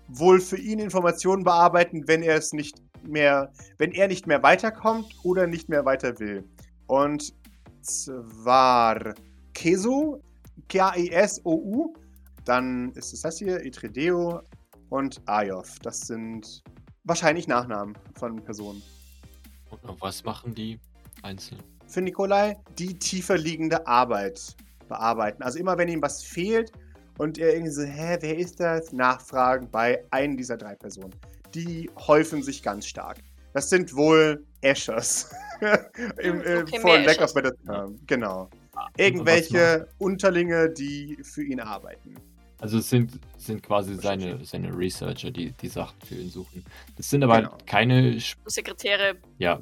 wohl 0.09 0.41
für 0.41 0.59
ihn 0.59 0.81
Informationen 0.81 1.45
bearbeiten, 1.45 2.09
wenn 2.09 2.25
er 2.25 2.37
es 2.37 2.53
nicht 2.53 2.83
mehr, 3.05 3.53
wenn 3.77 3.93
er 3.93 4.09
nicht 4.09 4.27
mehr 4.27 4.43
weiterkommt 4.43 5.15
oder 5.23 5.47
nicht 5.47 5.69
mehr 5.69 5.85
weiter 5.85 6.19
will. 6.19 6.45
Und 6.89 7.33
zwar 7.83 9.15
Keso, 9.55 10.21
K-I-S-O-U, 10.69 11.95
dann 12.45 12.91
ist 12.95 13.13
es 13.13 13.21
das 13.21 13.39
hier, 13.39 13.65
Itredeo 13.65 14.43
und 14.89 15.23
Ayov. 15.27 15.79
Das 15.83 16.01
sind 16.01 16.65
wahrscheinlich 17.05 17.47
Nachnamen 17.47 17.97
von 18.19 18.43
Personen. 18.43 18.83
Und 19.71 20.01
was 20.01 20.25
machen 20.25 20.53
die 20.53 20.81
einzeln? 21.23 21.63
Für 21.89 22.03
Nikolai, 22.03 22.57
die 22.79 22.99
tiefer 22.99 23.37
liegende 23.37 23.87
Arbeit 23.87 24.57
bearbeiten. 24.89 25.43
Also 25.43 25.59
immer 25.59 25.77
wenn 25.79 25.89
ihm 25.89 26.03
was 26.03 26.23
fehlt 26.23 26.73
und 27.19 27.39
er 27.39 27.53
irgendwie 27.53 27.73
so, 27.73 27.83
hä, 27.83 28.19
wer 28.21 28.39
ist 28.39 28.61
das? 28.61 28.93
Nachfragen 28.93 29.69
bei 29.71 30.05
einem 30.11 30.37
dieser 30.37 30.57
drei 30.57 30.75
Personen. 30.75 31.15
Die 31.55 31.91
häufen 32.07 32.43
sich 32.43 32.63
ganz 32.63 32.87
stark. 32.87 33.19
Das 33.55 33.71
sind 33.71 33.95
wohl 33.95 34.45
Eschers. 34.61 35.31
Im, 36.19 36.41
äh, 36.43 36.59
okay, 36.59 36.81
for 36.81 36.99
lack 36.99 37.21
of 37.21 37.33
better 37.35 37.53
term. 37.65 37.99
Genau. 38.07 38.49
Irgendwelche 38.97 39.89
Unterlinge, 39.99 40.71
die 40.71 41.19
für 41.23 41.43
ihn 41.43 41.59
arbeiten. 41.59 42.15
Also 42.61 42.79
es 42.79 42.91
sind, 42.91 43.21
sind 43.37 43.63
quasi 43.63 43.95
seine, 43.95 44.45
seine 44.45 44.77
Researcher, 44.77 45.31
die 45.31 45.53
die 45.53 45.69
Sachen 45.69 46.01
für 46.05 46.17
ihn 46.17 46.29
suchen. 46.29 46.65
Das 46.97 47.09
sind 47.09 47.23
aber 47.23 47.43
genau. 47.43 47.59
keine 47.67 48.17
Sp 48.19 48.39
Sekretäre. 48.47 49.17
Ja, 49.39 49.61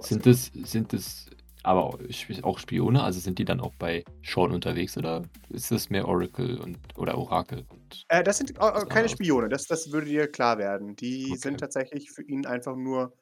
sind 0.00 0.26
es 0.26 0.50
sind 0.64 0.92
es 0.94 1.26
aber 1.68 1.98
auch 2.42 2.58
Spione? 2.58 3.02
Also 3.02 3.20
sind 3.20 3.38
die 3.38 3.44
dann 3.44 3.60
auch 3.60 3.74
bei 3.74 4.02
Sean 4.22 4.52
unterwegs 4.52 4.96
oder 4.96 5.22
ist 5.50 5.70
das 5.70 5.90
mehr 5.90 6.08
Oracle 6.08 6.58
und 6.58 6.78
oder 6.96 7.18
Orakel? 7.18 7.66
Äh, 8.08 8.24
das 8.24 8.38
sind 8.38 8.52
äh, 8.58 8.86
keine 8.88 9.08
Spione, 9.08 9.50
das, 9.50 9.66
das 9.66 9.92
würde 9.92 10.06
dir 10.06 10.28
klar 10.28 10.56
werden. 10.56 10.96
Die 10.96 11.26
okay. 11.28 11.36
sind 11.36 11.60
tatsächlich 11.60 12.10
für 12.10 12.22
ihn 12.22 12.46
einfach 12.46 12.74
nur 12.74 13.12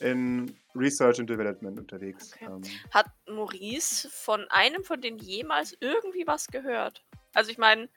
in 0.00 0.54
Research 0.74 1.18
and 1.18 1.30
Development 1.30 1.78
unterwegs. 1.78 2.32
Okay. 2.34 2.44
Ähm. 2.44 2.62
Hat 2.90 3.06
Maurice 3.26 4.08
von 4.10 4.44
einem 4.50 4.84
von 4.84 5.00
denen 5.00 5.18
jemals 5.18 5.74
irgendwie 5.80 6.26
was 6.26 6.46
gehört? 6.48 7.02
Also 7.32 7.50
ich 7.50 7.58
meine, 7.58 7.88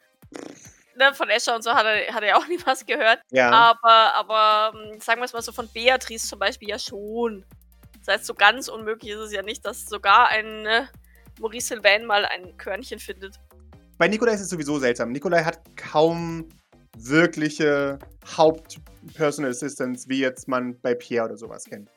ne, 0.95 1.13
von 1.13 1.29
Escher 1.29 1.53
und 1.55 1.63
so 1.63 1.73
hat 1.73 1.85
er, 1.85 2.13
hat 2.13 2.23
er 2.23 2.37
auch 2.37 2.47
nie 2.47 2.59
was 2.65 2.85
gehört. 2.85 3.19
Ja. 3.31 3.51
Aber, 3.51 4.13
aber 4.15 4.79
hm, 4.79 5.01
sagen 5.01 5.19
wir 5.19 5.25
es 5.25 5.33
mal 5.33 5.41
so, 5.41 5.51
von 5.51 5.67
Beatrice 5.67 6.27
zum 6.27 6.39
Beispiel 6.39 6.69
ja 6.69 6.79
schon. 6.79 7.43
Das 8.07 8.19
heißt, 8.19 8.25
so 8.25 8.35
ganz 8.35 8.69
unmöglich 8.69 9.11
ist 9.11 9.19
es 9.19 9.33
ja 9.33 9.41
nicht, 9.41 9.65
dass 9.65 9.85
sogar 9.85 10.29
ein 10.29 10.61
ne, 10.61 10.87
Maurice 11.41 11.67
Sylvain 11.67 12.05
mal 12.05 12.23
ein 12.23 12.55
Körnchen 12.55 12.99
findet. 12.99 13.35
Bei 13.97 14.07
Nikolai 14.07 14.33
ist 14.33 14.41
es 14.41 14.49
sowieso 14.49 14.79
seltsam. 14.79 15.11
Nikolai 15.11 15.43
hat 15.43 15.59
kaum 15.75 16.47
wirkliche 16.97 17.99
Haupt-Personal 18.37 19.51
Assistants, 19.51 20.07
wie 20.07 20.19
jetzt 20.19 20.47
man 20.47 20.79
bei 20.79 20.95
Pierre 20.95 21.25
oder 21.25 21.37
sowas 21.37 21.65
kennt. 21.65 21.89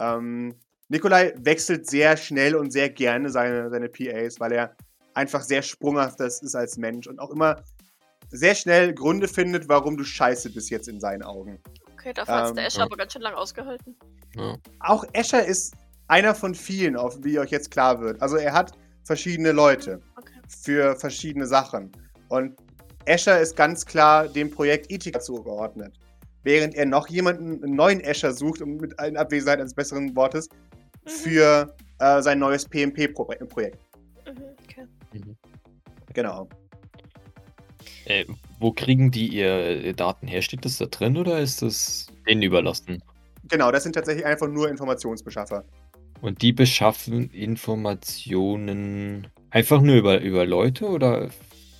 Ähm, 0.00 0.54
Nikolai 0.88 1.32
wechselt 1.38 1.88
sehr 1.88 2.18
schnell 2.18 2.56
und 2.56 2.70
sehr 2.70 2.90
gerne 2.90 3.30
seine, 3.30 3.70
seine 3.70 3.88
PAs, 3.88 4.38
weil 4.40 4.52
er 4.52 4.76
einfach 5.14 5.40
sehr 5.40 5.62
sprunghaft 5.62 6.20
ist 6.20 6.54
als 6.54 6.76
Mensch 6.76 7.06
und 7.06 7.18
auch 7.18 7.30
immer 7.30 7.64
sehr 8.28 8.54
schnell 8.54 8.92
Gründe 8.92 9.28
findet, 9.28 9.66
warum 9.70 9.96
du 9.96 10.04
scheiße 10.04 10.50
bist 10.50 10.68
jetzt 10.68 10.88
in 10.88 11.00
seinen 11.00 11.22
Augen. 11.22 11.58
Okay, 12.04 12.12
dafür 12.12 12.34
hat 12.34 12.48
ähm, 12.50 12.56
der 12.56 12.66
Escher 12.66 12.80
ja. 12.80 12.84
aber 12.84 12.98
ganz 12.98 13.14
schön 13.14 13.22
lang 13.22 13.32
ausgehalten. 13.32 13.96
Ja. 14.36 14.58
Auch 14.80 15.06
Escher 15.14 15.42
ist 15.42 15.74
einer 16.08 16.34
von 16.34 16.54
vielen, 16.54 16.96
auf 16.96 17.16
wie 17.24 17.38
euch 17.38 17.50
jetzt 17.50 17.70
klar 17.70 17.98
wird. 17.98 18.20
Also 18.20 18.36
er 18.36 18.52
hat 18.52 18.72
verschiedene 19.04 19.52
Leute 19.52 20.02
okay. 20.18 20.34
für 20.46 20.96
verschiedene 20.96 21.46
Sachen. 21.46 21.90
Und 22.28 22.58
Escher 23.06 23.40
ist 23.40 23.56
ganz 23.56 23.86
klar 23.86 24.28
dem 24.28 24.50
Projekt 24.50 24.92
Ethika 24.92 25.18
zugeordnet. 25.18 25.94
Während 26.42 26.74
er 26.74 26.84
noch 26.84 27.08
jemanden, 27.08 27.64
einen 27.64 27.74
neuen 27.74 28.00
Escher 28.00 28.34
sucht, 28.34 28.60
um 28.60 28.76
mit 28.76 28.98
allen 28.98 29.16
Abwesenheit 29.16 29.60
eines 29.60 29.72
besseren 29.72 30.14
Wortes, 30.14 30.50
mhm. 30.50 31.08
für 31.08 31.74
äh, 32.00 32.20
sein 32.20 32.38
neues 32.38 32.68
PMP-Projekt. 32.68 33.78
Mhm. 35.14 35.36
Genau. 36.12 36.50
Äh, 38.04 38.26
wo 38.64 38.72
kriegen 38.72 39.10
die 39.10 39.28
ihr 39.28 39.92
Daten 39.92 40.26
her? 40.26 40.40
Steht 40.40 40.64
das 40.64 40.78
da 40.78 40.86
drin 40.86 41.18
oder 41.18 41.38
ist 41.38 41.60
das 41.60 42.06
denen 42.26 42.40
überlassen? 42.40 43.02
Genau, 43.50 43.70
das 43.70 43.82
sind 43.82 43.92
tatsächlich 43.92 44.24
einfach 44.24 44.48
nur 44.48 44.70
Informationsbeschaffer. 44.70 45.64
Und 46.22 46.40
die 46.40 46.54
beschaffen 46.54 47.28
Informationen 47.28 49.26
einfach 49.50 49.82
nur 49.82 49.96
über, 49.96 50.22
über 50.22 50.46
Leute 50.46 50.86
oder 50.86 51.28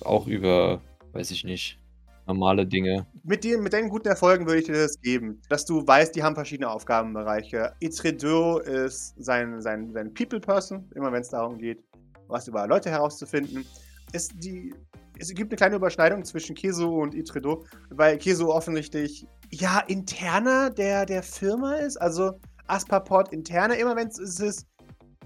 auch 0.01 0.27
über, 0.27 0.79
weiß 1.13 1.31
ich 1.31 1.43
nicht, 1.43 1.79
normale 2.27 2.67
Dinge? 2.67 3.07
Mit, 3.23 3.43
den, 3.43 3.63
mit 3.63 3.73
den 3.73 3.89
guten 3.89 4.09
Erfolgen 4.09 4.45
würde 4.45 4.59
ich 4.59 4.65
dir 4.67 4.73
das 4.73 5.01
geben, 5.01 5.41
dass 5.49 5.65
du 5.65 5.87
weißt, 5.87 6.15
die 6.15 6.21
haben 6.21 6.35
verschiedene 6.35 6.69
Aufgabenbereiche. 6.69 7.73
Itredo 7.79 8.59
ist 8.59 9.15
sein, 9.17 9.59
sein, 9.59 9.91
sein 9.91 10.13
People-Person, 10.13 10.87
immer 10.93 11.11
wenn 11.11 11.21
es 11.21 11.29
darum 11.29 11.57
geht, 11.57 11.83
was 12.27 12.47
über 12.47 12.67
Leute 12.67 12.91
herauszufinden. 12.91 13.65
Es, 14.13 14.27
die, 14.27 14.71
es 15.19 15.29
gibt 15.33 15.51
eine 15.51 15.57
kleine 15.57 15.75
Überschneidung 15.75 16.23
zwischen 16.23 16.55
Keso 16.55 17.01
und 17.01 17.15
Itredo, 17.15 17.65
weil 17.89 18.17
Keso 18.17 18.53
offensichtlich 18.53 19.27
ja 19.51 19.79
interner 19.87 20.69
der, 20.69 21.05
der 21.05 21.23
Firma 21.23 21.75
ist. 21.75 21.97
Also 21.97 22.39
Asperport 22.67 23.31
interner, 23.31 23.77
immer 23.77 23.95
wenn 23.95 24.07
es 24.07 24.19
ist, 24.19 24.67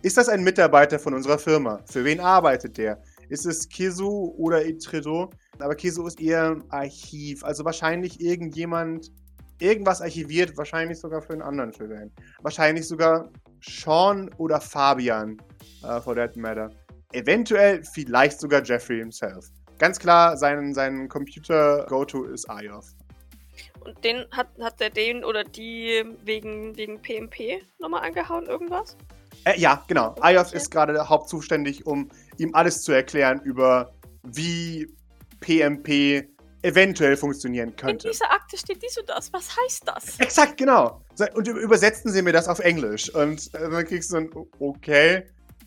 ist 0.02 0.18
das 0.18 0.30
ein 0.30 0.44
Mitarbeiter 0.44 0.98
von 0.98 1.14
unserer 1.14 1.38
Firma? 1.38 1.82
Für 1.86 2.06
wen 2.06 2.20
arbeitet 2.20 2.78
der? 2.78 3.02
Ist 3.28 3.46
es 3.46 3.68
Keso 3.68 4.34
oder 4.38 4.66
Itredo? 4.66 5.30
Aber 5.60 5.76
Keso 5.76 6.08
ist 6.08 6.22
eher 6.22 6.58
Archiv, 6.70 7.44
also 7.44 7.66
wahrscheinlich 7.66 8.22
irgendjemand, 8.22 9.12
irgendwas 9.60 10.02
archiviert, 10.02 10.58
wahrscheinlich 10.58 11.00
sogar 11.00 11.22
für 11.22 11.34
einen 11.34 11.42
anderen 11.42 11.74
Film. 11.74 12.12
Wahrscheinlich 12.42 12.88
sogar 12.88 13.30
Sean 13.62 14.30
oder 14.38 14.62
Fabian, 14.62 15.38
uh, 15.84 16.00
for 16.00 16.16
that 16.16 16.38
matter. 16.38 16.70
Eventuell 17.12 17.84
vielleicht 17.84 18.40
sogar 18.40 18.64
Jeffrey 18.64 19.00
himself. 19.00 19.50
Ganz 19.80 19.98
klar, 19.98 20.38
sein, 20.38 20.74
sein 20.74 21.08
Computer-Go-To 21.10 22.26
ist 22.26 22.50
Ayov. 22.50 22.86
Und 23.80 24.04
den 24.04 24.26
hat, 24.32 24.50
hat 24.62 24.80
der 24.80 24.90
den 24.90 25.24
oder 25.24 25.44
die 25.44 26.04
wegen, 26.24 26.76
wegen 26.76 27.02
PMP 27.02 27.64
nochmal 27.80 28.06
angehauen, 28.06 28.46
irgendwas? 28.46 28.98
Äh, 29.46 29.58
ja, 29.58 29.84
genau. 29.88 30.16
Ayov 30.20 30.48
okay. 30.48 30.58
ist 30.58 30.70
gerade 30.70 31.08
hauptzuständig, 31.08 31.86
um 31.88 32.10
ihm 32.38 32.54
alles 32.54 32.82
zu 32.82 32.92
erklären 32.92 33.42
über 33.42 33.94
wie 34.24 34.88
PMP 35.40 36.28
eventuell 36.62 37.16
funktionieren 37.16 37.74
könnte. 37.76 38.08
In 38.08 38.12
dieser 38.12 38.32
Akte 38.32 38.58
steht 38.58 38.84
dies 38.84 38.98
und 38.98 39.08
das. 39.08 39.32
Was 39.32 39.56
heißt 39.64 39.84
das? 39.88 40.20
Exakt, 40.20 40.58
genau. 40.58 41.02
Und 41.34 41.48
übersetzen 41.48 42.12
Sie 42.12 42.22
mir 42.22 42.34
das 42.34 42.50
auf 42.50 42.60
Englisch. 42.60 43.14
Und 43.16 43.54
äh, 43.54 43.70
dann 43.70 43.86
kriegst 43.86 44.12
du 44.12 44.18
ein 44.18 44.30
Okay, 44.60 45.26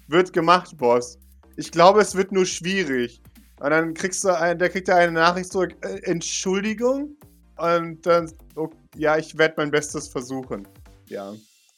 wird 0.08 0.32
gemacht, 0.34 0.76
Boss. 0.76 1.18
Ich 1.56 1.70
glaube, 1.70 2.00
es 2.00 2.14
wird 2.14 2.32
nur 2.32 2.44
schwierig. 2.44 3.22
Und 3.62 3.70
dann 3.70 3.94
kriegst 3.94 4.24
du, 4.24 4.36
ein, 4.36 4.58
der 4.58 4.70
kriegt 4.70 4.88
er 4.88 4.96
eine 4.96 5.12
Nachricht 5.12 5.52
zurück, 5.52 5.76
äh, 5.82 6.00
Entschuldigung. 6.10 7.16
Und 7.58 8.04
dann, 8.04 8.28
okay, 8.56 8.76
ja, 8.96 9.16
ich 9.16 9.38
werde 9.38 9.54
mein 9.58 9.70
Bestes 9.70 10.08
versuchen. 10.08 10.66
Ja. 11.06 11.32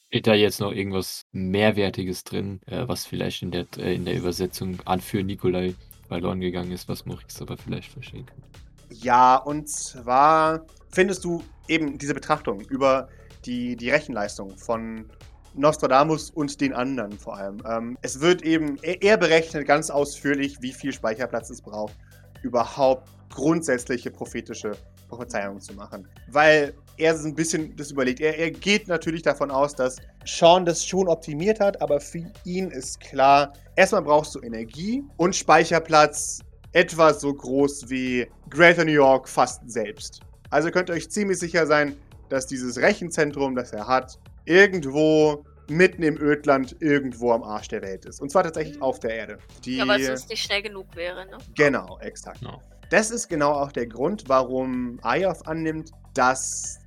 Steht 0.07 0.27
da 0.27 0.33
jetzt 0.33 0.61
noch 0.61 0.73
irgendwas 0.73 1.27
Mehrwertiges 1.33 2.25
drin, 2.25 2.61
äh, 2.67 2.89
was 2.89 3.05
vielleicht 3.05 3.43
in 3.43 3.51
der, 3.51 3.67
äh, 3.77 3.95
in 3.95 4.07
der 4.07 4.17
Übersetzung 4.17 4.79
an 4.87 5.03
für 5.03 5.23
Nikolai 5.23 5.75
verloren 6.09 6.41
gegangen 6.41 6.73
ist, 6.73 6.89
was 6.89 7.05
Maurice 7.05 7.43
aber 7.43 7.59
vielleicht 7.59 7.93
verstehen 7.93 8.25
kann. 8.25 8.43
Ja, 8.89 9.37
und 9.37 9.69
zwar 9.69 10.65
findest 10.91 11.23
du 11.23 11.45
eben 11.69 11.99
diese 11.99 12.15
Betrachtung 12.15 12.63
über 12.63 13.11
die, 13.45 13.77
die 13.77 13.91
Rechenleistung 13.91 14.57
von 14.57 15.11
Nostradamus 15.55 16.31
und 16.31 16.61
den 16.61 16.73
anderen 16.73 17.13
vor 17.19 17.37
allem. 17.37 17.63
Ähm, 17.69 17.99
es 18.03 18.21
wird 18.21 18.43
eben, 18.43 18.77
er 18.83 19.17
berechnet 19.17 19.67
ganz 19.67 19.91
ausführlich, 19.91 20.59
wie 20.61 20.73
viel 20.73 20.93
Speicherplatz 20.93 21.51
es 21.51 21.63
braucht, 21.63 21.95
überhaupt 22.43 23.09
grundsätzliche 23.31 24.11
prophetische 24.11 24.73
Prophezeiungen 25.09 25.61
zu 25.61 25.75
machen. 25.75 26.09
Weil 26.31 26.75
er 26.97 27.17
so 27.17 27.29
ein 27.29 27.35
bisschen 27.35 27.75
das 27.77 27.91
überlegt. 27.91 28.21
Er, 28.21 28.39
er 28.39 28.51
geht 28.51 28.89
natürlich 28.89 29.23
davon 29.23 29.51
aus, 29.51 29.75
dass 29.75 29.97
Sean 30.25 30.65
das 30.65 30.85
schon 30.85 31.09
optimiert 31.09 31.61
hat, 31.61 31.81
aber 31.83 32.01
für 32.01 32.25
ihn 32.45 32.71
ist 32.71 33.01
klar, 33.01 33.53
erstmal 33.77 34.03
brauchst 34.03 34.35
du 34.35 34.41
Energie 34.41 35.03
und 35.17 35.35
Speicherplatz 35.35 36.41
etwa 36.73 37.13
so 37.15 37.33
groß 37.33 37.89
wie 37.89 38.27
Greater 38.51 38.85
New 38.85 38.93
York 38.93 39.29
fast 39.29 39.69
selbst. 39.71 40.21
Also 40.51 40.71
könnt 40.71 40.89
ihr 40.89 40.95
euch 40.95 41.11
ziemlich 41.11 41.39
sicher 41.39 41.67
sein, 41.67 41.97
dass 42.29 42.47
dieses 42.47 42.79
Rechenzentrum, 42.79 43.55
das 43.55 43.73
er 43.73 43.87
hat, 43.87 44.19
irgendwo 44.45 45.45
mitten 45.69 46.03
im 46.03 46.21
Ödland 46.21 46.77
irgendwo 46.81 47.33
am 47.33 47.43
Arsch 47.43 47.69
der 47.69 47.83
Welt 47.83 48.05
ist. 48.05 48.21
Und 48.21 48.31
zwar 48.31 48.43
tatsächlich 48.43 48.81
auf 48.83 49.01
der 49.01 49.15
Erde. 49.15 49.39
Die, 49.65 49.77
ja, 49.77 49.89
weil 49.89 50.01
es 50.01 50.07
sonst 50.07 50.29
nicht 50.29 50.43
schnell 50.43 50.63
genug 50.63 50.95
wäre, 50.95 51.27
ne? 51.27 51.39
Genau, 51.57 51.99
exakt. 52.01 52.43
No. 52.43 52.61
Das 52.91 53.11
ist 53.11 53.29
genau 53.29 53.53
auch 53.53 53.73
der 53.73 53.87
Grund, 53.87 54.25
warum 54.29 54.99
Ayov 55.03 55.47
annimmt, 55.47 55.91
dass 56.13 56.79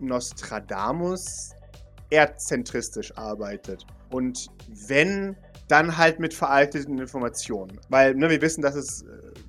Nostradamus 0.00 1.52
erdzentristisch 2.10 3.16
arbeitet. 3.16 3.86
Und 4.10 4.48
wenn, 4.68 5.36
dann 5.68 5.96
halt 5.96 6.20
mit 6.20 6.34
veralteten 6.34 6.98
Informationen. 6.98 7.80
Weil 7.88 8.14
ne, 8.14 8.30
wir 8.30 8.40
wissen, 8.40 8.62
dass 8.62 8.76
es 8.76 9.02
äh, 9.02 9.06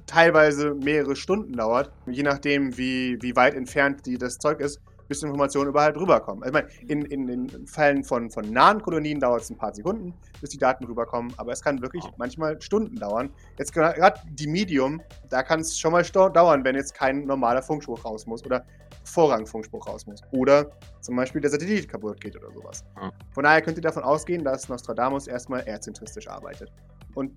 teilweise 0.08 0.74
mehrere 0.74 1.16
Stunden 1.16 1.54
dauert, 1.54 1.92
je 2.08 2.24
nachdem, 2.24 2.78
wie, 2.78 3.22
wie 3.22 3.36
weit 3.36 3.54
entfernt 3.54 4.06
die, 4.06 4.18
das 4.18 4.38
Zeug 4.40 4.60
ist, 4.60 4.80
bis 5.08 5.24
Informationen 5.24 5.70
überhaupt 5.70 5.98
rüberkommen. 5.98 6.44
Also, 6.44 6.58
ich 6.58 6.64
meine, 6.64 6.92
in, 6.92 7.06
in, 7.06 7.50
in 7.50 7.68
Fällen 7.68 8.04
von, 8.04 8.30
von 8.30 8.52
nahen 8.52 8.82
Kolonien 8.82 9.20
dauert 9.20 9.42
es 9.42 9.50
ein 9.50 9.58
paar 9.58 9.74
Sekunden, 9.74 10.14
bis 10.42 10.52
die 10.52 10.58
Daten 10.58 10.86
rüberkommen, 10.86 11.34
aber 11.38 11.52
es 11.52 11.62
kann 11.62 11.82
wirklich 11.82 12.04
manchmal 12.18 12.62
Stunden 12.62 12.96
dauern. 12.96 13.30
Jetzt 13.58 13.74
gerade 13.74 14.20
die 14.30 14.48
Medium, 14.48 15.02
da 15.30 15.44
kann 15.44 15.62
es 15.62 15.78
schon 15.78 15.92
mal 15.92 16.04
dauern, 16.04 16.64
wenn 16.64 16.76
jetzt 16.76 16.94
kein 16.94 17.26
normaler 17.26 17.62
Funkspruch 17.62 18.04
raus 18.06 18.26
muss 18.26 18.46
oder 18.46 18.66
Vorrangfunkspruch 19.04 19.88
raus 19.88 20.06
muss. 20.06 20.22
Oder 20.32 20.72
zum 21.02 21.16
Beispiel 21.16 21.42
der 21.42 21.52
Satellit 21.52 21.88
kaputt 21.88 22.20
geht 22.20 22.36
oder 22.36 22.52
sowas. 22.52 22.84
Von 23.32 23.44
daher 23.44 23.62
könnt 23.62 23.78
ihr 23.78 23.84
davon 23.84 24.04
ausgehen, 24.04 24.44
dass 24.44 24.68
Nostradamus 24.70 25.28
erstmal 25.28 25.66
erdzentristisch 25.66 26.28
arbeitet. 26.28 26.72
Und 27.16 27.32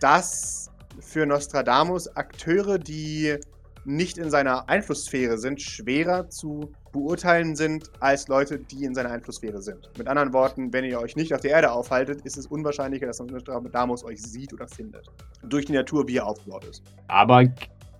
das 0.00 0.70
für 1.00 1.26
Nostradamus 1.26 2.08
Akteure, 2.16 2.78
die 2.78 3.38
nicht 3.84 4.18
in 4.18 4.30
seiner 4.30 4.68
Einflusssphäre 4.68 5.38
sind, 5.38 5.62
schwerer 5.62 6.28
zu 6.28 6.72
beurteilen 6.96 7.54
sind 7.56 7.90
als 8.00 8.26
Leute, 8.28 8.58
die 8.58 8.84
in 8.84 8.94
seiner 8.94 9.10
Einflusssphäre 9.10 9.60
sind. 9.60 9.90
Mit 9.98 10.08
anderen 10.08 10.32
Worten, 10.32 10.72
wenn 10.72 10.84
ihr 10.84 10.98
euch 10.98 11.14
nicht 11.14 11.34
auf 11.34 11.40
der 11.40 11.50
Erde 11.52 11.70
aufhaltet, 11.70 12.22
ist 12.22 12.36
es 12.36 12.46
unwahrscheinlicher, 12.46 13.06
dass 13.06 13.20
Nostradamus 13.20 14.04
euch 14.04 14.22
sieht 14.22 14.52
oder 14.52 14.66
findet. 14.66 15.06
Durch 15.42 15.66
die 15.66 15.72
Natur, 15.72 16.08
wie 16.08 16.16
er 16.16 16.26
aufgebaut 16.26 16.64
ist. 16.64 16.82
Aber 17.08 17.44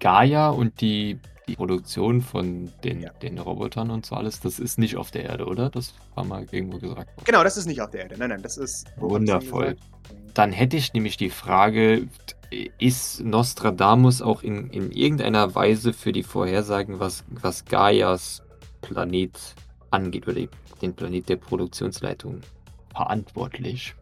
Gaia 0.00 0.48
und 0.48 0.80
die, 0.80 1.18
die 1.46 1.56
Produktion 1.56 2.20
von 2.20 2.72
den, 2.82 3.02
ja. 3.02 3.10
den 3.22 3.38
Robotern 3.38 3.90
und 3.90 4.06
so 4.06 4.16
alles, 4.16 4.40
das 4.40 4.58
ist 4.58 4.78
nicht 4.78 4.96
auf 4.96 5.10
der 5.10 5.24
Erde, 5.24 5.46
oder? 5.46 5.68
Das 5.68 5.94
war 6.14 6.24
mal 6.24 6.46
irgendwo 6.50 6.78
gesagt. 6.78 7.10
Genau, 7.24 7.44
das 7.44 7.56
ist 7.56 7.66
nicht 7.66 7.82
auf 7.82 7.90
der 7.90 8.02
Erde. 8.02 8.16
Nein, 8.18 8.30
nein, 8.30 8.42
das 8.42 8.56
ist. 8.56 8.86
Wundervoll. 8.96 9.76
Dann 10.34 10.52
hätte 10.52 10.76
ich 10.76 10.92
nämlich 10.92 11.16
die 11.16 11.30
Frage, 11.30 12.08
ist 12.78 13.20
Nostradamus 13.24 14.22
auch 14.22 14.42
in, 14.42 14.68
in 14.70 14.90
irgendeiner 14.90 15.54
Weise 15.54 15.92
für 15.92 16.12
die 16.12 16.22
Vorhersagen, 16.22 17.00
was, 17.00 17.24
was 17.28 17.64
Gaias 17.64 18.42
Planet 18.80 19.38
angeht, 19.90 20.26
oder 20.26 20.40
den 20.82 20.94
Planet 20.94 21.28
der 21.28 21.36
Produktionsleitung 21.36 22.40
verantwortlich? 22.92 23.94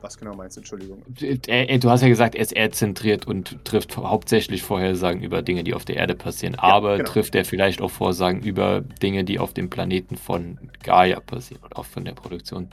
Was 0.00 0.16
genau 0.16 0.34
meinst 0.34 0.56
du, 0.56 0.60
Entschuldigung? 0.60 1.02
Du 1.08 1.90
hast 1.90 2.02
ja 2.02 2.08
gesagt, 2.08 2.36
er 2.36 2.42
ist 2.42 2.52
erdzentriert 2.52 3.26
und 3.26 3.64
trifft 3.64 3.96
hauptsächlich 3.96 4.62
Vorhersagen 4.62 5.22
über 5.22 5.42
Dinge, 5.42 5.64
die 5.64 5.74
auf 5.74 5.84
der 5.84 5.96
Erde 5.96 6.14
passieren. 6.14 6.54
Ja, 6.54 6.62
aber 6.62 6.98
genau. 6.98 7.10
trifft 7.10 7.34
er 7.34 7.44
vielleicht 7.44 7.80
auch 7.80 7.90
Vorsagen 7.90 8.40
über 8.42 8.80
Dinge, 8.80 9.24
die 9.24 9.40
auf 9.40 9.54
dem 9.54 9.68
Planeten 9.68 10.16
von 10.16 10.70
Gaia 10.84 11.18
passieren 11.18 11.64
oder 11.64 11.80
auch 11.80 11.84
von 11.84 12.04
der 12.04 12.12
Produktion? 12.12 12.68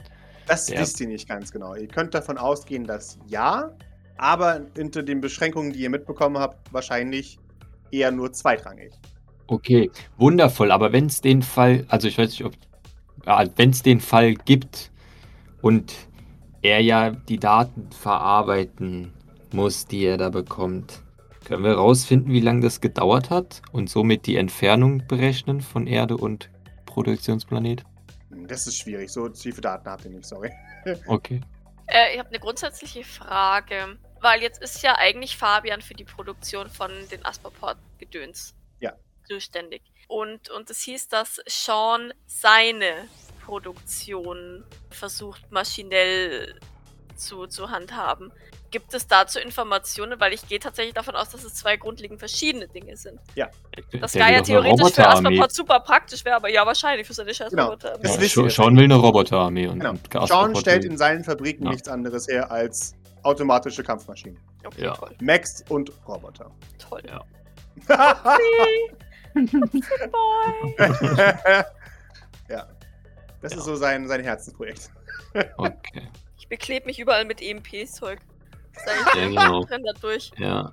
Das 0.46 0.70
wisst 0.70 1.00
ihr 1.00 1.08
nicht 1.08 1.28
ganz 1.28 1.50
genau. 1.50 1.74
Ihr 1.74 1.88
könnt 1.88 2.14
davon 2.14 2.38
ausgehen, 2.38 2.84
dass 2.84 3.18
ja, 3.26 3.72
aber 4.18 4.60
hinter 4.76 5.02
den 5.02 5.20
Beschränkungen, 5.20 5.72
die 5.72 5.80
ihr 5.80 5.90
mitbekommen 5.90 6.38
habt, 6.38 6.72
wahrscheinlich 6.72 7.40
eher 7.90 8.12
nur 8.12 8.32
zweitrangig. 8.32 8.92
Okay, 9.48 9.90
wundervoll. 10.16 10.72
Aber 10.72 10.92
wenn 10.92 11.06
es 11.06 11.20
den 11.20 11.42
Fall, 11.42 11.84
also 11.88 12.08
ich 12.08 12.18
weiß 12.18 12.30
nicht, 12.30 12.44
ob, 12.44 12.54
ja, 13.24 13.44
wenn 13.56 13.70
es 13.70 13.82
den 13.82 14.00
Fall 14.00 14.34
gibt 14.34 14.90
und 15.62 15.92
er 16.62 16.80
ja 16.80 17.10
die 17.10 17.38
Daten 17.38 17.90
verarbeiten 17.92 19.12
muss, 19.52 19.86
die 19.86 20.04
er 20.04 20.16
da 20.16 20.30
bekommt, 20.30 21.02
können 21.44 21.62
wir 21.62 21.70
herausfinden, 21.70 22.32
wie 22.32 22.40
lange 22.40 22.62
das 22.62 22.80
gedauert 22.80 23.30
hat 23.30 23.62
und 23.70 23.88
somit 23.88 24.26
die 24.26 24.36
Entfernung 24.36 25.06
berechnen 25.06 25.60
von 25.60 25.86
Erde 25.86 26.16
und 26.16 26.50
Produktionsplanet? 26.86 27.84
Das 28.48 28.66
ist 28.66 28.78
schwierig. 28.78 29.10
So 29.12 29.28
tiefe 29.28 29.60
Daten 29.60 29.88
habt 29.88 30.04
ihr 30.04 30.10
nicht, 30.10 30.26
sorry. 30.26 30.50
Okay. 31.06 31.40
Äh, 31.86 32.14
ich 32.14 32.18
habe 32.18 32.28
eine 32.28 32.38
grundsätzliche 32.40 33.04
Frage. 33.04 33.98
Weil 34.20 34.40
jetzt 34.40 34.62
ist 34.62 34.82
ja 34.82 34.96
eigentlich 34.96 35.36
Fabian 35.36 35.82
für 35.82 35.94
die 35.94 36.04
Produktion 36.04 36.68
von 36.68 36.90
den 37.10 37.24
Asperport-Gedöns 37.24 38.50
ja. 38.50 38.55
Zuständig. 39.26 39.82
Und, 40.08 40.50
und 40.50 40.70
es 40.70 40.80
hieß, 40.82 41.08
dass 41.08 41.40
Sean 41.46 42.12
seine 42.26 43.08
Produktion 43.44 44.64
versucht 44.90 45.50
maschinell 45.50 46.58
zu, 47.16 47.46
zu 47.46 47.70
handhaben. 47.70 48.32
Gibt 48.70 48.92
es 48.94 49.06
dazu 49.06 49.38
Informationen? 49.38 50.18
Weil 50.20 50.32
ich 50.32 50.46
gehe 50.48 50.58
tatsächlich 50.58 50.92
davon 50.94 51.14
aus, 51.14 51.30
dass 51.30 51.44
es 51.44 51.54
zwei 51.54 51.76
grundlegend 51.76 52.18
verschiedene 52.18 52.66
Dinge 52.68 52.96
sind. 52.96 53.18
Das 53.34 53.42
Gaia 53.42 53.94
will 53.94 54.02
doch 54.02 54.20
eine 54.20 54.42
theoretisch 54.42 54.76
für 54.76 54.82
Roboterarmee. 55.02 55.28
Aspaport 55.28 55.52
super 55.54 55.80
praktisch 55.80 56.24
wäre, 56.24 56.36
aber 56.36 56.48
ja, 56.50 56.66
wahrscheinlich 56.66 57.06
für 57.06 57.14
seine 57.14 57.32
scheiß 57.32 57.50
Genau. 57.50 57.66
Roboter. 57.66 57.96
Das 58.02 58.16
Ja, 58.16 58.20
wir. 58.44 58.50
Sean 58.50 58.76
will 58.76 58.84
eine 58.84 58.96
Roboterarmee 58.96 59.68
und, 59.68 59.78
Genau. 59.80 59.90
und 59.92 60.28
Sean 60.28 60.54
stellt 60.56 60.82
will- 60.82 60.90
in 60.90 60.98
seinen 60.98 61.24
Fabriken 61.24 61.64
Ja. 61.64 61.70
nichts 61.70 61.88
anderes 61.88 62.26
her 62.28 62.50
als 62.50 62.94
automatische 63.22 63.82
Kampfmaschinen. 63.82 64.38
Okay, 64.64 64.82
Ja. 64.84 64.94
toll. 64.94 65.14
Max 65.20 65.64
und 65.68 65.90
Roboter. 66.06 66.50
Toll. 66.78 67.02
Ja. 67.06 67.24
Boy. 69.36 70.74
ja. 72.48 72.66
Das 73.42 73.52
Ja. 73.52 73.58
ist 73.58 73.64
so 73.64 73.76
sein, 73.76 74.08
sein 74.08 74.22
Herzensprojekt. 74.22 74.90
Okay. 75.56 76.08
Ich 76.38 76.48
beklebe 76.48 76.86
mich 76.86 76.98
überall 76.98 77.24
mit 77.24 77.42
EMP-Zeug. 77.42 78.18
Ja, 78.86 79.12
genau. 79.14 79.60
Renn 79.60 79.84
da 79.84 79.92
durch. 80.00 80.30
Ja. 80.38 80.72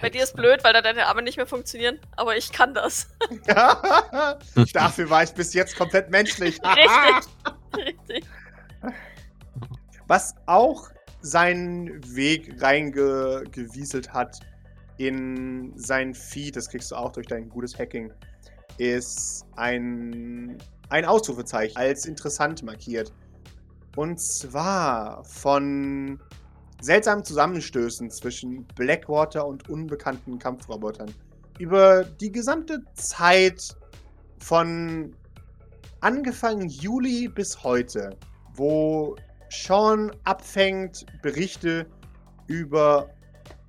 Bei 0.00 0.08
dir 0.08 0.22
ist 0.22 0.34
blöd, 0.34 0.64
weil 0.64 0.72
da 0.72 0.80
deine 0.80 1.06
Arme 1.06 1.22
nicht 1.22 1.36
mehr 1.36 1.46
funktionieren, 1.46 1.98
aber 2.16 2.36
ich 2.36 2.52
kann 2.52 2.72
das. 2.74 3.08
Dafür 4.72 5.10
war 5.10 5.22
ich 5.22 5.32
bis 5.32 5.52
jetzt 5.52 5.76
komplett 5.76 6.10
menschlich. 6.10 6.58
Richtig. 6.64 7.30
Richtig. 7.76 8.24
Was 10.06 10.34
auch 10.46 10.88
seinen 11.20 12.02
Weg 12.16 12.60
reingewieselt 12.62 14.12
hat 14.12 14.40
in 15.00 15.72
sein 15.76 16.12
Feed, 16.12 16.56
das 16.56 16.68
kriegst 16.68 16.90
du 16.90 16.96
auch 16.96 17.10
durch 17.12 17.26
dein 17.26 17.48
gutes 17.48 17.78
Hacking, 17.78 18.12
ist 18.76 19.46
ein, 19.56 20.58
ein 20.90 21.06
Ausrufezeichen 21.06 21.74
als 21.74 22.04
interessant 22.04 22.62
markiert. 22.62 23.10
Und 23.96 24.20
zwar 24.20 25.24
von 25.24 26.20
seltsamen 26.82 27.24
Zusammenstößen 27.24 28.10
zwischen 28.10 28.66
Blackwater 28.76 29.46
und 29.46 29.70
unbekannten 29.70 30.38
Kampfrobotern. 30.38 31.10
Über 31.58 32.04
die 32.04 32.30
gesamte 32.30 32.84
Zeit 32.92 33.74
von 34.38 35.16
angefangen 36.00 36.68
Juli 36.68 37.28
bis 37.28 37.64
heute, 37.64 38.18
wo 38.54 39.16
Sean 39.48 40.12
abfängt 40.24 41.06
Berichte 41.22 41.86
über 42.46 43.08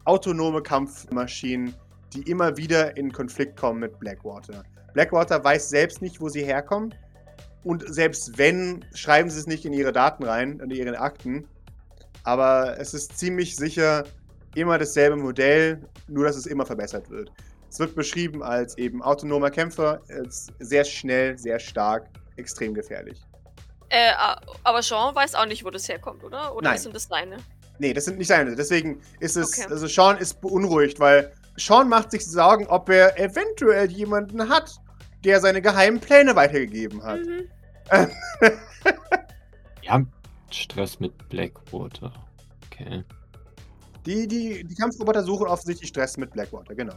autonome 0.06 0.62
Kampfmaschinen, 0.62 1.74
die 2.14 2.22
immer 2.30 2.58
wieder 2.58 2.98
in 2.98 3.12
Konflikt 3.12 3.58
kommen 3.58 3.80
mit 3.80 4.00
Blackwater. 4.00 4.64
Blackwater 4.94 5.44
weiß 5.44 5.70
selbst 5.70 6.02
nicht, 6.02 6.20
wo 6.20 6.30
sie 6.30 6.44
herkommen. 6.44 6.94
Und 7.64 7.84
selbst 7.94 8.38
wenn, 8.38 8.84
schreiben 8.94 9.30
sie 9.30 9.40
es 9.40 9.48
nicht 9.48 9.66
in 9.66 9.74
ihre 9.74 9.92
Daten 9.92 10.24
rein, 10.24 10.60
in 10.60 10.72
ihren 10.72 10.96
Akten. 10.96 11.48
Aber 12.24 12.80
es 12.80 12.94
ist 12.94 13.18
ziemlich 13.18 13.56
sicher 13.56 14.04
immer 14.56 14.78
dasselbe 14.78 15.16
Modell, 15.16 15.80
nur 16.08 16.26
dass 16.26 16.36
es 16.36 16.46
immer 16.46 16.66
verbessert 16.66 17.10
wird. 17.10 17.32
Es 17.70 17.80
wird 17.80 17.96
beschrieben 17.96 18.44
als 18.44 18.78
eben 18.78 19.02
autonomer 19.02 19.50
Kämpfer, 19.50 20.02
sehr 20.60 20.84
schnell, 20.84 21.38
sehr 21.38 21.58
stark, 21.60 22.10
extrem 22.36 22.74
gefährlich. 22.74 23.22
Äh, 23.90 24.12
aber 24.64 24.82
Jean 24.82 25.16
weiß 25.16 25.36
auch 25.36 25.46
nicht, 25.46 25.64
wo 25.64 25.70
das 25.70 25.88
herkommt, 25.88 26.24
oder? 26.24 26.56
Oder 26.56 26.72
Nein. 26.72 26.80
sind 26.80 26.96
das 26.96 27.08
seine? 27.08 27.38
Nee, 27.80 27.94
das 27.94 28.06
sind 28.06 28.18
nicht 28.18 28.28
seine. 28.28 28.56
Deswegen 28.56 29.00
ist 29.20 29.38
es, 29.38 29.60
Okay. 29.60 29.72
also 29.72 29.88
Sean 29.88 30.18
ist 30.18 30.40
beunruhigt, 30.42 31.00
weil 31.00 31.32
Sean 31.58 31.90
macht 31.90 32.12
sich 32.12 32.26
Sorgen, 32.26 32.68
ob 32.68 32.90
er 32.90 33.20
eventuell 33.20 33.90
jemanden 33.92 34.48
hat, 34.50 34.76
der 35.24 35.40
seine 35.40 35.62
geheimen 35.62 36.00
Pläne 36.00 36.36
weitergegeben 36.36 37.04
hat. 37.04 37.20
Mhm. 37.20 37.48
Wir 39.82 39.90
haben 39.92 40.12
Stress 40.52 41.00
mit 41.00 41.12
Blackwater. 41.30 42.14
Okay. 42.68 43.04
Die, 44.06 44.28
die, 44.28 44.64
die 44.64 44.76
Kampfroboter 44.76 45.24
suchen 45.24 45.48
offensichtlich 45.48 45.90
Stress 45.90 46.18
mit 46.18 46.32
Blackwater, 46.32 46.74
genau. 46.74 46.96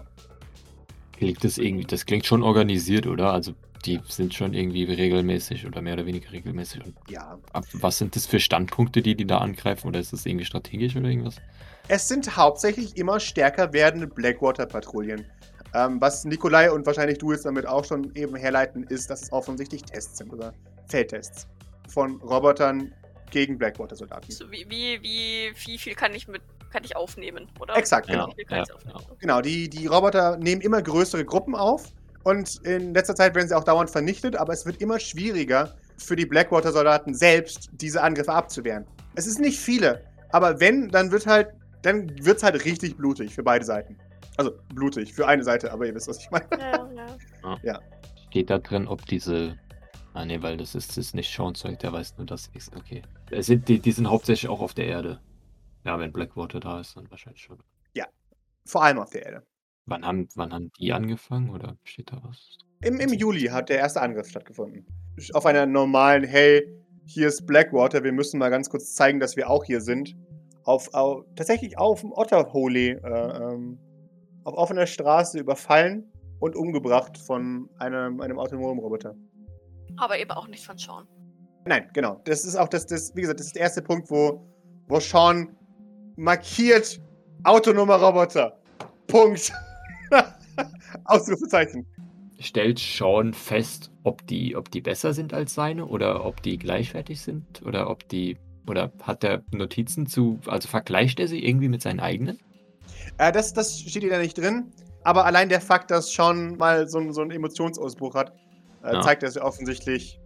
Klingt 1.12 1.44
das 1.44 1.58
irgendwie, 1.58 1.84
das 1.84 2.06
klingt 2.06 2.26
schon 2.26 2.42
organisiert, 2.42 3.06
oder? 3.06 3.32
Also 3.32 3.54
die 3.84 4.00
sind 4.08 4.34
schon 4.34 4.54
irgendwie 4.54 4.84
regelmäßig 4.84 5.66
oder 5.66 5.82
mehr 5.82 5.94
oder 5.94 6.06
weniger 6.06 6.32
regelmäßig. 6.32 6.84
Und 6.84 6.94
Ja. 7.08 7.38
ab, 7.52 7.64
was 7.72 7.98
sind 7.98 8.16
das 8.16 8.26
für 8.26 8.40
Standpunkte, 8.40 9.02
die 9.02 9.14
die 9.14 9.26
da 9.26 9.38
angreifen? 9.38 9.88
Oder 9.88 10.00
ist 10.00 10.12
das 10.12 10.24
irgendwie 10.26 10.44
strategisch 10.44 10.96
oder 10.96 11.08
irgendwas? 11.08 11.36
Es 11.88 12.08
sind 12.08 12.36
hauptsächlich 12.36 12.96
immer 12.96 13.20
stärker 13.20 13.72
werdende 13.72 14.06
Blackwater-Patrouillen. 14.06 15.26
Ähm, 15.74 16.00
was 16.00 16.24
Nikolai 16.24 16.70
und 16.70 16.86
wahrscheinlich 16.86 17.18
du 17.18 17.32
jetzt 17.32 17.44
damit 17.44 17.66
auch 17.66 17.84
schon 17.84 18.14
eben 18.14 18.36
herleiten, 18.36 18.84
ist, 18.84 19.10
dass 19.10 19.22
es 19.22 19.32
offensichtlich 19.32 19.82
Tests 19.82 20.18
sind 20.18 20.32
oder 20.32 20.54
Feldtests 20.86 21.46
von 21.88 22.16
Robotern 22.22 22.92
gegen 23.30 23.58
Blackwater-Soldaten. 23.58 24.30
So, 24.30 24.50
wie, 24.50 24.64
wie, 24.68 25.02
wie, 25.02 25.52
wie 25.66 25.78
viel 25.78 25.94
kann 25.94 26.14
ich 26.14 26.28
mit 26.28 26.42
kann 26.70 26.82
ich 26.84 26.96
aufnehmen, 26.96 27.46
oder? 27.60 27.76
Exakt, 27.76 28.08
Ja. 28.08 28.26
genau. 28.26 28.34
Ja, 28.50 28.62
ich 28.64 28.72
aufnehmen? 28.74 29.16
Genau, 29.20 29.40
die, 29.40 29.68
die 29.70 29.86
Roboter 29.86 30.36
nehmen 30.38 30.60
immer 30.60 30.82
größere 30.82 31.24
Gruppen 31.24 31.54
auf 31.54 31.92
und 32.24 32.56
in 32.64 32.94
letzter 32.94 33.14
Zeit 33.14 33.34
werden 33.34 33.48
sie 33.48 33.56
auch 33.56 33.64
dauernd 33.64 33.90
vernichtet, 33.90 34.36
aber 34.36 34.52
es 34.52 34.66
wird 34.66 34.80
immer 34.80 34.98
schwieriger 34.98 35.74
für 35.96 36.16
die 36.16 36.26
Blackwater-Soldaten 36.26 37.14
selbst, 37.14 37.70
diese 37.72 38.02
Angriffe 38.02 38.32
abzuwehren. 38.32 38.86
Es 39.14 39.26
ist 39.26 39.38
nicht 39.38 39.58
viele, 39.58 40.02
aber 40.30 40.58
wenn, 40.60 40.88
dann 40.88 41.10
wird 41.12 41.26
halt, 41.26 41.48
dann 41.82 42.10
wird's 42.24 42.42
halt 42.42 42.64
richtig 42.64 42.96
blutig 42.96 43.34
für 43.34 43.42
beide 43.42 43.64
Seiten. 43.64 43.96
Also 44.36 44.52
blutig 44.74 45.14
für 45.14 45.28
eine 45.28 45.44
Seite, 45.44 45.72
aber 45.72 45.86
ihr 45.86 45.94
wisst, 45.94 46.08
was 46.08 46.18
ich 46.18 46.30
meine. 46.30 46.48
Ja, 47.42 47.58
ja. 47.62 47.80
Steht 48.30 48.50
da 48.50 48.58
drin, 48.58 48.88
ob 48.88 49.06
diese. 49.06 49.56
Ah 50.12 50.24
nee, 50.24 50.42
weil 50.42 50.56
das 50.56 50.74
ist, 50.74 50.90
das 50.90 50.98
ist 50.98 51.14
nicht 51.14 51.32
Sean 51.32 51.54
Zeug, 51.54 51.78
der 51.78 51.92
weiß 51.92 52.16
nur, 52.18 52.26
dass 52.26 52.50
ich. 52.52 52.64
Okay. 52.74 53.02
Es 53.30 53.46
sind, 53.46 53.68
die, 53.68 53.78
die 53.78 53.92
sind 53.92 54.08
hauptsächlich 54.08 54.50
auch 54.50 54.60
auf 54.60 54.74
der 54.74 54.86
Erde. 54.86 55.20
Ja, 55.84 55.98
wenn 55.98 56.12
Blackwater 56.12 56.58
da 56.58 56.80
ist, 56.80 56.96
dann 56.96 57.08
wahrscheinlich 57.10 57.42
schon. 57.42 57.58
Vor 58.66 58.82
allem 58.82 58.98
auf 58.98 59.10
der 59.10 59.26
Erde. 59.26 59.46
Wann 59.86 60.04
haben, 60.06 60.28
wann 60.34 60.52
haben 60.52 60.70
die 60.78 60.92
angefangen 60.92 61.50
oder 61.50 61.76
steht 61.84 62.10
da 62.10 62.18
was? 62.22 62.56
Im, 62.82 63.00
Im 63.00 63.12
Juli 63.12 63.42
hat 63.42 63.68
der 63.68 63.78
erste 63.78 64.00
Angriff 64.00 64.28
stattgefunden. 64.28 64.86
Auf 65.34 65.44
einer 65.46 65.66
normalen, 65.66 66.24
hey, 66.24 66.66
hier 67.04 67.28
ist 67.28 67.46
Blackwater, 67.46 68.02
wir 68.02 68.12
müssen 68.12 68.38
mal 68.38 68.50
ganz 68.50 68.70
kurz 68.70 68.94
zeigen, 68.94 69.20
dass 69.20 69.36
wir 69.36 69.50
auch 69.50 69.64
hier 69.64 69.80
sind. 69.80 70.16
Auf, 70.64 70.92
au- 70.94 71.24
tatsächlich 71.36 71.76
auf 71.76 72.00
dem 72.00 72.12
Otterhole, 72.12 73.00
äh, 73.02 73.52
ähm, 73.52 73.78
auf 74.44 74.54
offener 74.54 74.86
Straße 74.86 75.38
überfallen 75.38 76.10
und 76.40 76.56
umgebracht 76.56 77.18
von 77.18 77.68
einem, 77.78 78.20
einem 78.22 78.38
autonomen 78.38 78.78
Roboter. 78.78 79.14
Aber 79.98 80.18
eben 80.18 80.30
auch 80.30 80.48
nicht 80.48 80.64
von 80.64 80.78
Sean. 80.78 81.06
Nein, 81.66 81.90
genau. 81.92 82.20
Das 82.24 82.44
ist 82.44 82.56
auch 82.56 82.68
das, 82.68 82.86
das 82.86 83.14
wie 83.14 83.20
gesagt, 83.20 83.40
das 83.40 83.48
ist 83.48 83.54
der 83.56 83.62
erste 83.62 83.82
Punkt, 83.82 84.10
wo, 84.10 84.46
wo 84.88 84.98
Sean 84.98 85.54
markiert 86.16 87.00
autonomer 87.44 87.96
Roboter. 87.96 88.58
Punkt. 89.06 89.52
Ausrufezeichen. 91.04 91.86
Stellt 92.38 92.78
Sean 92.78 93.32
fest, 93.34 93.90
ob 94.02 94.26
die, 94.26 94.56
ob 94.56 94.70
die 94.70 94.80
besser 94.80 95.12
sind 95.12 95.32
als 95.32 95.54
seine 95.54 95.86
oder 95.86 96.24
ob 96.24 96.42
die 96.42 96.58
gleichwertig 96.58 97.20
sind 97.20 97.62
oder 97.64 97.88
ob 97.90 98.08
die. 98.08 98.36
Oder 98.66 98.92
hat 99.02 99.22
er 99.24 99.42
Notizen 99.52 100.06
zu. 100.06 100.40
Also 100.46 100.68
vergleicht 100.68 101.20
er 101.20 101.28
sie 101.28 101.44
irgendwie 101.44 101.68
mit 101.68 101.82
seinen 101.82 102.00
eigenen? 102.00 102.38
Äh, 103.18 103.30
das, 103.30 103.52
das 103.52 103.78
steht 103.78 104.02
hier 104.02 104.10
da 104.10 104.18
nicht 104.18 104.36
drin. 104.38 104.72
Aber 105.02 105.26
allein 105.26 105.48
der 105.50 105.60
Fakt, 105.60 105.90
dass 105.90 106.10
Sean 106.12 106.56
mal 106.56 106.88
so, 106.88 106.98
einen- 106.98 107.12
so 107.12 107.20
einen 107.20 107.30
Emotionsausbruch 107.30 108.14
hat, 108.14 108.32
äh, 108.82 108.94
Ja. 108.94 109.00
zeigt, 109.02 109.22
dass 109.22 109.36
er 109.36 109.44
offensichtlich 109.44 110.18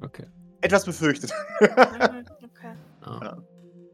Okay. 0.00 0.26
etwas 0.60 0.84
befürchtet. 0.84 1.32
Okay. 1.60 2.74
Ah. 3.02 3.20
Ja. 3.22 3.38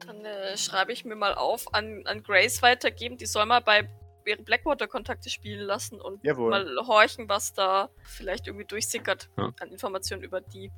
Dann 0.07 0.25
äh, 0.25 0.57
schreibe 0.57 0.93
ich 0.93 1.05
mir 1.05 1.17
mal 1.17 1.35
auf, 1.35 1.73
an, 1.75 2.03
an 2.05 2.23
Grace 2.23 2.63
weitergeben. 2.63 3.17
Die 3.17 3.27
soll 3.27 3.47
mal 3.47 3.61
bei 3.61 3.89
ihre 4.31 4.43
Blackwater-Kontakte 4.43 5.31
spielen 5.31 5.61
lassen 5.67 6.01
und 6.01 6.25
Jawohl. 6.25 6.51
mal 6.51 6.67
horchen, 6.87 7.29
was 7.29 7.53
da 7.53 7.91
vielleicht 8.05 8.47
irgendwie 8.47 8.67
durchsickert 8.67 9.29
Ja. 9.37 9.53
an 9.61 9.71
Informationen 9.71 10.23
über 10.23 10.41
die. 10.41 10.71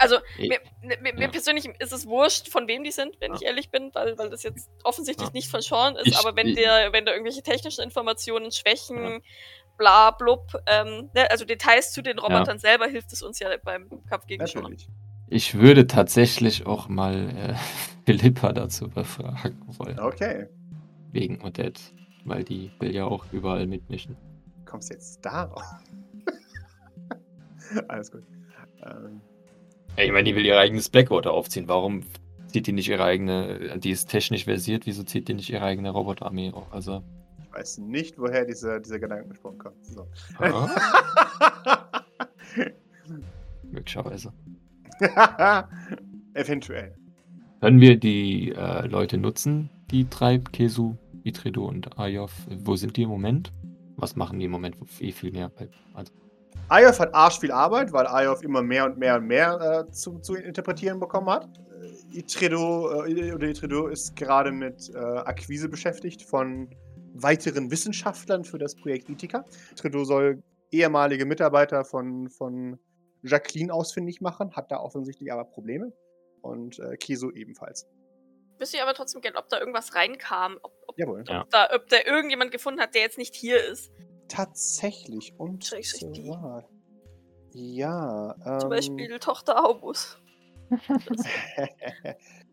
Also, 0.00 0.16
Ich- 0.38 0.48
mir, 0.48 0.60
mir, 0.82 1.12
mir 1.14 1.22
ja. 1.22 1.28
persönlich 1.28 1.66
ist 1.80 1.92
es 1.92 2.06
wurscht, 2.06 2.48
von 2.48 2.68
wem 2.68 2.84
die 2.84 2.92
sind, 2.92 3.16
wenn 3.20 3.32
Ja. 3.32 3.36
ich 3.40 3.44
ehrlich 3.44 3.70
bin, 3.70 3.90
weil, 3.94 4.16
weil 4.16 4.30
das 4.30 4.44
jetzt 4.44 4.70
offensichtlich 4.84 5.28
Ja. 5.28 5.32
nicht 5.32 5.50
von 5.50 5.60
Sean 5.60 5.96
ist, 5.96 6.06
Ich- 6.06 6.16
aber 6.18 6.36
wenn 6.36 6.54
der, 6.54 6.92
wenn 6.92 7.04
da 7.04 7.12
irgendwelche 7.12 7.42
technischen 7.42 7.82
Informationen, 7.82 8.52
Schwächen, 8.52 9.02
Ja. 9.02 9.18
bla 9.76 10.10
blub, 10.12 10.52
ähm, 10.66 11.10
ne, 11.14 11.28
also 11.30 11.44
Details 11.44 11.92
zu 11.92 12.02
den 12.02 12.18
Robotern 12.20 12.58
selber 12.60 12.86
hilft 12.86 13.12
es 13.12 13.22
uns 13.22 13.38
ja 13.40 13.48
beim 13.64 13.88
Kampf 14.08 14.26
gegen 14.26 14.46
Sean. 14.46 14.76
Ich 15.30 15.54
würde 15.58 15.86
tatsächlich 15.88 16.64
auch 16.66 16.88
mal 16.88 17.28
äh, 17.36 17.54
Philippa 18.06 18.52
dazu 18.52 18.88
befragen 18.88 19.60
wollen. 19.78 19.98
Okay. 20.00 20.46
Wegen 21.12 21.42
Odette. 21.44 21.80
Weil 22.28 22.44
die 22.44 22.70
will 22.80 22.94
ja 22.94 23.04
auch 23.04 23.24
überall 23.32 23.66
mitmischen. 23.66 24.16
Kommst 24.64 24.90
jetzt 24.90 25.24
darauf? 25.24 25.62
Alles 27.88 28.10
gut. 28.10 28.22
Ähm, 28.84 29.20
Ja, 29.96 30.04
ich 30.04 30.12
meine, 30.12 30.24
die 30.24 30.36
will 30.36 30.44
ihr 30.44 30.58
eigenes 30.58 30.88
Blackwater 30.88 31.32
aufziehen. 31.32 31.68
Warum 31.68 32.04
zieht 32.48 32.66
die 32.66 32.72
nicht 32.72 32.88
ihre 32.88 33.04
eigene. 33.04 33.78
Die 33.78 33.90
ist 33.90 34.08
technisch 34.08 34.44
versiert, 34.44 34.86
wieso 34.86 35.02
zieht 35.04 35.28
die 35.28 35.34
nicht 35.34 35.50
ihre 35.50 35.62
eigene 35.62 35.90
Roboterarmee 35.90 36.52
auf? 36.52 36.72
Also. 36.72 37.02
ich 37.42 37.52
weiß 37.52 37.78
nicht, 37.78 38.18
woher 38.18 38.44
dieser, 38.44 38.80
dieser 38.80 38.98
Gedankensprung 38.98 39.58
kommt. 39.58 39.84
So. 39.84 40.06
ah, 40.38 40.68
möglicherweise. 43.62 44.32
Eventuell. 46.34 46.94
Können 47.60 47.80
wir 47.80 47.96
die 47.96 48.52
äh, 48.52 48.86
Leute 48.86 49.18
nutzen, 49.18 49.70
die 49.90 50.08
drei, 50.08 50.38
Kesu, 50.38 50.96
Itredo 51.28 51.66
und 51.66 51.98
Ayov, 51.98 52.32
wo 52.48 52.76
sind 52.76 52.96
die 52.96 53.02
im 53.02 53.10
Moment? 53.10 53.52
Was 53.96 54.16
machen 54.16 54.38
die 54.38 54.46
im 54.46 54.50
Moment 54.50 54.76
eh 55.00 55.12
viel 55.12 55.32
mehr? 55.32 55.50
Also 55.94 56.12
Ayov 56.68 56.98
hat 57.00 57.14
arsch 57.14 57.40
viel 57.40 57.50
Arbeit, 57.50 57.92
weil 57.92 58.06
Ayov 58.06 58.42
immer 58.42 58.62
mehr 58.62 58.84
und 58.84 58.98
mehr 58.98 59.16
und 59.16 59.26
mehr 59.26 59.86
äh, 59.88 59.90
zu, 59.90 60.18
zu 60.18 60.34
interpretieren 60.34 61.00
bekommen 61.00 61.30
hat. 61.30 61.48
Äh, 62.12 62.18
Itredo, 62.18 63.04
äh, 63.04 63.32
oder 63.32 63.48
Itredo 63.48 63.88
ist 63.88 64.14
gerade 64.16 64.52
mit 64.52 64.90
äh, 64.94 64.98
Akquise 64.98 65.68
beschäftigt 65.68 66.22
von 66.22 66.68
weiteren 67.14 67.70
Wissenschaftlern 67.70 68.44
für 68.44 68.58
das 68.58 68.74
Projekt 68.74 69.08
Ithaca. 69.08 69.44
Itredo 69.72 70.04
soll 70.04 70.42
ehemalige 70.70 71.24
Mitarbeiter 71.24 71.84
von, 71.84 72.28
von 72.28 72.78
Jacqueline 73.22 73.72
ausfindig 73.72 74.20
machen, 74.20 74.54
hat 74.54 74.70
da 74.70 74.78
offensichtlich 74.78 75.32
aber 75.32 75.44
Probleme. 75.44 75.92
Und 76.42 76.78
äh, 76.78 76.96
Kiso 76.96 77.30
ebenfalls. 77.32 77.86
Wüsste 78.58 78.76
ich 78.78 78.82
aber 78.82 78.94
trotzdem 78.94 79.20
gerne, 79.20 79.38
ob 79.38 79.48
da 79.48 79.58
irgendwas 79.58 79.94
reinkam. 79.94 80.58
Ob, 80.62 80.72
ob, 80.86 80.98
Jawohl. 80.98 81.20
ob, 81.28 81.50
da, 81.50 81.68
ob 81.74 81.88
da 81.88 81.96
irgendjemand 82.04 82.50
gefunden 82.50 82.80
hat, 82.80 82.94
der 82.94 83.02
jetzt 83.02 83.18
nicht 83.18 83.34
hier 83.34 83.62
ist. 83.64 83.90
Tatsächlich. 84.28 85.32
Und 85.38 85.64
Schrägstrich 85.64 86.10
die. 86.12 86.24
zwar- 86.28 86.68
Ja. 87.52 88.34
Ähm, 88.44 88.60
Zum 88.60 88.70
Beispiel 88.70 89.18
Tochter 89.18 89.64
Aubus. 89.64 90.18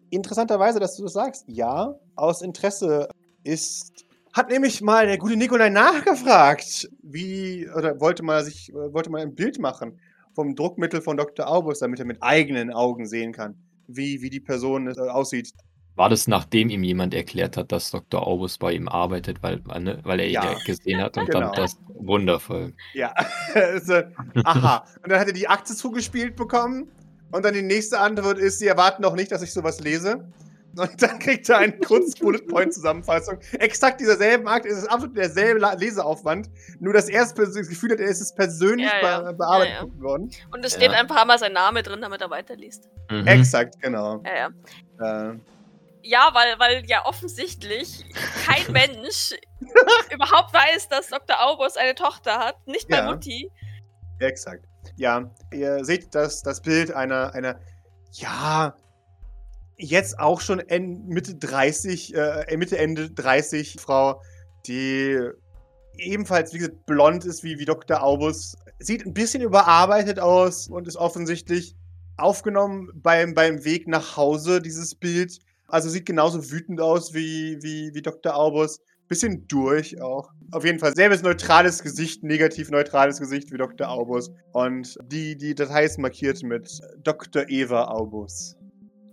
Interessanterweise, 0.09 0.79
dass 0.79 0.95
du 0.95 1.03
das 1.03 1.13
sagst. 1.13 1.45
Ja, 1.47 1.95
aus 2.15 2.41
Interesse 2.41 3.09
ist. 3.43 4.05
Hat 4.33 4.49
nämlich 4.49 4.81
mal 4.81 5.05
der 5.07 5.17
gute 5.17 5.37
Nikolai 5.37 5.69
nachgefragt, 5.69 6.89
wie, 7.01 7.69
oder 7.73 7.99
wollte 8.01 8.21
mal 8.21 8.43
sich, 8.43 8.69
äh, 8.69 8.93
wollte 8.93 9.09
mal 9.09 9.21
ein 9.21 9.33
Bild 9.33 9.59
machen 9.59 9.99
vom 10.33 10.55
Druckmittel 10.55 11.01
von 11.01 11.15
Dr. 11.15 11.47
Aubus, 11.47 11.79
damit 11.79 11.99
er 11.99 12.05
mit 12.05 12.21
eigenen 12.21 12.73
Augen 12.73 13.05
sehen 13.07 13.31
kann, 13.31 13.57
wie, 13.87 14.21
wie 14.21 14.29
die 14.29 14.41
Person 14.41 14.87
äh, 14.89 14.99
aussieht. 14.99 15.51
War 15.95 16.09
das, 16.09 16.27
nachdem 16.27 16.69
ihm 16.69 16.83
jemand 16.83 17.13
erklärt 17.13 17.55
hat, 17.55 17.71
dass 17.71 17.91
Dr. 17.91 18.27
Aubus 18.27 18.57
bei 18.57 18.73
ihm 18.73 18.87
arbeitet, 18.89 19.41
weil, 19.41 19.61
ne, 19.79 19.99
weil 20.03 20.19
er 20.19 20.25
ihn 20.27 20.33
Ja. 20.33 20.51
ja 20.51 20.57
gesehen 20.65 21.01
hat 21.01 21.17
und 21.17 21.27
Genau. 21.27 21.51
dann 21.51 21.53
das 21.53 21.77
wundervoll. 21.87 22.73
Ja. 22.93 23.13
also, 23.53 24.01
aha. 24.43 24.85
Und 25.03 25.11
dann 25.11 25.19
hat 25.19 25.27
er 25.27 25.33
die 25.33 25.47
Akte 25.47 25.73
zugespielt 25.75 26.35
bekommen. 26.35 26.89
Und 27.31 27.43
dann 27.45 27.53
die 27.53 27.61
nächste 27.61 27.99
Antwort 27.99 28.37
ist, 28.37 28.59
sie 28.59 28.67
erwarten 28.67 29.01
noch 29.01 29.15
nicht, 29.15 29.31
dass 29.31 29.41
ich 29.41 29.51
sowas 29.53 29.79
lese. 29.81 30.25
Und 30.77 31.01
dann 31.01 31.19
kriegt 31.19 31.47
er 31.49 31.59
eine 31.59 31.71
kurze 31.79 32.17
Bullet 32.19 32.45
Point 32.47 32.73
Zusammenfassung. 32.73 33.37
Exakt 33.59 34.01
dieser 34.01 34.17
selben 34.17 34.45
Akte, 34.49 34.67
es 34.67 34.79
ist 34.79 34.87
absolut 34.87 35.15
derselbe 35.15 35.59
Leseaufwand. 35.77 36.49
Nur 36.81 36.91
dass 36.93 37.07
er 37.07 37.21
das 37.21 37.33
Gefühl 37.33 37.91
hat, 37.91 37.99
er 38.01 38.07
ist 38.07 38.19
es 38.19 38.33
persönlich 38.35 38.89
Ja, 39.01 39.21
ja. 39.21 39.21
be 39.21 39.33
bearbeitet 39.37 39.73
Ja, 39.79 39.85
ja. 39.85 40.01
worden. 40.01 40.29
Und 40.53 40.65
es 40.65 40.73
Ja. 40.73 40.79
steht 40.81 40.91
ein 40.91 41.07
paar 41.07 41.25
Mal 41.25 41.39
sein 41.39 41.53
Name 41.53 41.81
drin, 41.83 42.01
damit 42.01 42.19
er 42.19 42.29
weiterliest. 42.29 42.89
Mhm. 43.09 43.25
Exakt, 43.25 43.81
genau. 43.81 44.21
Ja, 44.25 44.49
ja. 44.99 45.31
Äh, 45.31 45.35
Ja, 46.07 46.29
weil, 46.33 46.59
weil 46.59 46.85
ja 46.87 47.03
offensichtlich 47.05 48.05
kein 48.45 48.71
Mensch 48.71 49.33
überhaupt 50.13 50.53
weiß, 50.53 50.87
dass 50.87 51.09
Dr. 51.09 51.35
Aubus 51.43 51.77
eine 51.77 51.95
Tochter 51.95 52.37
hat. 52.37 52.67
Nicht 52.67 52.89
mal 52.89 52.97
Ja. 52.97 53.11
Mutti. 53.11 53.51
Exakt. 54.19 54.65
Ja, 54.97 55.31
ihr 55.51 55.83
seht 55.83 56.13
das, 56.13 56.43
das 56.43 56.61
Bild 56.61 56.91
einer, 56.91 57.33
einer, 57.33 57.59
ja, 58.11 58.75
jetzt 59.77 60.19
auch 60.19 60.41
schon 60.41 60.61
Mitte 61.07 61.35
30, 61.35 62.15
äh, 62.15 62.55
Mitte, 62.55 62.77
Ende 62.77 63.09
30 63.09 63.77
Frau, 63.79 64.21
die 64.67 65.19
ebenfalls, 65.97 66.53
wie 66.53 66.59
gesagt, 66.59 66.85
blond 66.85 67.25
ist 67.25 67.43
wie, 67.43 67.57
wie 67.57 67.65
Dr. 67.65 68.03
Aubus. 68.03 68.55
Sieht 68.77 69.05
ein 69.05 69.13
bisschen 69.13 69.41
überarbeitet 69.41 70.19
aus 70.19 70.67
und 70.67 70.87
ist 70.87 70.97
offensichtlich 70.97 71.75
aufgenommen 72.17 72.91
beim, 72.93 73.33
beim 73.33 73.65
Weg 73.65 73.87
nach 73.87 74.17
Hause, 74.17 74.61
dieses 74.61 74.93
Bild. 74.93 75.39
Also 75.67 75.89
sieht 75.89 76.05
genauso 76.05 76.51
wütend 76.51 76.79
aus 76.79 77.13
wie, 77.13 77.57
wie, 77.61 77.93
wie 77.93 78.01
Dr. 78.01 78.35
Aubus. 78.35 78.79
Bisschen 79.07 79.47
durch 79.47 80.01
auch. 80.01 80.31
Auf 80.51 80.65
jeden 80.65 80.79
Fall 80.79 80.95
selbes 80.95 81.21
neutrales 81.21 81.83
Gesicht, 81.83 82.23
negativ 82.23 82.71
neutrales 82.71 83.19
Gesicht 83.19 83.51
wie 83.51 83.57
Dr. 83.57 83.87
Aubus. 83.87 84.31
Und 84.51 84.97
die, 85.11 85.37
die 85.37 85.53
Datei 85.53 85.85
ist 85.85 85.99
markiert 85.99 86.41
mit 86.41 86.79
Dr. 87.03 87.45
Eva 87.47 87.85
Aubus. 87.85 88.55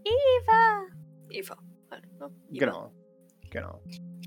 Eva. 0.05 0.83
Eva. 1.31 1.57
Halt, 1.91 2.05
ne? 2.19 2.31
Eva. 2.51 2.65
Genau. 2.65 2.93
Genau. 3.51 3.83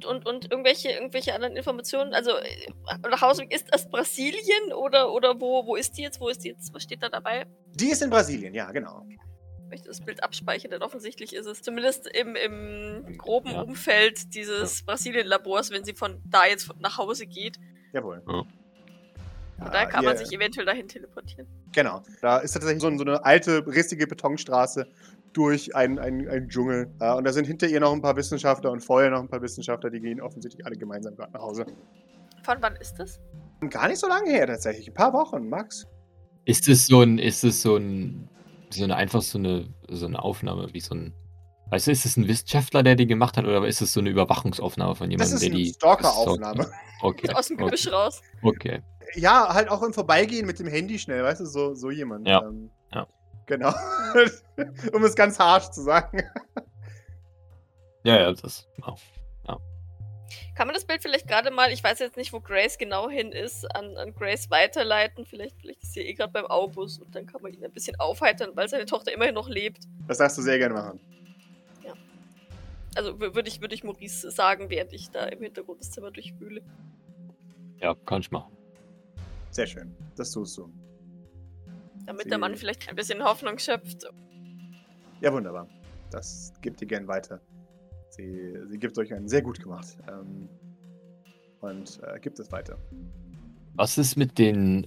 Und, 0.08 0.28
und 0.28 0.52
irgendwelche, 0.52 0.90
irgendwelche 0.90 1.34
anderen 1.34 1.56
Informationen? 1.56 2.14
Also, 2.14 2.32
äh, 2.32 2.72
nach 3.10 3.22
Hause, 3.22 3.44
ist 3.50 3.68
das 3.72 3.90
Brasilien 3.90 4.74
oder, 4.74 5.12
oder 5.12 5.40
wo, 5.42 5.66
wo 5.66 5.76
ist 5.76 5.98
die 5.98 6.04
jetzt? 6.04 6.20
Wo 6.20 6.30
ist 6.30 6.44
die 6.44 6.50
jetzt? 6.50 6.74
Was 6.74 6.84
steht 6.84 7.02
da 7.02 7.10
dabei? 7.10 7.48
Die 7.74 7.90
ist 7.90 8.04
in 8.04 8.12
Brasilien, 8.12 8.54
ja, 8.54 8.72
genau. 8.72 9.04
Ich 9.66 9.70
möchte 9.72 9.88
das 9.88 10.00
Bild 10.02 10.24
abspeichern, 10.24 10.72
denn 10.72 10.82
offensichtlich 10.84 11.36
ist 11.36 11.48
es 11.48 11.62
zumindest 11.64 12.08
im, 12.08 12.36
im 12.36 13.18
groben 13.18 13.50
Ja. 13.52 13.62
Umfeld 13.62 14.34
dieses 14.36 14.84
Brasilien-Labors, 14.86 15.72
wenn 15.72 15.84
sie 15.84 15.94
von 15.94 16.22
da 16.26 16.46
jetzt 16.46 16.70
nach 16.80 16.98
Hause 16.98 17.26
geht. 17.26 17.58
Jawohl. 17.92 18.22
Ja. 18.28 18.34
Und 18.34 19.74
da 19.74 19.86
kann 19.86 20.04
ihr- 20.04 20.10
man 20.10 20.18
sich 20.18 20.32
eventuell 20.34 20.66
dahin 20.66 20.88
teleportieren. 20.88 21.48
Genau. 21.74 22.04
Da 22.22 22.38
ist 22.38 22.52
tatsächlich 22.54 22.82
so, 22.82 22.96
so 22.96 23.04
eine 23.04 23.26
alte, 23.26 23.66
rissige 23.66 24.06
Betonstraße 24.06 24.88
durch 25.34 25.76
einen, 25.76 25.98
einen, 25.98 26.28
einen 26.30 26.48
Dschungel. 26.48 26.92
Äh, 27.00 27.14
und 27.14 27.24
da 27.26 27.34
sind 27.34 27.46
hinter 27.48 27.68
ihr 27.68 27.80
noch 27.80 27.92
ein 27.92 28.02
paar 28.02 28.16
Wissenschaftler 28.16 28.72
und 28.72 28.82
vorher 28.82 29.10
noch 29.10 29.20
ein 29.22 29.28
paar 29.30 29.42
Wissenschaftler, 29.42 29.90
die 29.90 30.00
gehen 30.00 30.22
offensichtlich 30.22 30.66
alle 30.66 30.76
gemeinsam 30.78 31.16
gerade 31.16 31.34
nach 31.34 31.42
Hause. 31.42 31.66
Von 32.44 32.58
wann 32.62 32.76
ist 32.76 32.96
das? 33.00 33.20
Gar 33.70 33.88
nicht 33.88 34.00
so 34.00 34.08
lange 34.08 34.30
her 34.30 34.46
tatsächlich. 34.46 34.88
Ein 34.90 34.94
paar 34.94 35.12
Wochen, 35.14 35.50
Max. 35.50 35.88
Ist 36.46 36.68
es 36.68 36.86
so 36.86 37.02
ein, 37.02 37.18
ist 37.18 37.44
es 37.44 37.62
so 37.64 37.78
ein, 37.78 38.30
so 38.76 38.84
eine, 38.84 38.96
einfach 38.96 39.22
so 39.22 39.38
eine, 39.38 39.68
so 39.90 40.06
eine 40.06 40.22
Aufnahme, 40.22 40.74
wie 40.74 40.80
so 40.80 40.96
ein, 40.96 41.14
weißt 41.70 41.88
du, 41.88 41.92
ist 41.92 42.06
es 42.06 42.18
ein 42.18 42.28
Wissenschaftler, 42.28 42.84
der 42.84 42.96
die 42.96 43.08
gemacht 43.08 43.38
hat, 43.38 43.46
oder 43.46 43.66
ist 43.66 43.82
es 43.82 43.94
so 43.94 44.00
eine 44.00 44.10
Überwachungsaufnahme 44.10 44.96
von 44.96 45.10
Das 45.10 45.12
jemandem, 45.12 45.36
ist 45.36 45.42
der 45.42 45.50
eine 45.50 45.58
die. 45.58 45.74
Stalker-Aufnahme. 45.74 46.58
gestalkt 46.58 46.74
hat? 46.74 47.04
Okay. 47.04 47.34
Aus 47.34 47.48
dem 47.48 47.58
Gebüsch 47.58 47.88
okay. 47.88 47.96
raus. 47.96 48.22
okay. 48.44 48.82
Ja, 49.16 49.54
halt 49.54 49.70
auch 49.70 49.84
im 49.84 49.94
Vorbeigehen 49.94 50.46
mit 50.46 50.60
dem 50.60 50.68
Handy 50.68 50.98
schnell, 51.00 51.24
weißt 51.24 51.42
du, 51.42 51.46
so, 51.46 51.74
so 51.76 51.92
jemand. 51.92 52.28
Ja. 52.28 52.44
Ähm, 52.44 52.70
Ja. 52.94 53.08
Genau. 53.46 53.74
um 54.94 55.04
es 55.04 55.16
ganz 55.16 55.38
harsch 55.40 55.70
zu 55.70 55.84
sagen. 55.84 56.24
Ja, 58.04 58.20
ja, 58.20 58.34
das. 58.34 58.68
Wow. 58.78 59.02
Kann 60.56 60.68
man 60.68 60.74
das 60.74 60.86
Bild 60.86 61.02
vielleicht 61.02 61.28
gerade 61.28 61.52
mal, 61.52 61.72
ich 61.72 61.84
weiß 61.84 62.00
jetzt 62.00 62.18
nicht, 62.18 62.34
wo 62.34 62.40
Grace 62.40 62.78
genau 62.78 63.10
hin 63.10 63.32
ist, 63.32 63.66
an, 63.76 63.96
an 63.98 64.14
Grace 64.14 64.50
weiterleiten? 64.50 65.26
Vielleicht, 65.26 65.56
vielleicht 65.60 65.84
ist 65.84 65.94
sie 65.94 66.02
eh 66.02 66.14
gerade 66.14 66.32
beim 66.34 66.46
Aubus 66.48 66.98
und 67.00 67.14
dann 67.16 67.26
kann 67.26 67.42
man 67.42 67.54
ihn 67.54 67.64
ein 67.64 67.72
bisschen 67.72 68.00
aufheitern, 68.00 68.52
weil 68.56 68.68
seine 68.68 68.86
Tochter 68.86 69.12
immerhin 69.14 69.36
noch 69.36 69.50
lebt. 69.50 69.84
Das 70.08 70.18
darfst 70.18 70.38
du 70.38 70.42
sehr 70.42 70.58
gerne 70.58 70.74
machen. 70.74 71.00
Also 72.98 73.20
w- 73.20 73.36
würde 73.36 73.50
ich, 73.50 73.60
würde 73.60 73.76
ich 73.76 73.84
Maurice 73.84 74.32
sagen, 74.32 74.70
während 74.70 74.94
ich 74.94 75.10
da 75.12 75.26
im 75.26 75.42
Hintergrund 75.44 75.82
das 75.82 75.92
Zimmer 75.92 76.12
durchwühle. 76.12 76.62
Ja, 77.82 77.94
kann 78.06 78.22
ich 78.22 78.32
machen. 78.32 78.56
Sehr 79.52 79.68
schön. 79.68 79.94
Das 80.16 80.32
tust 80.32 80.58
du. 80.58 80.72
Damit 82.06 82.24
Sie- 82.24 82.30
der 82.30 82.38
Mann 82.38 82.56
vielleicht 82.56 82.88
ein 82.88 82.96
bisschen 82.96 83.22
Hoffnung 83.22 83.58
schöpft. 83.60 84.06
Ja, 85.20 85.34
wunderbar. 85.34 85.68
Das 86.10 86.54
gibt 86.62 86.80
ihr 86.82 86.88
gern 86.88 87.06
weiter. 87.08 87.42
Sie, 88.16 88.54
sie 88.70 88.78
gibt 88.80 88.98
euch 88.98 89.14
einen 89.14 89.28
sehr 89.28 89.42
gut 89.42 89.62
gemacht. 89.62 89.98
Ähm, 90.08 90.48
und 91.60 92.00
äh, 92.04 92.20
gibt 92.20 92.40
es 92.40 92.52
weiter. 92.52 92.78
Was 93.76 93.98
ist 93.98 94.16
mit 94.16 94.38
den 94.38 94.86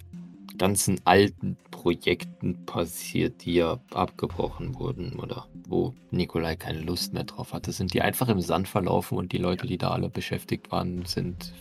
ganzen 0.57 1.01
alten 1.05 1.57
Projekten 1.71 2.65
passiert, 2.65 3.45
die 3.45 3.55
ja 3.55 3.79
abgebrochen 3.93 4.75
wurden 4.79 5.19
oder 5.19 5.47
wo 5.67 5.95
Nikolai 6.11 6.57
keine 6.57 6.81
Lust 6.81 7.13
mehr 7.13 7.25
drauf 7.25 7.53
hatte? 7.53 7.73
Sind 7.73 7.93
die 7.93 8.01
einfach 8.01 8.29
im 8.29 8.41
Sand 8.41 8.67
verlaufen 8.67 9.19
und 9.19 9.33
die 9.33 9.39
Leute, 9.39 9.67
die 9.67 9.77
da 9.77 9.91
alle 9.91 10.09
beschäftigt 10.09 10.71
waren, 10.71 11.05
sind 11.05 11.53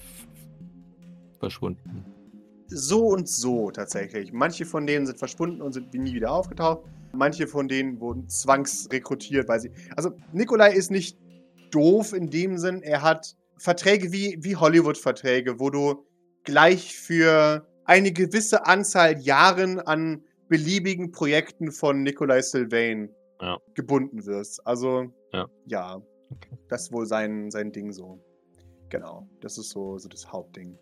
verschwunden? 1.39 2.05
So 2.67 3.07
und 3.07 3.27
so 3.27 3.71
tatsächlich. 3.71 4.31
Manche 4.31 4.65
von 4.65 4.87
denen 4.87 5.05
sind 5.05 5.19
verschwunden 5.19 5.61
und 5.61 5.73
sind 5.73 5.93
nie 5.93 6.13
wieder 6.13 6.31
aufgetaucht. 6.31 6.81
Manche 7.13 7.47
von 7.47 7.67
denen 7.67 7.99
wurden 7.99 8.27
zwangsrekrutiert, 8.29 9.47
weil 9.47 9.59
sie. 9.59 9.71
Also, 9.95 10.11
Nikolai 10.33 10.73
ist 10.73 10.91
nicht 10.91 11.17
doof 11.71 12.13
in 12.13 12.29
dem 12.29 12.57
Sinn. 12.57 12.81
Er 12.81 13.01
hat 13.01 13.35
Verträge 13.57 14.11
wie, 14.11 14.37
wie 14.41 14.55
Hollywood-Verträge, 14.55 15.59
wo 15.59 15.69
du 15.69 16.05
gleich 16.43 16.95
für 16.97 17.67
eine 17.85 18.11
gewisse 18.11 18.65
Anzahl 18.65 19.19
Jahren 19.19 19.79
an 19.79 20.23
beliebigen 20.49 21.11
Projekten 21.11 21.71
von 21.71 22.03
Nikolai 22.03 22.41
Sylvain 22.41 23.09
Ja. 23.41 23.57
gebunden 23.75 24.25
wirst. 24.25 24.65
Also, 24.65 25.11
Ja. 25.33 25.47
ja 25.65 26.01
Okay. 26.29 26.57
das 26.67 26.83
ist 26.83 26.91
wohl 26.91 27.05
sein, 27.05 27.51
sein 27.51 27.71
Ding 27.71 27.91
so. 27.91 28.19
Genau, 28.89 29.27
das 29.41 29.57
ist 29.57 29.69
so, 29.69 29.97
so 29.97 30.09
das 30.09 30.31
Hauptding. 30.31 30.77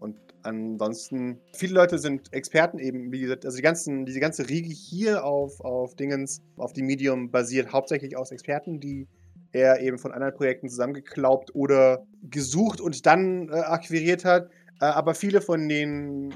Und 0.00 0.18
ansonsten, 0.42 1.40
viele 1.54 1.74
Leute 1.74 1.98
sind 1.98 2.32
Experten 2.32 2.78
eben, 2.78 3.12
wie 3.12 3.20
gesagt, 3.20 3.44
also 3.44 3.56
die 3.56 3.62
ganzen, 3.62 4.04
diese 4.04 4.18
ganze 4.20 4.48
Riege 4.48 4.70
hier 4.70 5.24
auf, 5.24 5.60
auf 5.60 5.94
Dingens, 5.94 6.42
auf 6.56 6.72
die 6.72 6.82
Medium 6.82 7.30
basiert 7.30 7.72
hauptsächlich 7.72 8.16
aus 8.16 8.32
Experten, 8.32 8.80
die 8.80 9.06
er 9.52 9.80
eben 9.80 9.98
von 9.98 10.12
anderen 10.12 10.34
Projekten 10.34 10.68
zusammengeklaubt 10.68 11.54
oder 11.54 12.06
gesucht 12.22 12.80
und 12.80 13.06
dann 13.06 13.48
äh, 13.48 13.52
akquiriert 13.52 14.24
hat. 14.24 14.50
Äh, 14.80 14.86
aber 14.86 15.14
viele 15.14 15.40
von 15.40 15.68
den, 15.68 16.34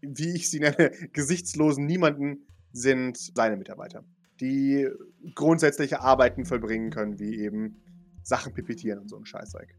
wie 0.00 0.34
ich 0.34 0.50
sie 0.50 0.60
nenne, 0.60 0.90
gesichtslosen 1.12 1.86
Niemanden 1.86 2.46
sind 2.72 3.16
seine 3.16 3.56
Mitarbeiter, 3.56 4.04
die 4.40 4.88
grundsätzliche 5.34 6.00
Arbeiten 6.00 6.44
vollbringen 6.44 6.90
können, 6.90 7.18
wie 7.18 7.40
eben 7.40 7.80
Sachen 8.22 8.52
pipettieren 8.52 8.98
und 8.98 9.08
so 9.08 9.16
ein 9.16 9.24
Scheißzeug. 9.24 9.74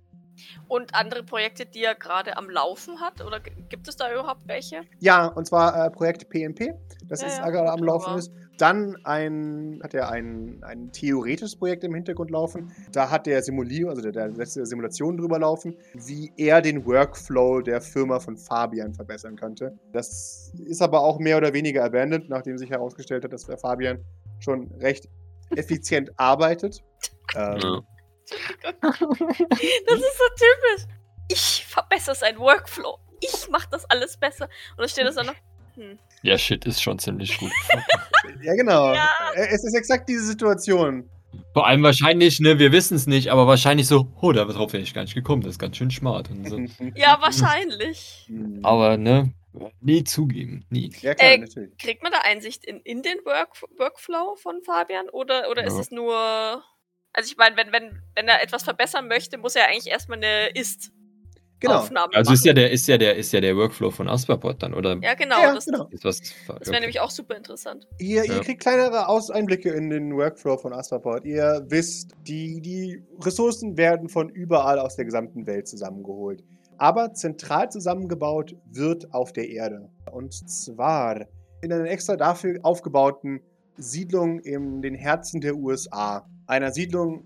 Und 0.68 0.96
andere 0.96 1.24
Projekte, 1.24 1.66
die 1.66 1.84
er 1.84 1.96
gerade 1.96 2.38
am 2.38 2.50
Laufen 2.50 3.00
hat? 3.00 3.24
Oder 3.26 3.40
gibt 3.40 3.88
es 3.88 3.96
da 3.96 4.12
überhaupt 4.12 4.48
welche? 4.48 4.82
Ja, 5.00 5.28
und 5.28 5.46
zwar 5.46 5.86
äh, 5.86 5.90
Projekt 5.90 6.30
PMP, 6.30 6.74
das 7.08 7.22
Ja, 7.22 7.28
ist 7.28 7.38
ja, 7.40 7.50
gerade 7.50 7.72
am 7.72 7.84
Laufen 7.84 8.18
ist. 8.18 8.32
Dann 8.58 8.98
ein, 9.06 9.80
hat 9.82 9.94
er 9.94 10.10
ein, 10.12 10.62
ein 10.64 10.92
theoretisches 10.92 11.56
Projekt 11.56 11.86
im 11.86 11.96
Hintergrund 11.96 12.30
laufen. 12.30 12.74
Da 12.92 13.10
hat 13.10 13.26
der 13.26 13.42
Simulier, 13.42 13.88
also 13.88 14.02
der, 14.02 14.12
der 14.12 14.30
der 14.30 14.46
Simulation 14.46 15.16
drüber 15.16 15.40
laufen, 15.40 15.78
wie 15.94 16.34
er 16.36 16.62
den 16.62 16.86
Workflow 16.86 17.62
der 17.62 17.80
Firma 17.80 18.20
von 18.20 18.38
Fabian 18.38 18.94
verbessern 18.94 19.38
könnte. 19.38 19.78
Das 19.94 20.52
ist 20.66 20.82
aber 20.82 21.02
auch 21.02 21.20
mehr 21.20 21.38
oder 21.38 21.54
weniger 21.54 21.86
abandoned, 21.86 22.28
nachdem 22.28 22.58
sich 22.58 22.70
herausgestellt 22.70 23.24
hat, 23.24 23.32
dass 23.32 23.46
der 23.46 23.58
Fabian 23.58 24.00
schon 24.40 24.70
recht 24.80 25.08
effizient 25.56 26.12
arbeitet. 26.18 26.84
Ähm, 27.36 27.60
Ja. 27.62 27.82
Das 28.82 30.00
ist 30.00 30.18
so 30.18 30.28
typisch. 30.36 30.86
Ich 31.32 31.66
verbessere 31.68 32.16
seinen 32.16 32.40
Workflow. 32.40 32.98
Ich 33.22 33.50
mache 33.50 33.68
das 33.72 33.86
alles 33.90 34.18
besser. 34.18 34.46
Und 34.72 34.80
dann 34.80 34.90
steht 34.90 35.06
das 35.06 35.16
dann 35.16 35.28
noch. 35.28 35.36
Hm. 35.76 35.98
ja, 36.24 36.38
shit 36.38 36.66
ist 36.66 36.82
schon 36.82 37.00
ziemlich 37.00 37.38
gut. 37.38 37.52
Ja, 38.44 38.54
genau. 38.54 38.94
Ja. 38.94 39.10
Äh, 39.34 39.48
Es 39.50 39.64
ist 39.64 39.74
exakt 39.76 40.08
diese 40.10 40.24
Situation. 40.26 41.10
Vor 41.54 41.66
allem 41.68 41.82
wahrscheinlich, 41.84 42.40
ne, 42.40 42.60
wir 42.60 42.72
wissen 42.72 42.96
es 42.96 43.08
nicht, 43.08 43.32
aber 43.32 43.48
wahrscheinlich 43.48 43.88
so, 43.88 44.08
oh, 44.22 44.32
darauf 44.32 44.72
wäre 44.74 44.84
ich 44.84 44.94
gar 44.94 45.02
nicht 45.04 45.16
gekommen, 45.16 45.42
das 45.42 45.52
ist 45.54 45.60
ganz 45.60 45.78
schön 45.78 45.90
smart. 45.90 46.30
Und 46.30 46.48
so. 46.48 46.58
Ja, 46.96 47.18
wahrscheinlich. 47.22 48.26
Hm. 48.28 48.60
Aber, 48.64 48.98
ne, 48.98 49.34
nie 49.82 50.04
zugeben, 50.04 50.66
nie. 50.70 50.92
Ja, 51.02 51.16
klar, 51.16 51.32
Äh, 51.32 51.38
natürlich. 51.40 51.78
Kriegt 51.78 52.04
man 52.04 52.12
da 52.12 52.20
Einsicht 52.24 52.66
in, 52.66 52.82
in 52.82 53.02
den 53.02 53.18
Work, 53.26 53.50
Workflow 53.78 54.36
von 54.36 54.62
Fabian? 54.64 55.10
Oder, 55.10 55.50
oder 55.50 55.64
ist 55.64 55.74
Ja. 55.76 55.80
es 55.82 55.92
nur. 55.92 56.64
Also 57.14 57.32
ich 57.32 57.38
meine, 57.38 57.56
wenn, 57.58 57.72
wenn, 57.72 58.02
wenn 58.16 58.28
er 58.28 58.42
etwas 58.44 58.64
verbessern 58.64 59.08
möchte, 59.08 59.38
muss 59.38 59.56
er 59.56 59.68
eigentlich 59.68 59.88
erstmal 59.88 60.18
eine 60.20 60.50
Genau. 61.62 61.80
Ist-Aufnahme 61.80 62.14
Also 62.16 62.30
machen. 62.30 62.36
ist 62.36 62.46
ja 62.46 62.54
der, 62.54 62.72
ist 62.72 62.88
ja 62.88 62.98
der, 62.98 63.16
ist 63.18 63.34
ja 63.34 63.42
der 63.42 63.56
Workflow 63.58 63.92
von 63.92 64.08
Asperpot 64.08 64.64
dann, 64.64 64.74
oder? 64.74 64.98
ja, 65.02 65.14
genau. 65.14 65.42
Ja, 65.42 65.54
das 65.54 65.66
genau. 65.66 65.88
Ist 65.92 66.06
das 66.06 66.22
wäre 66.48 66.80
nämlich 66.80 67.02
auch 67.02 67.10
super 67.12 67.36
interessant. 67.36 67.86
Ihr, 67.98 68.26
Ja. 68.26 68.36
ihr 68.36 68.40
kriegt 68.42 68.62
kleinere 68.62 69.10
Aus 69.10 69.30
Einblicke 69.30 69.70
in 69.72 69.90
den 69.90 70.16
Workflow 70.16 70.58
von 70.58 70.72
Astraport. 70.72 71.26
Ihr 71.26 71.66
wisst, 71.68 72.12
die, 72.28 72.62
die 72.62 73.04
Ressourcen 73.22 73.76
werden 73.76 74.08
von 74.08 74.30
überall 74.30 74.80
aus 74.80 74.96
der 74.96 75.04
gesamten 75.04 75.46
Welt 75.48 75.68
zusammengeholt. 75.68 76.44
Aber 76.78 77.14
zentral 77.14 77.70
zusammengebaut 77.70 78.56
wird 78.72 79.14
auf 79.14 79.34
der 79.34 79.50
Erde. 79.50 79.90
Und 80.14 80.32
zwar 80.50 81.26
in 81.62 81.74
einer 81.74 81.90
extra 81.90 82.16
dafür 82.16 82.58
aufgebauten 82.64 83.42
Siedlung 83.76 84.40
in 84.40 84.82
den 84.82 84.96
Herzen 84.96 85.42
der 85.42 85.56
USA. 85.58 86.26
Einer 86.50 86.72
Siedlung 86.72 87.24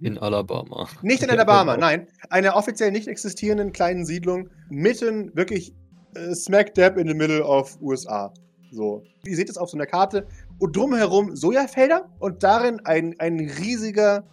in 0.00 0.18
Alabama. 0.18 0.88
nicht 1.02 1.22
in 1.22 1.30
Alabama, 1.30 1.76
genau. 1.76 1.86
nein. 1.86 2.08
Einer 2.30 2.56
offiziell 2.56 2.90
nicht 2.90 3.06
existierenden 3.06 3.72
kleinen 3.72 4.04
Siedlung 4.04 4.50
mitten 4.68 5.34
wirklich 5.36 5.72
äh, 6.16 6.34
smack 6.34 6.74
dab 6.74 6.98
in 6.98 7.06
the 7.06 7.14
middle 7.14 7.44
of 7.44 7.78
USA. 7.80 8.34
So. 8.72 9.04
Ihr 9.24 9.36
seht 9.36 9.48
es 9.48 9.56
auf 9.56 9.70
so 9.70 9.76
einer 9.76 9.86
Karte. 9.86 10.26
Und 10.58 10.76
drumherum 10.76 11.36
Sojafelder 11.36 12.10
und 12.18 12.42
darin 12.42 12.80
ein, 12.84 13.14
ein 13.20 13.38
riesiger, 13.38 14.24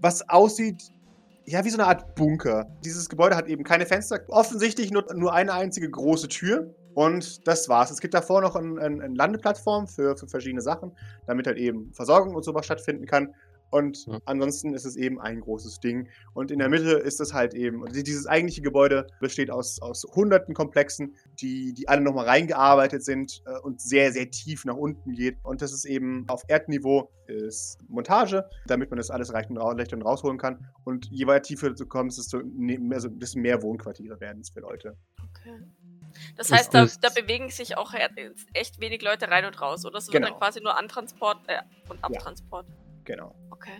was 0.00 0.26
aussieht, 0.28 0.82
ja, 1.44 1.62
wie 1.64 1.70
so 1.70 1.76
eine 1.76 1.86
Art 1.86 2.14
Bunker. 2.14 2.66
Dieses 2.82 3.10
Gebäude 3.10 3.36
hat 3.36 3.46
eben 3.46 3.62
keine 3.62 3.84
Fenster, 3.84 4.20
offensichtlich 4.28 4.90
nur, 4.90 5.04
nur 5.14 5.34
eine 5.34 5.52
einzige 5.52 5.90
große 5.90 6.28
Tür. 6.28 6.74
Und 6.94 7.46
das 7.46 7.68
war's. 7.68 7.90
Es 7.90 8.00
gibt 8.00 8.14
davor 8.14 8.40
noch 8.40 8.56
eine 8.56 8.80
ein, 8.80 9.02
ein 9.02 9.14
Landeplattform 9.14 9.86
für, 9.86 10.16
für 10.16 10.28
verschiedene 10.28 10.62
Sachen, 10.62 10.92
damit 11.26 11.46
halt 11.46 11.58
eben 11.58 11.92
Versorgung 11.92 12.34
und 12.34 12.42
sowas 12.42 12.64
stattfinden 12.64 13.04
kann. 13.04 13.34
Und 13.70 14.06
Ja. 14.06 14.18
ansonsten 14.24 14.74
ist 14.74 14.84
es 14.84 14.96
eben 14.96 15.20
ein 15.20 15.40
großes 15.40 15.80
Ding. 15.80 16.08
Und 16.34 16.50
in 16.50 16.58
der 16.60 16.68
Mitte 16.68 16.92
ist 16.92 17.20
es 17.20 17.32
halt 17.34 17.52
eben, 17.54 17.84
dieses 17.92 18.26
eigentliche 18.26 18.62
Gebäude 18.62 19.06
besteht 19.20 19.50
aus, 19.50 19.80
aus 19.82 20.04
hunderten 20.14 20.54
Komplexen, 20.54 21.14
die, 21.40 21.72
die 21.74 21.88
alle 21.88 22.00
nochmal 22.00 22.26
reingearbeitet 22.26 23.04
sind 23.04 23.42
äh, 23.46 23.58
und 23.60 23.80
sehr, 23.80 24.12
sehr 24.12 24.30
tief 24.30 24.64
nach 24.64 24.76
unten 24.76 25.12
geht. 25.12 25.36
Und 25.42 25.62
das 25.62 25.72
ist 25.72 25.84
eben 25.84 26.24
auf 26.28 26.42
Erdniveau 26.48 27.10
ist 27.26 27.78
Montage, 27.88 28.48
damit 28.68 28.90
man 28.90 28.98
das 28.98 29.10
alles 29.10 29.30
leicht 29.30 29.50
und, 29.50 29.56
leicht 29.56 29.92
und 29.92 30.02
rausholen 30.02 30.38
kann. 30.38 30.64
Und 30.84 31.06
je 31.10 31.26
weiter 31.26 31.42
tiefer 31.42 31.70
du 31.70 31.84
kommst, 31.86 32.18
desto, 32.18 32.40
ne- 32.44 32.78
also 32.94 33.08
desto 33.08 33.40
mehr 33.40 33.60
Wohnquartiere 33.62 34.20
werden 34.20 34.42
es 34.42 34.50
für 34.50 34.60
Leute. 34.60 34.96
Okay. 35.18 35.60
Das 36.36 36.50
heißt, 36.52 36.72
da, 36.72 36.86
da 37.02 37.08
bewegen 37.10 37.50
sich 37.50 37.76
auch 37.76 37.92
he- 37.92 38.30
echt 38.54 38.80
wenig 38.80 39.02
Leute 39.02 39.28
rein 39.28 39.44
und 39.44 39.60
raus, 39.60 39.84
oder? 39.84 39.98
Es 39.98 40.06
wird 40.06 40.14
Genau. 40.14 40.28
dann 40.28 40.38
quasi 40.38 40.60
nur 40.62 40.78
Antransport 40.78 41.38
äh, 41.48 41.58
und 41.90 42.02
Abtransport. 42.02 42.64
Genau. 43.06 43.34
Okay. 43.50 43.78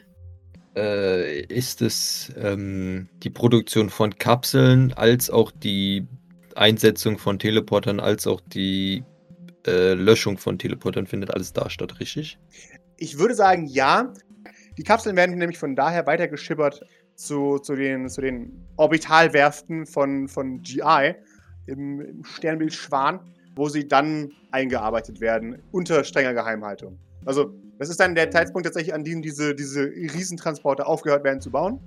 Äh, 0.75 1.43
ist 1.43 1.83
es 1.83 2.33
ähm, 2.37 3.09
die 3.23 3.31
Produktion 3.31 3.91
von 3.91 4.17
Kapseln 4.17 4.93
als 4.95 5.29
auch 5.31 5.51
die 5.51 6.07
Einsetzung 6.55 7.19
von 7.19 7.39
Teleportern 7.39 8.01
als 8.01 8.27
auch 8.27 8.41
die 8.41 9.05
äh, 9.67 9.93
Löschung 9.95 10.39
von 10.39 10.59
Teleportern 10.59 11.07
findet 11.07 11.35
alles 11.35 11.53
da 11.53 11.69
statt, 11.69 12.01
richtig? 12.01 12.39
Ich 12.97 13.19
würde 13.19 13.35
sagen, 13.35 13.67
ja. 13.67 14.13
Die 14.79 14.83
Kapseln 14.83 15.17
werden 15.17 15.37
nämlich 15.39 15.59
von 15.59 15.75
daher 15.75 16.07
weiter 16.07 16.29
geschippert 16.29 16.83
zu, 17.15 17.59
zu, 17.59 17.75
den, 17.75 18.09
zu 18.09 18.21
den 18.21 18.67
Orbitalwerften 18.77 19.87
von, 19.87 20.29
von 20.29 20.61
GI 20.63 21.15
im, 21.67 22.01
im 22.01 22.25
Sternbild 22.25 22.75
Schwan, 22.75 23.21
wo 23.55 23.69
sie 23.69 23.89
dann 23.89 24.31
eingearbeitet 24.51 25.21
werden 25.21 25.63
unter 25.73 26.05
strenger 26.05 26.35
Geheimhaltung. 26.35 26.99
Also, 27.25 27.55
das 27.79 27.89
ist 27.89 28.01
dann 28.01 28.15
der 28.15 28.31
Zeitpunkt 28.31 28.67
tatsächlich, 28.67 28.95
an 28.95 29.05
dem 29.05 29.23
diese, 29.23 29.55
diese 29.55 29.85
Riesentransporter 29.85 30.87
aufgehört 30.87 31.25
werden 31.25 31.41
zu 31.41 31.51
bauen. 31.51 31.81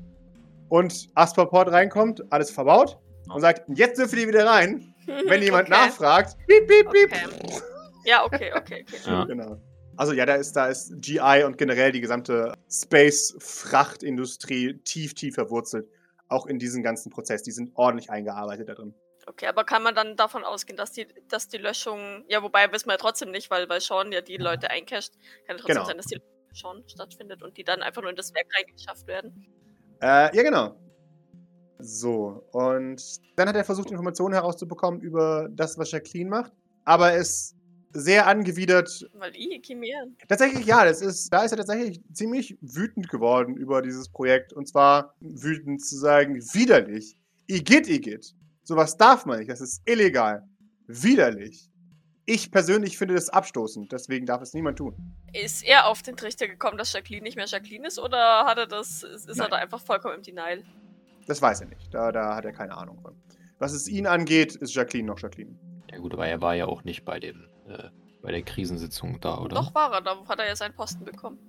Und 0.69 1.09
Asperport 1.15 1.71
reinkommt, 1.71 2.23
alles 2.31 2.51
verbaut 2.51 2.99
und 3.33 3.41
sagt, 3.41 3.63
jetzt 3.75 3.99
dürfen 3.99 4.17
die 4.17 4.27
wieder 4.27 4.45
rein. 4.45 4.93
Wenn 5.27 5.41
jemand 5.41 5.69
okay. 5.69 5.87
nachfragt, 5.87 6.37
piep, 6.47 6.67
piep, 6.67 6.91
piep. 6.91 7.11
Okay. 7.11 7.25
Ja, 8.05 8.23
okay, 8.23 8.51
okay, 8.55 8.85
okay. 8.87 8.95
Ja. 9.05 9.25
Genau. 9.25 9.59
Also 9.97 10.13
ja, 10.13 10.25
da 10.25 10.35
ist, 10.35 10.53
da 10.53 10.67
ist 10.67 10.93
GI 11.01 11.43
und 11.45 11.57
generell 11.57 11.91
die 11.91 12.01
gesamte 12.01 12.53
Space-Frachtindustrie 12.71 14.79
tief, 14.85 15.13
tief 15.13 15.35
verwurzelt. 15.35 15.89
Auch 16.29 16.45
in 16.45 16.59
diesen 16.59 16.83
ganzen 16.83 17.09
Prozess. 17.09 17.41
Die 17.41 17.51
sind 17.51 17.71
ordentlich 17.73 18.09
eingearbeitet 18.09 18.69
da 18.69 18.75
drin. 18.75 18.93
Okay, 19.29 19.45
aber 19.45 19.63
kann 19.63 19.83
man 19.83 19.93
dann 19.93 20.15
davon 20.15 20.43
ausgehen, 20.43 20.75
dass 20.75 20.91
die, 20.91 21.07
dass 21.27 21.47
die 21.47 21.59
Löschung, 21.59 22.25
ja, 22.27 22.41
wobei 22.41 22.71
wissen 22.71 22.87
wir 22.87 22.93
ja 22.93 22.97
trotzdem 22.97 23.29
nicht, 23.29 23.51
weil, 23.51 23.69
weil 23.69 23.79
Sean 23.79 24.11
ja 24.11 24.21
die 24.21 24.37
Leute 24.37 24.71
eincasht, 24.71 25.13
kann 25.45 25.55
ja 25.55 25.61
trotzdem 25.61 25.75
Genau. 25.75 25.85
sein, 25.85 25.97
dass 25.97 26.07
die 26.07 26.19
Sean 26.51 26.83
stattfindet 26.87 27.43
und 27.43 27.55
die 27.55 27.63
dann 27.63 27.83
einfach 27.83 28.01
nur 28.01 28.09
in 28.09 28.15
das 28.15 28.33
Werk 28.33 28.47
reingeschafft 28.57 29.05
werden. 29.05 29.45
Äh, 30.01 30.35
ja, 30.35 30.41
genau. 30.41 30.75
So, 31.77 32.43
und 32.53 33.03
dann 33.35 33.47
hat 33.47 33.55
er 33.55 33.63
versucht, 33.63 33.91
Informationen 33.91 34.33
herauszubekommen 34.33 34.99
über 34.99 35.47
das, 35.51 35.77
was 35.77 35.91
Jacqueline 35.91 36.31
macht. 36.31 36.51
Aber 36.85 37.13
ist 37.13 37.55
sehr 37.91 38.25
angewidert. 38.25 39.07
Weil 39.13 39.35
i, 39.35 39.61
Chimären. 39.63 40.17
Tatsächlich, 40.27 40.65
ja, 40.65 40.85
das 40.85 41.01
ist, 41.01 41.31
da 41.31 41.43
ist 41.43 41.51
er 41.51 41.57
tatsächlich 41.57 42.01
ziemlich 42.13 42.57
wütend 42.61 43.09
geworden 43.09 43.55
über 43.55 43.83
dieses 43.83 44.09
Projekt. 44.09 44.53
Und 44.53 44.67
zwar 44.67 45.13
wütend 45.19 45.85
zu 45.85 45.97
sagen, 45.97 46.35
widerlich. 46.35 47.15
Igitt, 47.45 47.87
Igitt. 47.87 48.33
Sowas 48.69 48.97
darf 48.97 49.25
man 49.25 49.39
nicht, 49.39 49.49
das 49.49 49.61
ist 49.61 49.81
illegal. 49.89 50.47
Widerlich. 50.85 51.71
Ich 52.27 52.51
persönlich 52.51 52.99
finde 52.99 53.15
das 53.15 53.27
abstoßend, 53.27 53.91
deswegen 53.91 54.27
darf 54.27 54.43
es 54.43 54.53
niemand 54.53 54.77
tun. 54.77 54.95
Ist 55.33 55.63
er 55.63 55.87
auf 55.87 56.03
den 56.03 56.15
Trichter 56.15 56.47
gekommen, 56.47 56.77
dass 56.77 56.93
Jacqueline 56.93 57.23
nicht 57.23 57.35
mehr 57.35 57.47
Jacqueline 57.47 57.87
ist 57.87 57.97
oder 57.97 58.45
hat 58.45 58.59
er 58.59 58.67
das, 58.67 59.01
ist, 59.01 59.27
ist 59.27 59.39
er 59.39 59.45
Nein. 59.45 59.49
da 59.49 59.55
einfach 59.57 59.81
vollkommen 59.81 60.17
im 60.17 60.21
Denial? 60.21 60.63
Das 61.25 61.41
weiß 61.41 61.61
er 61.61 61.67
nicht. 61.69 61.91
Da, 61.91 62.11
da 62.11 62.35
hat 62.35 62.45
er 62.45 62.51
keine 62.51 62.77
Ahnung 62.77 63.01
von. 63.01 63.15
Was 63.57 63.73
es 63.73 63.87
ihn 63.87 64.05
angeht, 64.05 64.55
ist 64.55 64.75
Jacqueline 64.75 65.07
noch 65.07 65.17
Jacqueline. 65.17 65.57
Ja 65.89 65.97
gut, 65.97 66.13
aber 66.13 66.27
er 66.27 66.39
war 66.39 66.53
ja 66.53 66.67
auch 66.67 66.83
nicht 66.83 67.05
bei 67.05 67.19
dem, 67.19 67.47
äh, 67.67 67.89
bei 68.21 68.31
der 68.31 68.43
Krisensitzung 68.43 69.19
da, 69.19 69.39
oder? 69.39 69.55
Doch 69.55 69.73
war 69.73 69.91
er, 69.93 70.01
da 70.01 70.27
hat 70.27 70.37
er 70.37 70.45
ja 70.45 70.55
seinen 70.55 70.75
Posten 70.75 71.03
bekommen. 71.05 71.39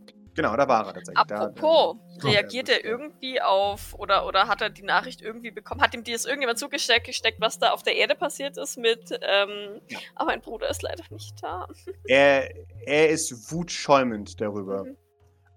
Genau, 0.43 0.57
da 0.57 0.67
war 0.69 0.87
er 0.87 0.95
tatsächlich. 0.95 1.25
Da- 1.27 1.37
Apropos, 1.47 1.97
da- 2.21 2.29
reagiert 2.29 2.69
er 2.69 2.85
irgendwie 2.85 3.41
auf, 3.43 3.95
oder, 3.99 4.27
oder 4.27 4.49
hat 4.49 4.61
er 4.63 4.71
die 4.71 4.83
Nachricht 4.83 5.21
irgendwie 5.21 5.51
bekommen? 5.51 5.81
Hat 5.83 5.95
ihm 5.95 6.03
das 6.05 6.25
irgendjemand 6.25 6.59
zugesteckt, 6.59 7.07
gesteckt, 7.07 7.41
was 7.41 7.59
da 7.59 7.71
auf 7.73 7.83
der 7.83 7.97
Erde 7.97 8.15
passiert 8.15 8.57
ist 8.57 8.79
mit, 8.79 9.11
ähm, 9.23 9.81
Ja. 9.89 9.99
aber 10.15 10.27
mein 10.27 10.41
Bruder 10.41 10.71
ist 10.71 10.83
leider 10.83 11.05
nicht 11.11 11.43
da. 11.43 11.67
Er, 12.09 12.51
er 12.87 13.09
ist 13.11 13.53
wutschäumend 13.53 14.41
darüber 14.41 14.85
Mhm. 14.85 14.97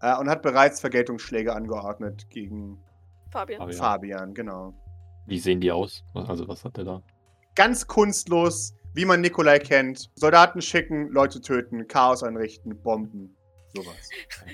äh, 0.02 0.18
und 0.18 0.30
hat 0.30 0.42
bereits 0.42 0.82
Vergeltungsschläge 0.82 1.54
angeordnet 1.54 2.30
gegen 2.30 2.84
Fabian. 3.32 3.70
Ja. 3.70 3.78
Fabian, 3.78 4.34
genau. 4.34 4.74
Wie 5.26 5.40
sehen 5.40 5.62
die 5.62 5.72
aus? 5.72 6.04
Also 6.14 6.48
was 6.48 6.66
hat 6.66 6.78
er 6.78 6.84
da? 6.84 7.04
Ganz 7.56 7.88
kunstlos, 7.88 8.76
wie 8.94 9.06
man 9.06 9.22
Nikolai 9.22 9.60
kennt. 9.60 10.10
Soldaten 10.16 10.62
schicken, 10.62 11.08
Leute 11.10 11.40
töten, 11.42 11.88
Chaos 11.88 12.22
anrichten, 12.24 12.82
Bomben. 12.82 13.36
Sowas. 13.76 14.10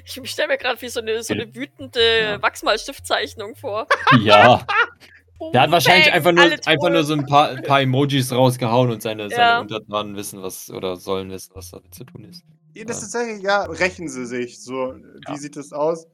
Ich 0.05 0.29
stelle 0.31 0.47
mir 0.49 0.57
gerade 0.57 0.81
wie 0.81 0.87
so 0.89 0.99
eine, 1.01 1.21
so 1.23 1.33
eine 1.33 1.53
wütende 1.53 1.99
Ja. 2.21 2.41
Wachsmalstiftzeichnung 2.41 3.55
vor. 3.55 3.87
Ja, 4.21 4.65
der 5.53 5.61
hat 5.61 5.71
wahrscheinlich 5.71 6.05
Bang, 6.05 6.13
einfach 6.15 6.31
nur, 6.31 6.43
einfach 6.65 6.89
nur 6.89 7.03
so 7.03 7.13
ein 7.13 7.25
paar, 7.25 7.55
paar 7.61 7.81
Emojis 7.81 8.31
rausgehauen 8.31 8.91
und 8.91 9.01
seine, 9.01 9.23
Ja. 9.23 9.29
seine 9.29 9.61
Untertanen 9.61 10.15
wissen, 10.15 10.41
was, 10.41 10.69
oder 10.71 10.95
sollen 10.95 11.29
wissen, 11.31 11.51
was 11.55 11.71
damit 11.71 11.93
zu 11.93 12.03
tun 12.05 12.23
ist. 12.25 12.43
Ja, 12.75 12.85
Das 12.85 13.01
ist 13.03 13.11
tatsächlich, 13.11 13.43
ja, 13.43 13.63
rächen 13.63 14.07
sie 14.07 14.25
sich. 14.25 14.61
So, 14.63 14.93
wie 14.95 15.31
Ja. 15.31 15.37
sieht 15.37 15.57
es 15.57 15.73
aus? 15.73 16.07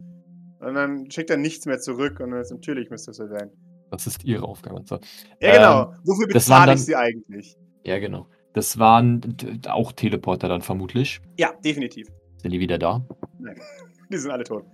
Und 0.59 0.73
dann 0.73 1.11
schickt 1.11 1.29
er 1.29 1.37
nichts 1.37 1.65
mehr 1.67 1.79
zurück 1.79 2.19
und 2.19 2.31
dann 2.31 2.41
ist 2.41 2.51
natürlich 2.51 2.89
Mr. 2.89 3.13
Sylvain. 3.13 3.51
Das 3.91 4.07
ist 4.07 4.23
ihre 4.23 4.43
Aufgabe. 4.45 4.77
und 4.77 4.87
So. 4.87 4.99
Ja, 5.39 5.53
genau. 5.53 5.81
Ähm, 5.91 5.99
Wofür 6.05 6.27
das 6.27 6.45
bezahle 6.45 6.73
ich 6.73 6.79
sie 6.85 6.95
eigentlich? 6.95 7.55
Ja, 7.83 7.99
genau. 7.99 8.27
Das 8.53 8.79
waren 8.79 9.21
auch 9.67 9.91
Teleporter 9.91 10.47
dann 10.47 10.61
vermutlich. 10.61 11.19
Ja, 11.37 11.53
definitiv. 11.63 12.07
Sind 12.45 12.51
die 12.51 12.59
wieder 12.59 12.77
da? 12.77 13.03
Die 14.11 14.17
sind 14.17 14.29
alle 14.29 14.43
tot. 14.43 14.65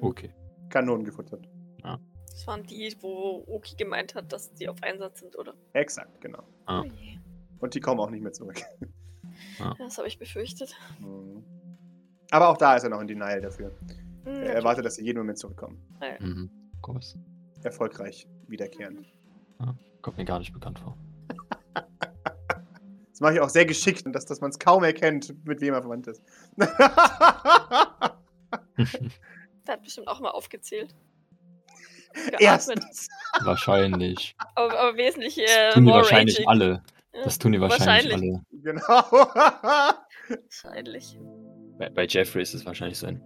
Okay. 0.00 0.32
Kanonen 0.68 1.04
gefuttert. 1.04 1.44
Das 1.82 2.46
waren 2.46 2.62
die, 2.62 2.94
wo 3.00 3.42
Oki 3.48 3.74
gemeint 3.74 4.14
hat, 4.14 4.32
dass 4.32 4.54
die 4.54 4.68
auf 4.68 4.80
Einsatz 4.84 5.18
sind, 5.18 5.36
oder? 5.36 5.54
Exakt, 5.72 6.20
genau. 6.20 6.44
Ah. 6.66 6.82
Oh 6.82 6.84
je. 6.84 7.18
Und 7.58 7.74
die 7.74 7.80
kommen 7.80 7.98
auch 7.98 8.10
nicht 8.10 8.22
mehr 8.22 8.32
zurück. 8.32 8.60
Ja, 9.58 9.74
Das 9.76 9.98
habe 9.98 10.06
ich 10.06 10.20
befürchtet. 10.20 10.72
Mhm. 11.00 11.42
Aber 12.30 12.48
auch 12.48 12.56
da 12.56 12.76
ist 12.76 12.84
er 12.84 12.90
noch 12.90 13.00
in 13.00 13.08
Denial 13.08 13.40
dafür. 13.40 13.72
Hm, 14.24 14.42
Er 14.44 14.54
erwartet, 14.54 14.84
dass 14.84 14.94
sie 14.94 15.04
jeden 15.04 15.18
Moment 15.18 15.38
zurückkommen. 15.38 15.82
Mhm. 16.20 16.48
Of 16.74 16.80
course. 16.82 17.18
Erfolgreich 17.64 18.28
wiederkehren. 18.46 19.04
Kommt 20.00 20.16
mir 20.16 20.24
gar 20.24 20.38
nicht 20.38 20.52
bekannt 20.52 20.78
vor. 20.78 20.96
Das 23.20 23.26
mache 23.26 23.34
ich 23.34 23.40
auch 23.42 23.50
sehr 23.50 23.66
geschickt, 23.66 24.04
dass, 24.06 24.24
dass 24.24 24.40
man 24.40 24.48
es 24.48 24.58
kaum 24.58 24.82
erkennt, 24.82 25.34
mit 25.46 25.60
wem 25.60 25.74
er 25.74 25.82
verwandt 25.82 26.06
ist. 26.06 26.22
Der 26.56 26.70
hat 29.68 29.82
bestimmt 29.82 30.08
auch 30.08 30.20
mal 30.20 30.30
aufgezählt. 30.30 30.94
Geatmet. 32.14 32.40
Erstens. 32.40 33.08
wahrscheinlich. 33.42 34.34
Aber, 34.54 34.78
aber 34.78 34.96
wesentlich 34.96 35.36
äh, 35.36 35.66
Das 35.66 35.74
tun 35.74 35.84
die 35.84 35.92
wahrscheinlich 35.92 36.36
raging. 36.36 36.48
alle. 36.48 36.82
Das 37.12 37.38
tun 37.38 37.52
die 37.52 37.60
wahrscheinlich, 37.60 38.14
alle. 38.14 38.42
Genau. 38.52 39.02
Wahrscheinlich. 40.30 41.18
Bei, 41.78 41.90
bei 41.90 42.06
Jeffrey 42.06 42.40
ist 42.40 42.54
es 42.54 42.64
wahrscheinlich 42.64 42.96
so 42.96 43.06
ein 43.06 43.22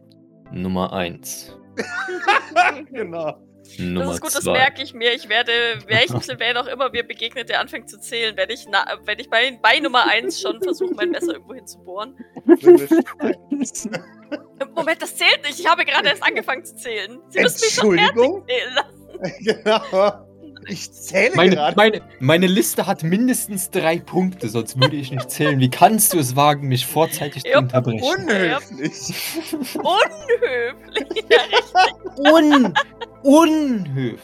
Nummer 0.51 0.93
1. 0.93 1.57
genau. 2.91 3.41
Nummer 3.79 4.07
das 4.07 4.15
ist 4.15 4.21
gut, 4.21 4.35
das 4.35 4.45
zwei. 4.45 4.53
merke 4.53 4.83
ich 4.83 4.95
mir. 4.95 5.13
Ich 5.15 5.29
werde, 5.29 5.53
welchem 5.87 6.21
Sylvain 6.21 6.57
auch 6.57 6.67
immer 6.67 6.91
mir 6.91 7.03
begegnet, 7.03 7.49
der 7.49 7.61
anfängt 7.61 7.89
zu 7.89 7.99
zählen, 7.99 8.37
werde 8.37 8.55
ich, 8.55 8.67
na, 8.69 8.85
werde 9.05 9.23
ich 9.23 9.31
bei, 9.31 9.59
bei 9.63 9.81
Nummer 9.81 10.07
1 10.07 10.41
schon 10.41 10.63
versuchen, 10.63 10.97
mein 10.97 11.11
Messer 11.11 11.35
irgendwo 11.35 11.55
hinzubohren. 11.55 12.17
Moment, 14.75 15.03
das 15.03 15.17
zählt 15.17 15.43
nicht. 15.45 15.61
Ich 15.61 15.69
habe 15.69 15.85
gerade 15.85 16.09
erst 16.09 16.23
angefangen 16.23 16.65
zu 16.65 16.75
zählen. 16.77 17.21
Sie 17.29 17.41
müssen 17.41 17.61
mich 17.61 17.75
schon 17.75 17.99
Entschuldigung. 17.99 18.47
zählen 18.47 18.75
lassen. 18.75 19.05
genau. 19.45 20.24
Ich 20.67 20.93
zähle 20.93 21.35
Meine, 21.37 21.57
gerade. 21.57 21.77
meine, 21.77 22.01
meine 22.21 22.47
Liste 22.47 22.87
hat 22.87 23.03
mindestens 23.03 23.71
drei 23.71 23.99
Punkte, 23.99 24.49
sonst 24.49 24.81
würde 24.81 24.97
ich 24.97 25.11
nicht 25.11 25.31
zählen. 25.31 25.59
Wie 25.61 25.71
kannst 25.71 26.13
du 26.13 26.19
es 26.19 26.37
wagen, 26.37 26.69
mich 26.69 26.87
vorzeitig 26.87 27.43
zu 27.43 27.49
Ja, 27.51 27.59
unterbrechen? 27.59 28.03
Unhöflich. 28.03 29.15
Unhöflich. 29.75 31.25
Ja. 31.31 32.33
Un 32.33 32.75
unhöflich. 33.23 34.21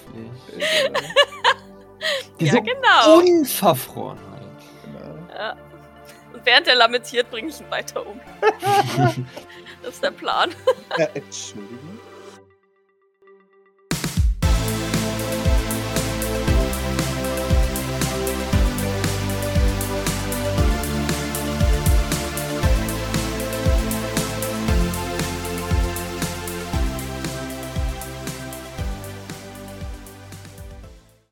Diese 2.38 2.57
Ja, 2.57 2.62
genau. 2.62 3.18
Unverfrorenheit. 3.18 4.41
Genau. 4.84 5.14
Ja. 5.36 5.57
Und 6.32 6.45
während 6.47 6.68
er 6.68 6.74
lamentiert, 6.76 7.30
bringe 7.30 7.49
ich 7.49 7.61
ihn 7.61 7.70
weiter 7.70 8.07
um. 8.07 8.20
Das 9.82 9.95
ist 9.95 10.03
der 10.05 10.11
Plan. 10.11 10.51
Äh, 10.99 11.07
Entschuldigung. 11.14 12.00